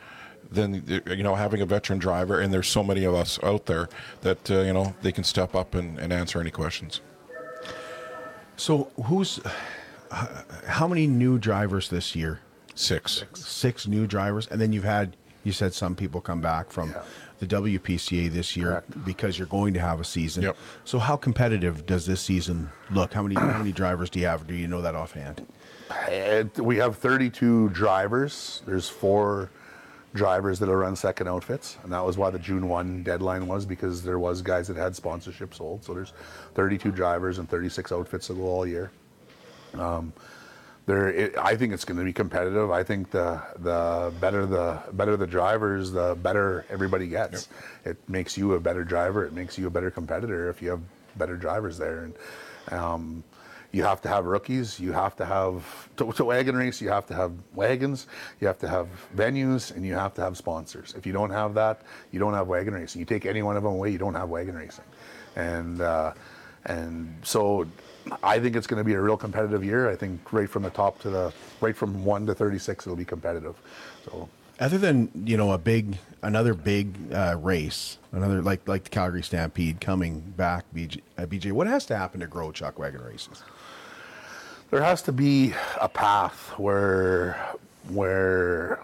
then 0.51 1.03
you 1.07 1.23
know 1.23 1.35
having 1.35 1.61
a 1.61 1.67
veteran 1.67 1.99
driver, 1.99 2.41
and 2.41 2.53
there's 2.53 2.69
so 2.69 2.83
many 2.83 3.05
of 3.05 3.15
us 3.15 3.39
out 3.43 3.67
there 3.67 3.89
that 4.23 4.51
uh, 4.51 4.61
you 4.61 4.73
know 4.73 4.95
they 5.03 5.13
can 5.13 5.25
step 5.25 5.55
up 5.55 5.75
and, 5.75 5.99
and 5.99 6.13
answer 6.13 6.41
any 6.41 6.51
questions. 6.51 7.01
So, 8.57 8.91
who's 9.05 9.41
h- 9.45 9.53
how 10.67 10.87
many 10.89 11.07
new 11.07 11.39
drivers 11.39 11.89
this 11.89 12.15
year? 12.17 12.41
Six. 12.75 13.25
Six 13.35 13.87
new 13.87 14.07
drivers, 14.07 14.47
and 14.49 14.61
then 14.61 14.73
you've 14.73 14.85
had 14.85 15.17
you 15.45 15.53
said 15.53 15.75
some 15.75 15.95
people 15.95 16.21
come 16.23 16.41
back 16.41 16.71
from 16.71 16.91
Yeah. 16.91 17.03
the 17.39 17.47
WPCA 17.47 18.29
this 18.33 18.57
year 18.57 18.67
Correct. 18.69 19.05
because 19.05 19.39
you're 19.39 19.47
going 19.49 19.75
to 19.75 19.81
have 19.81 20.01
a 20.01 20.05
season. 20.05 20.43
Yep. 20.45 20.57
So, 20.85 20.99
how 20.99 21.17
competitive 21.17 21.85
does 21.85 22.07
this 22.07 22.21
season 22.23 22.71
look? 22.91 23.13
How 23.13 23.23
many 23.23 23.35
how 23.35 23.59
many 23.59 23.73
drivers 23.83 24.09
do 24.11 24.21
you 24.21 24.27
have? 24.27 24.47
Do 24.47 24.55
you 24.55 24.67
know 24.69 24.81
that 24.81 24.95
offhand? 24.95 25.47
We 26.59 26.77
have 26.79 26.97
32 26.97 27.69
drivers. 27.71 28.63
There's 28.67 28.89
four 28.89 29.51
drivers 30.15 30.59
that'll 30.59 30.75
run 30.77 30.97
second 30.97 31.29
outfits, 31.29 31.77
and 31.83 31.93
that 31.93 32.05
was 32.05 32.17
why 32.17 32.31
the 32.31 32.39
June 32.39 32.69
1 32.69 33.03
deadline 33.03 33.47
was 33.47 33.67
because 33.67 34.03
there 34.03 34.19
was 34.19 34.41
guys 34.43 34.69
that 34.69 34.77
had 34.77 34.97
sponsorship 34.97 35.55
sold. 35.55 35.85
So 35.85 35.93
there's 35.93 36.13
32 36.55 36.91
drivers 36.93 37.39
and 37.39 37.49
36 37.49 37.93
outfits 37.93 38.29
that 38.29 38.35
go 38.35 38.43
all 38.45 38.67
year. 38.67 38.91
Um, 39.79 40.13
there, 40.87 41.09
it, 41.09 41.39
I 41.39 41.57
think 41.57 41.73
it's 41.73 41.85
going 41.85 41.99
to 41.99 42.05
be 42.05 42.13
competitive. 42.13 42.71
I 42.71 42.83
think 42.83 43.11
the 43.11 43.41
the 43.59 44.13
better 44.21 44.45
the 44.45 44.83
better 44.93 45.17
the 45.17 45.27
drivers, 45.27 45.93
the 45.93 46.15
better 46.15 46.67
everybody 46.69 47.07
gets. 47.07 47.49
It 47.85 47.97
makes 48.09 48.37
you 48.37 48.55
a 48.55 48.61
better 48.61 48.85
driver. 48.85 49.25
It 49.25 49.33
makes 49.33 49.57
you 49.57 49.67
a 49.67 49.71
better 49.71 49.91
competitor 49.91 50.51
if 50.51 50.61
you 50.61 50.71
have 50.71 50.83
better 51.17 51.37
drivers 51.37 51.79
there. 51.79 52.05
And 52.05 52.15
um, 52.71 53.25
you 53.73 53.83
have 53.83 54.01
to 54.03 54.09
have 54.09 54.25
rookies. 54.27 54.79
You 54.79 54.93
have 54.93 55.17
to 55.17 55.25
have 55.25 55.89
to, 55.97 56.13
to 56.13 56.25
wagon 56.27 56.57
race. 56.57 56.81
You 56.81 56.91
have 56.91 57.07
to 57.07 57.15
have 57.15 57.33
wagons. 57.55 58.07
You 58.41 58.47
have 58.47 58.59
to 58.59 58.69
have 58.69 58.89
venues, 59.17 59.75
and 59.75 59.85
you 59.85 59.95
have 59.95 60.15
to 60.15 60.21
have 60.21 60.37
sponsors. 60.37 60.95
If 60.97 61.07
you 61.07 61.13
don't 61.13 61.31
have 61.31 61.55
that, 61.55 61.83
you 62.13 62.21
don't 62.21 62.35
have 62.35 62.47
wagon 62.47 62.75
racing. 62.75 63.01
You 63.01 63.07
take 63.07 63.27
any 63.27 63.43
one 63.43 63.57
of 63.57 63.63
them 63.65 63.73
away, 63.73 63.91
you 63.91 63.99
don't 63.99 64.15
have 64.15 64.29
wagon 64.29 64.55
racing. 64.55 64.85
And 65.35 65.81
uh, 65.81 66.13
and 66.67 67.19
so, 67.23 67.67
I 68.23 68.39
think 68.39 68.57
it's 68.57 68.67
going 68.67 68.81
to 68.81 68.85
be 68.85 68.95
a 68.95 69.01
real 69.01 69.17
competitive 69.17 69.65
year. 69.65 69.91
I 69.91 69.97
think 69.97 70.33
right 70.33 70.49
from 70.49 70.63
the 70.63 70.71
top 70.71 71.01
to 71.01 71.11
the 71.11 71.33
right 71.61 71.77
from 71.77 72.05
one 72.05 72.27
to 72.27 72.35
thirty 72.35 72.59
six, 72.59 72.87
it'll 72.87 72.97
be 72.97 73.05
competitive. 73.05 73.57
So 74.05 74.29
Other 74.61 74.79
than 74.79 75.11
you 75.25 75.37
know 75.37 75.53
a 75.53 75.59
big 75.59 75.99
another 76.23 76.55
big 76.55 76.95
uh, 77.13 77.37
race, 77.41 77.99
another 78.13 78.43
like 78.43 78.67
like 78.69 78.85
the 78.85 78.91
Calgary 78.91 79.23
Stampede 79.23 79.81
coming 79.81 80.21
back, 80.21 80.65
BJ, 80.75 81.01
uh, 81.19 81.27
BJ, 81.27 81.53
what 81.53 81.67
has 81.67 81.87
to 81.87 81.97
happen 81.97 82.21
to 82.21 82.27
grow 82.27 82.53
chuck 82.53 82.79
wagon 82.79 83.03
races? 83.03 83.43
there 84.71 84.83
has 84.83 85.03
to 85.03 85.13
be 85.13 85.55
a 85.81 85.89
path 85.89 86.53
where 86.59 87.39
where 87.91 88.81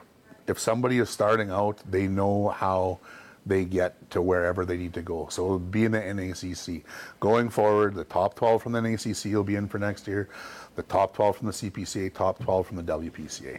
if 0.46 0.56
somebody 0.58 0.98
is 0.98 1.10
starting 1.10 1.50
out, 1.50 1.78
they 1.90 2.06
know 2.06 2.50
how 2.50 3.00
they 3.46 3.64
get 3.64 4.10
to 4.10 4.20
wherever 4.22 4.64
they 4.64 4.76
need 4.76 4.94
to 4.94 5.02
go. 5.02 5.28
So 5.30 5.44
it'll 5.44 5.58
be 5.58 5.84
in 5.84 5.92
the 5.92 6.00
NACC. 6.00 6.82
Going 7.20 7.48
forward, 7.48 7.94
the 7.94 8.04
top 8.04 8.34
12 8.34 8.62
from 8.62 8.72
the 8.72 8.80
NACC 8.80 9.32
will 9.32 9.44
be 9.44 9.56
in 9.56 9.68
for 9.68 9.78
next 9.78 10.06
year. 10.06 10.28
The 10.76 10.82
top 10.82 11.14
12 11.14 11.36
from 11.38 11.46
the 11.46 11.52
CPCA, 11.52 12.14
top 12.14 12.42
12 12.42 12.66
from 12.66 12.76
the 12.76 12.82
WPCA. 12.82 13.58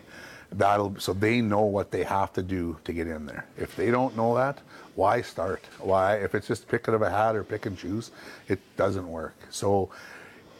That'll 0.54 1.00
so 1.00 1.14
they 1.14 1.40
know 1.40 1.62
what 1.62 1.92
they 1.92 2.04
have 2.04 2.34
to 2.34 2.44
do 2.44 2.78
to 2.84 2.92
get 2.92 3.08
in 3.08 3.26
there. 3.26 3.46
If 3.58 3.76
they 3.78 3.90
don't 3.90 4.18
know 4.18 4.36
that, 4.36 4.60
why 4.96 5.22
start? 5.22 5.64
Why 5.80 6.18
if 6.18 6.36
it's 6.36 6.46
just 6.46 6.68
pick 6.68 6.90
out 6.90 6.96
of 6.96 7.02
a 7.02 7.10
hat 7.10 7.38
or 7.38 7.44
pick 7.46 7.66
and 7.66 7.78
choose, 7.78 8.12
it 8.50 8.60
doesn't 8.76 9.08
work. 9.08 9.36
So 9.50 9.92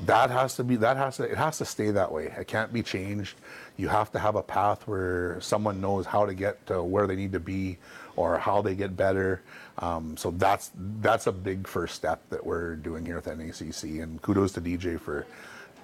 that 0.06 0.32
has 0.32 0.56
to 0.56 0.64
be 0.64 0.76
that 0.78 0.98
has 0.98 1.18
to 1.18 1.24
it 1.24 1.38
has 1.38 1.58
to 1.60 1.66
stay 1.66 1.92
that 1.92 2.12
way 2.12 2.26
it 2.38 2.48
can't 2.48 2.74
be 2.74 2.82
changed 2.82 3.36
you 3.78 3.88
have 3.88 4.12
to 4.12 4.20
have 4.20 4.36
a 4.36 4.42
path 4.42 4.88
where 4.88 5.40
someone 5.42 5.80
knows 5.80 6.06
how 6.06 6.26
to 6.26 6.34
get 6.34 6.66
to 6.66 6.82
where 6.82 7.06
they 7.06 7.16
need 7.16 7.32
to 7.32 7.40
be 7.40 7.78
or 8.16 8.38
how 8.38 8.62
they 8.62 8.76
get 8.76 8.96
better 8.96 9.42
um, 9.80 10.16
so 10.18 10.32
that's 10.32 10.72
that's 11.02 11.28
a 11.28 11.32
big 11.32 11.68
first 11.68 11.96
step 11.96 12.22
that 12.30 12.46
we're 12.46 12.76
doing 12.76 13.06
here 13.06 13.16
with 13.16 13.26
NACC 13.26 14.02
and 14.02 14.22
kudos 14.22 14.52
to 14.54 14.62
DJ 14.62 15.00
for 15.00 15.26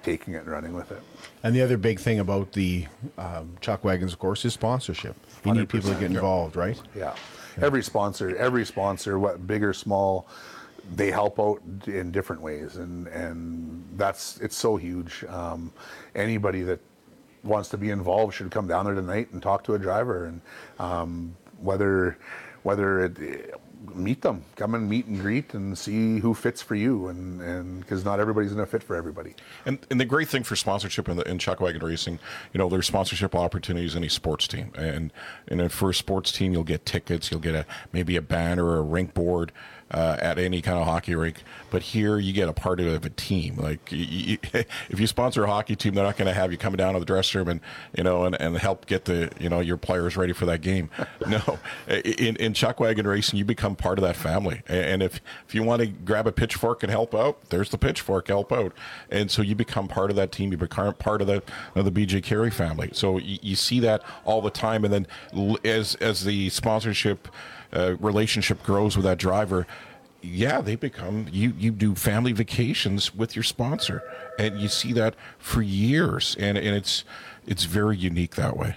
taking 0.03 0.36
it 0.36 0.38
and 0.38 0.47
running 0.47 0.73
with 0.73 0.91
it 0.91 1.01
And 1.43 1.55
the 1.55 1.61
other 1.61 1.78
big 1.78 1.99
thing 1.99 2.19
about 2.19 2.51
the 2.53 2.86
um, 3.17 3.55
chuck 3.61 3.84
wagons, 3.84 4.13
of 4.13 4.19
course, 4.19 4.45
is 4.45 4.53
sponsorship. 4.53 5.15
You 5.45 5.53
need 5.53 5.69
people 5.69 5.93
to 5.93 5.99
get 5.99 6.11
involved, 6.11 6.55
right? 6.55 6.80
Yeah. 6.95 7.15
Every 7.61 7.82
sponsor, 7.84 8.36
every 8.36 8.65
sponsor, 8.65 9.17
what 9.17 9.47
big 9.47 9.63
or 9.63 9.73
small, 9.73 10.28
they 10.95 11.11
help 11.11 11.39
out 11.39 11.61
in 11.88 12.11
different 12.11 12.41
ways, 12.41 12.78
and 12.78 13.07
and 13.07 13.84
that's 13.97 14.38
it's 14.39 14.55
so 14.55 14.78
huge. 14.78 15.23
Um, 15.28 15.71
anybody 16.15 16.61
that 16.63 16.80
wants 17.43 17.69
to 17.69 17.78
be 17.78 17.89
involved 17.89 18.36
should 18.36 18.51
come 18.51 18.67
down 18.67 18.86
there 18.86 18.93
tonight 18.95 19.30
and 19.32 19.41
talk 19.41 19.63
to 19.65 19.73
a 19.73 19.80
driver, 19.80 20.25
and 20.25 20.41
um, 20.80 21.36
whether 21.62 22.18
whether 22.64 23.05
it 23.05 23.60
meet 23.93 24.22
them, 24.22 24.43
come 24.55 24.76
and 24.76 24.89
meet 24.89 25.05
and 25.05 25.20
greet, 25.20 25.53
and 25.53 25.78
see 25.78 26.20
who 26.20 26.34
fits 26.34 26.62
for 26.62 26.76
you, 26.76 27.08
and 27.08 27.41
and 27.41 27.82
because 27.82 28.03
not 28.03 28.20
everybody's 28.20 28.51
going 28.53 28.66
to 28.66 28.70
fit 28.70 28.84
for 28.84 28.95
everybody. 28.95 29.36
And, 29.66 29.80
and 29.89 29.99
the 29.99 30.05
great 30.05 30.28
thing 30.28 30.43
for 30.43 30.55
sponsorship 30.55 31.08
in, 31.10 31.18
the, 31.18 31.30
in 31.30 31.39
chuck 31.39 31.60
wagon 31.60 31.84
racing, 31.84 32.20
you 32.53 32.58
know, 32.58 32.70
there's 32.70 32.88
sponsorship 32.88 33.36
opportunities 33.36 33.95
in 33.95 34.03
a 34.03 34.10
sports 34.10 34.47
team, 34.47 34.72
and 34.76 35.12
and 35.47 35.72
for 35.72 35.89
a 35.89 35.93
sports 35.93 36.32
team, 36.32 36.53
you'll 36.53 36.64
get 36.64 36.86
tickets, 36.86 37.32
you'll 37.32 37.39
get 37.39 37.55
a 37.55 37.66
maybe 37.91 38.16
a 38.16 38.22
banner 38.22 38.66
or 38.66 38.78
a 38.78 38.84
rink 38.84 39.14
board 39.14 39.51
uh, 39.91 40.17
at 40.19 40.38
any 40.38 40.61
kind 40.61 40.77
of 40.77 40.85
hockey 40.85 41.15
rink. 41.15 41.43
But 41.69 41.81
here, 41.81 42.17
you 42.17 42.33
get 42.33 42.49
a 42.49 42.53
part 42.53 42.79
of 42.79 43.05
a 43.05 43.09
team. 43.09 43.55
Like 43.57 43.91
you, 43.91 44.05
you, 44.05 44.38
if 44.89 44.99
you 44.99 45.07
sponsor 45.07 45.43
a 45.43 45.47
hockey 45.47 45.75
team, 45.75 45.93
they're 45.93 46.03
not 46.03 46.17
going 46.17 46.27
to 46.27 46.33
have 46.33 46.51
you 46.51 46.57
come 46.57 46.75
down 46.75 46.93
to 46.93 46.99
the 46.99 47.05
dressing 47.05 47.39
room 47.39 47.49
and 47.49 47.61
you 47.95 48.03
know 48.03 48.25
and, 48.25 48.39
and 48.39 48.57
help 48.57 48.85
get 48.85 49.05
the 49.05 49.31
you 49.39 49.49
know 49.49 49.59
your 49.59 49.77
players 49.77 50.17
ready 50.17 50.33
for 50.33 50.45
that 50.45 50.61
game. 50.61 50.89
no, 51.27 51.59
in 51.88 52.35
in 52.38 52.53
chuck 52.53 52.79
wagon 52.79 53.07
racing, 53.07 53.38
you 53.38 53.45
become 53.45 53.75
part 53.75 53.97
of 53.97 54.03
that 54.03 54.15
family. 54.15 54.61
And 54.67 55.01
if 55.01 55.21
if 55.47 55.55
you 55.55 55.63
want 55.63 55.81
to 55.81 55.88
grab 55.88 56.27
a 56.27 56.31
pitchfork 56.31 56.83
and 56.83 56.91
help 56.91 57.15
out, 57.15 57.49
there's 57.49 57.69
the 57.69 57.77
pitchfork 57.77 58.27
help 58.27 58.51
out. 58.51 58.73
And 59.09 59.31
so 59.31 59.41
you 59.41 59.55
become 59.55 59.88
part 59.88 60.09
of 60.09 60.15
that 60.17 60.31
team. 60.31 60.51
You 60.51 60.57
become 60.57 60.93
part 60.95 61.21
of 61.21 61.27
the 61.27 61.43
the 61.75 61.91
BJ 61.91 62.23
Carey 62.23 62.51
family. 62.51 62.89
So 62.93 63.17
you, 63.17 63.39
you 63.41 63.55
see 63.55 63.79
that 63.81 64.03
all 64.25 64.41
the 64.41 64.49
time. 64.49 64.83
And 64.83 64.93
then 64.93 65.07
as 65.63 65.95
as 65.95 66.23
the 66.23 66.49
sponsorship 66.49 67.27
uh, 67.74 67.95
relationship 67.99 68.63
grows 68.63 68.95
with 68.95 69.05
that 69.05 69.18
driver, 69.18 69.68
yeah, 70.22 70.61
they 70.61 70.76
become 70.76 71.28
you. 71.32 71.53
You 71.57 71.72
do 71.72 71.95
family 71.95 72.32
vacations 72.32 73.13
with 73.13 73.36
your 73.36 73.43
sponsor, 73.43 74.01
and 74.39 74.59
you 74.59 74.68
see 74.68 74.91
that 74.93 75.15
for 75.38 75.61
years, 75.61 76.36
and 76.39 76.57
and 76.57 76.76
it's 76.76 77.03
it's 77.45 77.65
very 77.65 77.97
unique 77.97 78.36
that 78.36 78.57
way. 78.57 78.76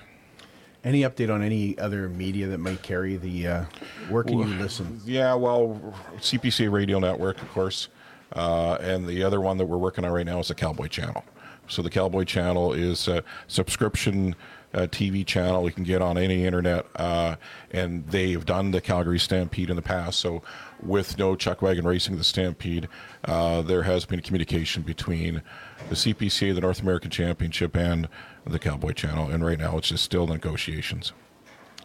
Any 0.85 1.03
update 1.03 1.33
on 1.33 1.43
any 1.43 1.79
other 1.79 2.09
media 2.09 2.47
that 2.49 2.59
might 2.59 2.83
carry 2.83 3.17
the? 3.17 3.47
Uh, 3.47 3.65
where 4.09 4.23
can 4.23 4.39
you 4.39 4.45
listen? 4.45 5.01
Yeah, 5.05 5.35
well, 5.35 5.95
CPC 6.19 6.71
Radio 6.71 6.99
Network, 6.99 7.41
of 7.43 7.51
course, 7.53 7.89
uh, 8.33 8.79
and 8.81 9.07
the 9.07 9.23
other 9.23 9.41
one 9.41 9.57
that 9.59 9.67
we're 9.67 9.79
working 9.79 10.05
on 10.05 10.13
right 10.13 10.27
now 10.27 10.39
is 10.39 10.49
the 10.49 10.55
Cowboy 10.55 10.89
Channel. 10.89 11.25
So 11.69 11.83
the 11.83 11.91
Cowboy 11.91 12.25
Channel 12.25 12.73
is 12.73 13.09
a 13.09 13.23
subscription 13.47 14.35
uh, 14.73 14.81
TV 14.83 15.27
channel 15.27 15.65
you 15.65 15.73
can 15.73 15.85
get 15.85 16.03
on 16.03 16.17
any 16.17 16.45
internet, 16.45 16.87
uh, 16.97 17.37
and 17.71 18.07
they've 18.09 18.45
done 18.45 18.71
the 18.71 18.81
Calgary 18.81 19.19
Stampede 19.19 19.71
in 19.71 19.77
the 19.77 19.83
past. 19.83 20.21
So 20.21 20.43
with 20.83 21.19
no 21.19 21.37
Chuck 21.37 21.63
Wagon 21.63 21.87
Racing, 21.87 22.17
the 22.17 22.25
Stampede, 22.25 22.89
uh, 23.25 23.63
there 23.63 23.83
has 23.83 24.05
been 24.05 24.21
communication 24.21 24.83
between 24.83 25.43
the 25.89 25.95
CPCA, 25.95 26.55
the 26.55 26.61
North 26.61 26.81
American 26.81 27.11
Championship, 27.11 27.77
and 27.77 28.09
the 28.47 28.59
Cowboy 28.59 28.93
Channel, 28.93 29.31
and 29.31 29.45
right 29.45 29.59
now 29.59 29.77
it's 29.79 29.89
just 29.89 30.05
still 30.05 30.27
negotiations. 30.27 31.13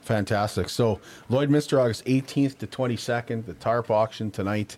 Fantastic. 0.02 0.70
So 0.70 1.00
Lloydminster, 1.32 1.82
August 1.82 2.06
18th 2.06 2.60
to 2.60 2.68
22nd, 2.68 3.46
the 3.46 3.56
TARP 3.56 3.90
auction 3.90 4.30
tonight. 4.30 4.78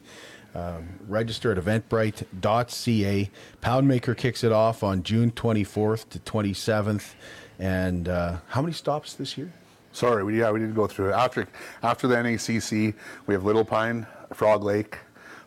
Um, 0.55 0.87
register 1.07 1.51
at 1.51 1.57
eventbrite.ca. 1.57 3.29
Poundmaker 3.61 4.17
kicks 4.17 4.43
it 4.43 4.51
off 4.51 4.81
on 4.81 5.03
June 5.03 5.31
24th 5.31 6.09
to 6.09 6.19
27th. 6.19 7.13
And 7.59 8.07
uh, 8.09 8.37
how 8.47 8.61
many 8.61 8.73
stops 8.73 9.13
this 9.13 9.37
year? 9.37 9.51
Sorry, 9.91 10.23
we, 10.23 10.39
yeah, 10.39 10.51
we 10.51 10.59
didn't 10.59 10.75
go 10.75 10.85
through 10.85 11.09
it. 11.09 11.13
After 11.13 11.47
after 11.81 12.07
the 12.07 12.15
NACC, 12.15 12.93
we 13.25 13.33
have 13.33 13.43
Little 13.43 13.65
Pine, 13.65 14.05
Frog 14.33 14.63
Lake, 14.63 14.97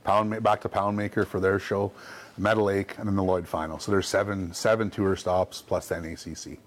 Pound 0.02 0.42
back 0.42 0.60
to 0.62 0.68
Poundmaker 0.68 1.26
for 1.26 1.38
their 1.40 1.58
show, 1.58 1.92
Meadow 2.36 2.64
Lake, 2.64 2.96
and 2.98 3.06
then 3.06 3.14
the 3.16 3.22
Lloyd 3.22 3.46
Final. 3.46 3.78
So 3.78 3.92
there's 3.92 4.08
seven 4.08 4.52
seven 4.52 4.90
tour 4.90 5.14
stops 5.14 5.62
plus 5.62 5.88
the 5.88 5.96
NACC. 5.96 6.58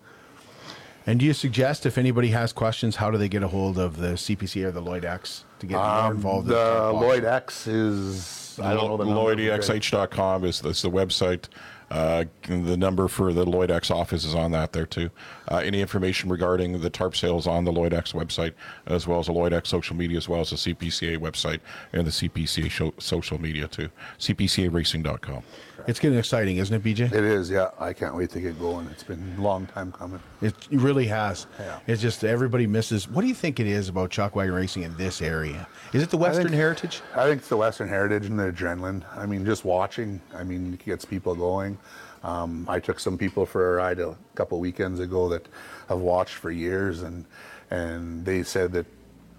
And 1.06 1.20
do 1.20 1.26
you 1.26 1.34
suggest 1.34 1.86
if 1.86 1.98
anybody 1.98 2.30
has 2.30 2.54
questions, 2.54 2.96
how 2.96 3.12
do 3.12 3.18
they 3.18 3.28
get 3.28 3.44
a 3.44 3.48
hold 3.50 3.78
of 3.78 3.98
the 3.98 4.14
CPC 4.14 4.64
or 4.64 4.72
the 4.72 4.80
Lloyd 4.82 5.04
X 5.04 5.44
to 5.60 5.66
get 5.66 5.76
more 5.76 6.12
involved? 6.12 6.48
in 6.48 6.54
Um, 6.54 6.60
The 6.60 6.64
TARP? 6.64 7.02
Lloyd 7.02 7.26
X 7.26 7.68
is 7.68 8.60
I 8.62 8.74
don't 8.74 8.88
know 8.88 8.96
the 8.98 9.06
number. 9.06 9.36
LloydXH.com 9.36 10.46
is, 10.46 10.64
is 10.64 10.82
the 10.82 10.89
website. 10.89 11.46
Uh, 11.94 12.26
the 12.48 12.76
number 12.76 13.08
for 13.08 13.32
the 13.34 13.46
Lloyd 13.46 13.70
X 13.70 13.91
office 13.91 14.26
is 14.26 14.34
on 14.34 14.52
that 14.52 14.74
there 14.74 14.88
too. 14.88 15.12
Uh, 15.52 15.58
any 15.58 15.80
information 15.80 16.28
regarding 16.28 16.82
the 16.82 16.89
TARP 16.89 17.16
sales 17.16 17.46
on 17.46 17.66
the 17.66 17.72
Lloyd 17.72 17.94
X 17.94 18.14
website, 18.14 18.54
as 18.88 19.06
well 19.06 19.20
as 19.20 19.28
the 19.28 19.32
Lloyd 19.32 19.54
X 19.54 19.70
social 19.70 19.96
media, 19.96 20.18
as 20.18 20.28
well 20.28 20.41
as 20.41 20.50
the 20.50 20.56
CPCA 20.56 21.18
website 21.20 21.60
and 21.94 22.08
the 22.08 22.12
CPCA 22.12 22.70
show, 22.72 22.94
social 22.98 23.39
media 23.39 23.68
too. 23.68 23.89
CPCARacing.com. 24.20 25.44
It's 25.86 26.00
getting 26.00 26.18
exciting, 26.18 26.58
isn't 26.58 26.74
it, 26.76 26.84
BJ? 26.84 27.12
It 27.12 27.24
is, 27.26 27.50
yeah. 27.50 27.70
I 27.78 27.91
can't 27.91 28.16
wait 28.16 28.30
to 28.32 28.39
get 28.39 28.58
going. 28.58 28.88
It's 28.88 29.04
been 29.04 29.36
a 29.38 29.41
long 29.41 29.66
time 29.68 29.91
coming. 29.91 30.22
It 30.41 30.56
really 30.72 31.06
has. 31.08 31.46
Yeah. 31.60 31.80
It's 31.88 32.02
just 32.02 32.24
everybody 32.24 32.66
misses. 32.68 33.10
What 33.10 33.22
do 33.22 33.28
you 33.28 33.34
think 33.36 33.60
it 33.60 33.68
is 33.68 33.89
about 33.89 34.10
chuck 34.10 34.36
wagon 34.36 34.56
racing 34.56 34.84
in 34.84 34.96
this 34.96 35.22
area? 35.22 35.68
Is 35.91 36.02
it 36.02 36.10
the 36.10 36.18
Western 36.18 36.46
think- 36.46 36.56
Heritage? 36.56 37.02
I 37.16 37.26
think 37.26 37.39
it's 37.39 37.50
the 37.50 37.58
Western 37.58 37.89
Heritage 37.89 38.28
and 38.28 38.39
the 38.39 38.52
adrenaline. 38.52 39.04
I 39.18 39.26
mean, 39.26 39.46
just 39.46 39.66
watching, 39.66 40.22
I 40.34 40.44
mean, 40.44 40.74
it 40.74 40.86
gets 40.86 41.04
people 41.04 41.36
going. 41.36 41.78
Um, 42.24 42.65
I 42.69 42.80
took 42.80 42.99
some 42.99 43.17
people 43.17 43.45
for 43.45 43.74
a 43.74 43.76
ride 43.78 43.99
a 43.99 44.17
couple 44.36 44.59
weekends 44.59 44.99
ago 44.99 45.30
that 45.30 45.45
have 45.89 45.99
watched 45.99 46.36
for 46.36 46.51
years, 46.51 47.01
and 47.01 47.26
and 47.69 48.26
they 48.26 48.43
said 48.43 48.71
that 48.74 48.86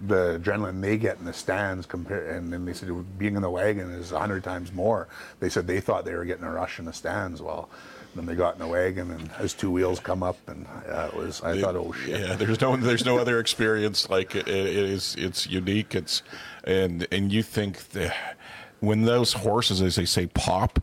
the 0.01 0.39
adrenaline 0.39 0.81
they 0.81 0.97
get 0.99 1.19
in 1.19 1.25
the 1.25 1.33
stands 1.33 1.87
compared, 1.87 2.35
and 2.35 2.53
then 2.53 2.65
they 2.65 2.73
said 2.73 2.91
being 3.19 3.37
in 3.37 3.43
the 3.43 3.51
wagon 3.51 3.91
is 3.91 4.13
a 4.13 4.19
hundred 4.19 4.45
times 4.45 4.73
more. 4.73 5.09
They 5.41 5.49
said 5.49 5.67
they 5.67 5.81
thought 5.81 6.05
they 6.05 6.15
were 6.15 6.25
getting 6.25 6.45
a 6.45 6.51
rush 6.51 6.79
in 6.79 6.85
the 6.85 6.93
stands. 6.93 7.41
Well, 7.41 7.71
then 8.15 8.27
they 8.27 8.35
got 8.35 8.55
in 8.55 8.61
the 8.61 8.67
wagon, 8.67 9.11
and 9.11 9.31
as 9.39 9.55
two 9.55 9.71
wheels 9.71 10.01
come 10.01 10.23
up, 10.23 10.37
and 10.49 10.67
uh, 10.89 11.11
it 11.13 11.17
was. 11.17 11.43
I 11.43 11.61
thought, 11.61 11.77
oh 11.77 11.93
shit. 11.93 12.21
Yeah, 12.21 12.35
there's 12.35 12.61
no 12.61 12.77
there's 12.77 13.05
no 13.05 13.19
other 13.19 13.41
experience 13.41 14.09
like 14.11 14.35
it, 14.35 14.47
it 14.47 14.67
is. 14.67 15.17
It's 15.19 15.47
unique. 15.47 15.95
It's 15.95 16.23
and 16.65 17.07
and 17.11 17.33
you 17.33 17.43
think 17.43 17.89
that 17.91 18.37
when 18.81 19.03
those 19.03 19.33
horses, 19.33 19.81
as 19.81 19.97
they 19.97 20.05
say, 20.05 20.27
pop. 20.27 20.81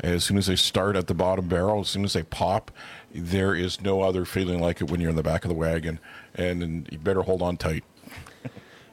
As 0.00 0.24
soon 0.24 0.36
as 0.38 0.46
they 0.46 0.56
start 0.56 0.96
at 0.96 1.06
the 1.06 1.14
bottom 1.14 1.48
barrel, 1.48 1.80
as 1.80 1.88
soon 1.88 2.04
as 2.04 2.12
they 2.14 2.22
pop, 2.24 2.70
there 3.14 3.54
is 3.54 3.80
no 3.80 4.02
other 4.02 4.24
feeling 4.24 4.60
like 4.60 4.80
it 4.80 4.90
when 4.90 5.00
you're 5.00 5.10
in 5.10 5.16
the 5.16 5.22
back 5.22 5.44
of 5.44 5.48
the 5.48 5.54
wagon, 5.54 6.00
and, 6.34 6.62
and 6.62 6.88
you 6.90 6.98
better 6.98 7.22
hold 7.22 7.42
on 7.42 7.56
tight. 7.56 7.84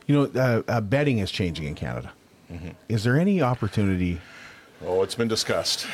You 0.08 0.16
know, 0.34 0.42
uh, 0.42 0.64
uh, 0.68 0.82
betting 0.82 1.20
is 1.20 1.30
changing 1.30 1.66
in 1.66 1.76
Canada. 1.76 2.12
Mm-hmm. 2.52 2.70
Is 2.88 3.04
there 3.04 3.20
any 3.20 3.44
opportunity? 3.44 4.20
Oh, 4.84 5.04
it's 5.04 5.14
been 5.14 5.28
discussed. 5.28 5.86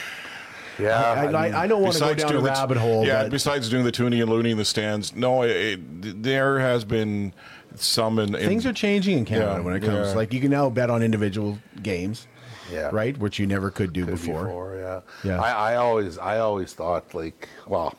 Yeah, 0.79 0.97
I, 0.97 1.25
I 1.25 1.25
I, 1.25 1.25
mean, 1.25 1.53
I 1.55 1.67
don't 1.67 1.81
want 1.81 1.95
to 1.95 1.99
go 1.99 2.05
Besides 2.13 2.21
down 2.23 2.29
a 2.29 2.33
doing 2.35 2.43
the- 2.45 2.49
rabbit 2.51 2.77
hole. 2.77 3.05
Yeah, 3.05 3.23
but 3.23 3.31
besides 3.31 3.67
doing 3.69 3.83
the 3.83 3.91
Toonie 3.91 4.21
and 4.21 4.31
Loonie 4.31 4.51
in 4.51 4.57
the 4.57 4.63
stands, 4.63 5.13
no, 5.13 5.41
it, 5.41 5.51
it, 5.51 6.23
there 6.23 6.59
has 6.59 6.85
been 6.85 7.33
some 7.75 8.17
in, 8.19 8.33
in 8.35 8.47
things 8.47 8.65
are 8.65 8.71
changing 8.71 9.17
in 9.17 9.25
Canada 9.25 9.55
Yeah, 9.57 9.59
when 9.59 9.75
it 9.75 9.81
comes. 9.81 10.07
yeah. 10.11 10.13
Like 10.15 10.31
you 10.33 10.39
can 10.39 10.51
now 10.51 10.69
bet 10.69 10.89
on 10.89 11.03
individual 11.03 11.57
games, 11.83 12.25
Yeah. 12.71 12.89
right, 12.91 13.17
which 13.17 13.39
you 13.39 13.47
never 13.47 13.69
could 13.71 13.93
do 13.93 14.05
Could 14.05 14.11
before. 14.15 14.45
before, 14.45 14.75
yeah. 14.77 15.01
Yeah. 15.23 15.41
I, 15.41 15.73
I 15.73 15.75
always, 15.75 16.17
I 16.17 16.39
always 16.39 16.73
thought 16.73 17.13
like, 17.13 17.47
well, 17.67 17.93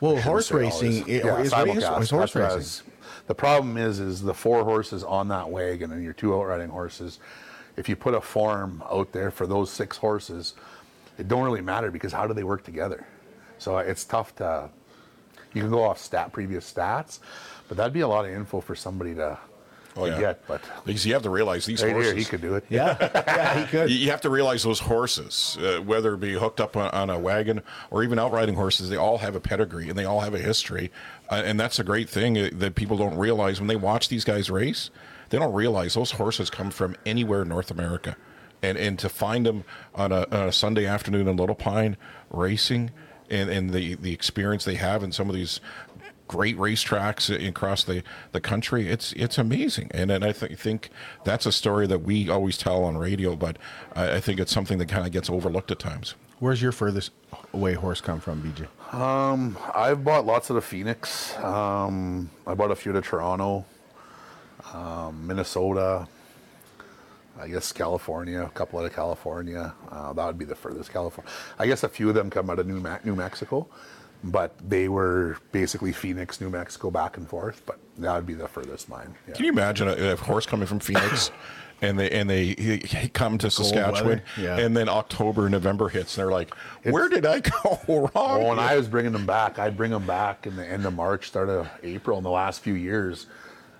Well, 0.00 0.16
horse 0.20 0.50
racing 0.52 1.02
always. 1.02 1.22
i- 1.24 1.26
Yeah, 1.26 1.38
is, 1.40 1.52
simulcast. 1.52 2.00
is 2.02 2.10
horse 2.10 2.34
racing. 2.34 2.56
was- 2.58 2.82
The 3.26 3.34
problem 3.34 3.76
is, 3.76 3.98
is 3.98 4.22
the 4.22 4.34
four 4.34 4.62
horses 4.64 5.02
on 5.02 5.28
that 5.28 5.50
wagon 5.50 5.90
and 5.92 6.02
your 6.04 6.12
two 6.12 6.34
outriding 6.34 6.68
horses. 6.68 7.18
If 7.76 7.88
you 7.88 7.96
put 7.96 8.14
a 8.14 8.20
farm 8.20 8.82
out 8.90 9.12
there 9.12 9.30
for 9.30 9.46
those 9.46 9.70
six 9.70 9.96
horses, 9.96 10.54
it 11.18 11.26
don't 11.28 11.42
really 11.42 11.60
matter 11.60 11.90
because 11.90 12.12
how 12.12 12.26
do 12.26 12.34
they 12.34 12.44
work 12.44 12.62
together? 12.64 13.04
So 13.58 13.78
it's 13.78 14.04
tough 14.04 14.36
to. 14.36 14.70
You 15.54 15.62
can 15.62 15.70
go 15.70 15.82
off 15.82 15.98
stat 15.98 16.32
previous 16.32 16.70
stats, 16.70 17.18
but 17.68 17.76
that'd 17.78 17.92
be 17.94 18.00
a 18.00 18.08
lot 18.08 18.24
of 18.26 18.30
info 18.30 18.60
for 18.60 18.74
somebody 18.74 19.14
to, 19.14 19.38
Oh, 19.96 20.06
to 20.06 20.12
yeah. 20.12 20.20
get. 20.20 20.46
But 20.46 20.60
Because 20.84 21.04
you 21.06 21.12
have 21.14 21.22
to 21.22 21.30
realize 21.30 21.64
these 21.66 21.82
right 21.82 21.92
horses. 21.92 22.12
here, 22.12 22.18
he 22.18 22.24
could 22.24 22.40
do 22.40 22.54
it. 22.54 22.64
Yeah, 22.68 22.96
yeah, 23.00 23.60
he 23.60 23.66
could. 23.70 23.90
You 23.90 23.96
you 23.96 24.10
have 24.10 24.20
to 24.22 24.30
realize 24.30 24.62
those 24.62 24.80
horses, 24.80 25.56
uh, 25.60 25.78
whether 25.82 26.14
it 26.14 26.20
be 26.20 26.34
hooked 26.34 26.60
up 26.60 26.76
on, 26.76 26.90
on 26.90 27.10
a 27.10 27.18
wagon 27.18 27.62
or 27.90 28.02
even 28.04 28.18
outriding 28.18 28.54
horses, 28.54 28.88
they 28.88 28.96
all 28.96 29.18
have 29.18 29.34
a 29.34 29.40
pedigree 29.40 29.88
and 29.88 29.98
they 29.98 30.04
all 30.04 30.20
have 30.20 30.34
a 30.34 30.38
history. 30.38 30.90
Uh, 31.30 31.42
and 31.44 31.58
that's 31.58 31.78
a 31.78 31.84
great 31.84 32.08
thing 32.08 32.38
uh, 32.38 32.50
that 32.52 32.74
people 32.74 32.96
don't 32.96 33.16
realize 33.16 33.58
when 33.60 33.68
they 33.68 33.76
watch 33.76 34.08
these 34.08 34.24
guys 34.24 34.50
race. 34.50 34.90
They 35.30 35.38
don't 35.38 35.52
realize 35.54 35.94
those 35.94 36.12
horses 36.12 36.50
come 36.50 36.70
from 36.70 36.94
anywhere 37.04 37.42
in 37.42 37.48
North 37.48 37.70
America. 37.70 38.16
And, 38.62 38.78
and 38.78 38.98
to 39.00 39.08
find 39.08 39.44
them 39.44 39.64
on 39.94 40.12
a, 40.12 40.26
on 40.30 40.48
a 40.48 40.52
Sunday 40.52 40.86
afternoon 40.86 41.28
in 41.28 41.36
Little 41.36 41.54
Pine 41.54 41.96
racing 42.30 42.90
and, 43.28 43.50
and 43.50 43.70
the, 43.70 43.96
the 43.96 44.12
experience 44.12 44.64
they 44.64 44.76
have 44.76 45.02
in 45.02 45.10
some 45.12 45.28
of 45.28 45.34
these 45.34 45.60
great 46.28 46.56
racetracks 46.56 47.30
across 47.48 47.84
the, 47.84 48.02
the 48.32 48.40
country. 48.40 48.88
It's 48.88 49.12
it's 49.12 49.38
amazing, 49.38 49.90
and, 49.92 50.10
and 50.10 50.24
I 50.24 50.32
th- 50.32 50.58
think 50.58 50.90
that's 51.24 51.46
a 51.46 51.52
story 51.52 51.86
that 51.86 52.02
we 52.02 52.28
always 52.28 52.58
tell 52.58 52.84
on 52.84 52.96
radio, 52.96 53.36
but 53.36 53.56
I, 53.94 54.16
I 54.16 54.20
think 54.20 54.40
it's 54.40 54.52
something 54.52 54.78
that 54.78 54.88
kind 54.88 55.06
of 55.06 55.12
gets 55.12 55.30
overlooked 55.30 55.70
at 55.70 55.78
times. 55.78 56.14
Where's 56.38 56.60
your 56.60 56.72
furthest 56.72 57.12
away 57.54 57.74
horse 57.74 58.00
come 58.00 58.20
from, 58.20 58.42
BJ? 58.42 58.66
I've 59.74 60.04
bought 60.04 60.26
lots 60.26 60.50
of 60.50 60.56
the 60.56 60.62
Phoenix. 60.62 61.36
Um, 61.38 62.30
I 62.46 62.54
bought 62.54 62.70
a 62.70 62.76
few 62.76 62.92
to 62.92 63.00
Toronto, 63.00 63.64
um, 64.72 65.26
Minnesota. 65.26 66.06
I 67.38 67.48
guess 67.48 67.70
California, 67.70 68.42
a 68.42 68.48
couple 68.48 68.78
out 68.78 68.86
of 68.86 68.94
California. 68.94 69.74
Uh, 69.90 70.12
that 70.14 70.26
would 70.26 70.38
be 70.38 70.46
the 70.46 70.54
furthest 70.54 70.90
California. 70.90 71.30
I 71.58 71.66
guess 71.66 71.82
a 71.82 71.88
few 71.88 72.08
of 72.08 72.14
them 72.14 72.30
come 72.30 72.48
out 72.48 72.58
of 72.58 72.66
New, 72.66 72.80
Me- 72.80 72.96
New 73.04 73.14
Mexico, 73.14 73.68
but 74.30 74.54
they 74.68 74.88
were 74.88 75.38
basically 75.52 75.92
Phoenix, 75.92 76.40
New 76.40 76.50
Mexico, 76.50 76.90
back 76.90 77.16
and 77.16 77.28
forth. 77.28 77.62
But 77.66 77.78
that 77.98 78.14
would 78.14 78.26
be 78.26 78.34
the 78.34 78.48
furthest 78.48 78.88
mine. 78.88 79.14
Yeah. 79.28 79.34
Can 79.34 79.44
you 79.44 79.52
imagine 79.52 79.88
a, 79.88 80.12
a 80.12 80.16
horse 80.16 80.46
coming 80.46 80.66
from 80.66 80.80
Phoenix? 80.80 81.30
And 81.82 81.98
they 81.98 82.08
and 82.10 82.30
they 82.30 82.46
he, 82.54 82.78
he 82.78 83.08
come 83.10 83.36
to 83.36 83.50
Saskatchewan, 83.50 84.22
yeah. 84.38 84.56
and 84.56 84.74
then 84.74 84.88
October, 84.88 85.46
November 85.50 85.90
hits, 85.90 86.16
and 86.16 86.24
they're 86.24 86.32
like, 86.32 86.54
"Where 86.84 87.10
did 87.10 87.26
I 87.26 87.40
go 87.40 87.78
wrong?" 87.86 88.10
Oh, 88.14 88.48
when? 88.48 88.58
I 88.58 88.78
was 88.78 88.88
bringing 88.88 89.12
them 89.12 89.26
back, 89.26 89.58
I'd 89.58 89.76
bring 89.76 89.90
them 89.90 90.06
back 90.06 90.46
in 90.46 90.56
the 90.56 90.66
end 90.66 90.86
of 90.86 90.94
March, 90.94 91.26
start 91.26 91.50
of 91.50 91.68
April. 91.82 92.16
In 92.16 92.24
the 92.24 92.30
last 92.30 92.62
few 92.62 92.72
years, 92.72 93.26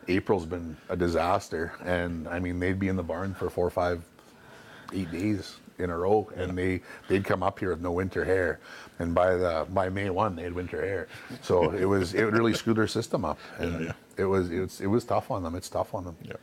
April's 0.09 0.45
been 0.45 0.77
a 0.91 0.97
disaster, 0.97 1.73
and 1.87 2.29
I 2.29 2.39
mean 2.39 2.61
they'd 2.61 2.79
be 2.79 2.89
in 2.89 2.97
the 2.97 3.03
barn 3.03 3.33
for 3.33 3.49
four, 3.49 3.71
five, 3.71 4.05
eight 4.93 5.11
days 5.11 5.57
in 5.79 5.91
a 5.91 5.97
row, 5.97 6.29
and 6.37 6.57
they 6.57 6.81
they'd 7.09 7.25
come 7.25 7.43
up 7.43 7.59
here 7.59 7.71
with 7.71 7.81
no 7.81 7.93
winter 7.93 8.25
hair, 8.25 8.61
and 8.99 9.15
by 9.15 9.37
the 9.37 9.67
by 9.73 9.89
May 9.89 10.11
one 10.11 10.37
they 10.37 10.43
had 10.43 10.53
winter 10.53 10.85
hair, 10.85 11.09
so 11.43 11.71
it 11.73 11.85
was 11.85 12.15
it 12.15 12.25
really 12.25 12.55
screwed 12.55 12.77
their 12.77 12.87
system 12.87 13.25
up, 13.25 13.39
and 13.59 13.87
yeah. 13.87 13.93
it 14.17 14.25
was 14.25 14.51
it 14.51 14.61
was 14.61 14.81
it 14.81 14.87
was 14.87 15.05
tough 15.05 15.31
on 15.31 15.43
them. 15.43 15.55
It's 15.55 15.69
tough 15.69 15.95
on 15.95 16.05
them. 16.05 16.17
Yeah. 16.23 16.35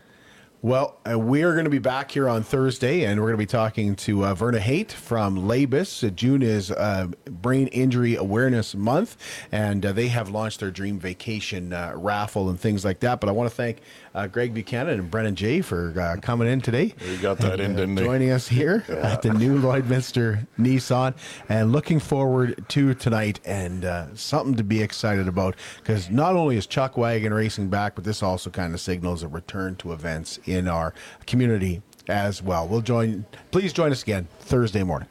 Well, 0.64 0.95
uh, 1.05 1.20
we 1.20 1.43
are 1.43 1.51
going 1.51 1.66
to 1.66 1.70
be 1.70 1.80
back 1.80 2.09
here 2.09 2.30
on 2.30 2.41
Thursday, 2.41 3.03
and 3.03 3.20
we're 3.20 3.28
going 3.28 3.34
to 3.34 3.38
be 3.38 3.45
talking 3.45 3.97
to 3.97 4.24
uh, 4.24 4.34
Verna 4.34 4.61
Haight 4.61 4.93
from 4.93 5.36
Labus. 5.36 6.07
Uh, 6.07 6.09
June 6.09 6.41
is 6.41 6.72
uh, 6.72 7.07
Brain 7.26 7.68
Injury 7.68 8.16
Awareness 8.16 8.74
Month, 8.74 9.18
and 9.51 9.86
uh, 9.86 9.91
they 9.91 10.07
have 10.07 10.30
launched 10.30 10.61
their 10.61 10.72
Dream 10.72 10.99
Vacation 10.99 11.74
uh, 11.74 11.91
raffle 11.97 12.49
and 12.49 12.57
things 12.57 12.86
like 12.86 13.01
that. 13.01 13.20
But 13.20 13.28
I 13.28 13.34
want 13.34 13.49
to 13.49 13.55
thank 13.57 13.82
uh, 14.16 14.28
Greg 14.28 14.53
Buchanan 14.53 14.99
and 14.99 15.11
Brennan 15.11 15.36
Jay 15.36 15.59
for 15.59 15.99
uh, 15.99 16.22
coming 16.22 16.47
in 16.47 16.61
today. 16.61 16.93
You 17.11 17.18
got 17.18 17.39
that 17.39 17.59
in, 17.59 17.76
didn't 17.76 17.95
they? 17.95 18.03
joining 18.05 18.32
us 18.32 18.47
here 18.47 18.86
at 18.89 19.22
the 19.22 19.34
new 19.34 19.59
Lloydminster 19.59 20.47
Nissan, 20.57 21.14
and 21.49 21.74
looking 21.74 21.99
forward 21.99 22.64
to 22.70 22.93
tonight 22.93 23.41
and 23.43 23.84
uh, 23.84 24.16
something 24.16 24.55
to 24.55 24.64
be 24.64 24.82
excited 24.82 25.28
about 25.28 25.57
because 25.80 26.09
not 26.09 26.38
only 26.38 26.55
is 26.55 26.68
Chuck 26.68 26.95
Wagon 26.95 27.34
racing 27.34 27.68
back, 27.68 27.95
but 27.95 28.05
this 28.05 28.24
also 28.24 28.49
kind 28.49 28.74
of 28.74 28.80
signals 28.80 29.24
a 29.24 29.28
return 29.28 29.76
to 29.76 29.91
events 29.91 30.39
in 30.54 30.68
our 30.68 30.93
community 31.28 31.82
as 32.08 32.41
well. 32.41 32.68
We'll 32.68 32.82
join. 32.82 33.26
Please 33.51 33.74
join 33.74 33.91
us 33.91 34.04
again 34.04 34.28
Thursday 34.39 34.84
morning. 34.84 35.10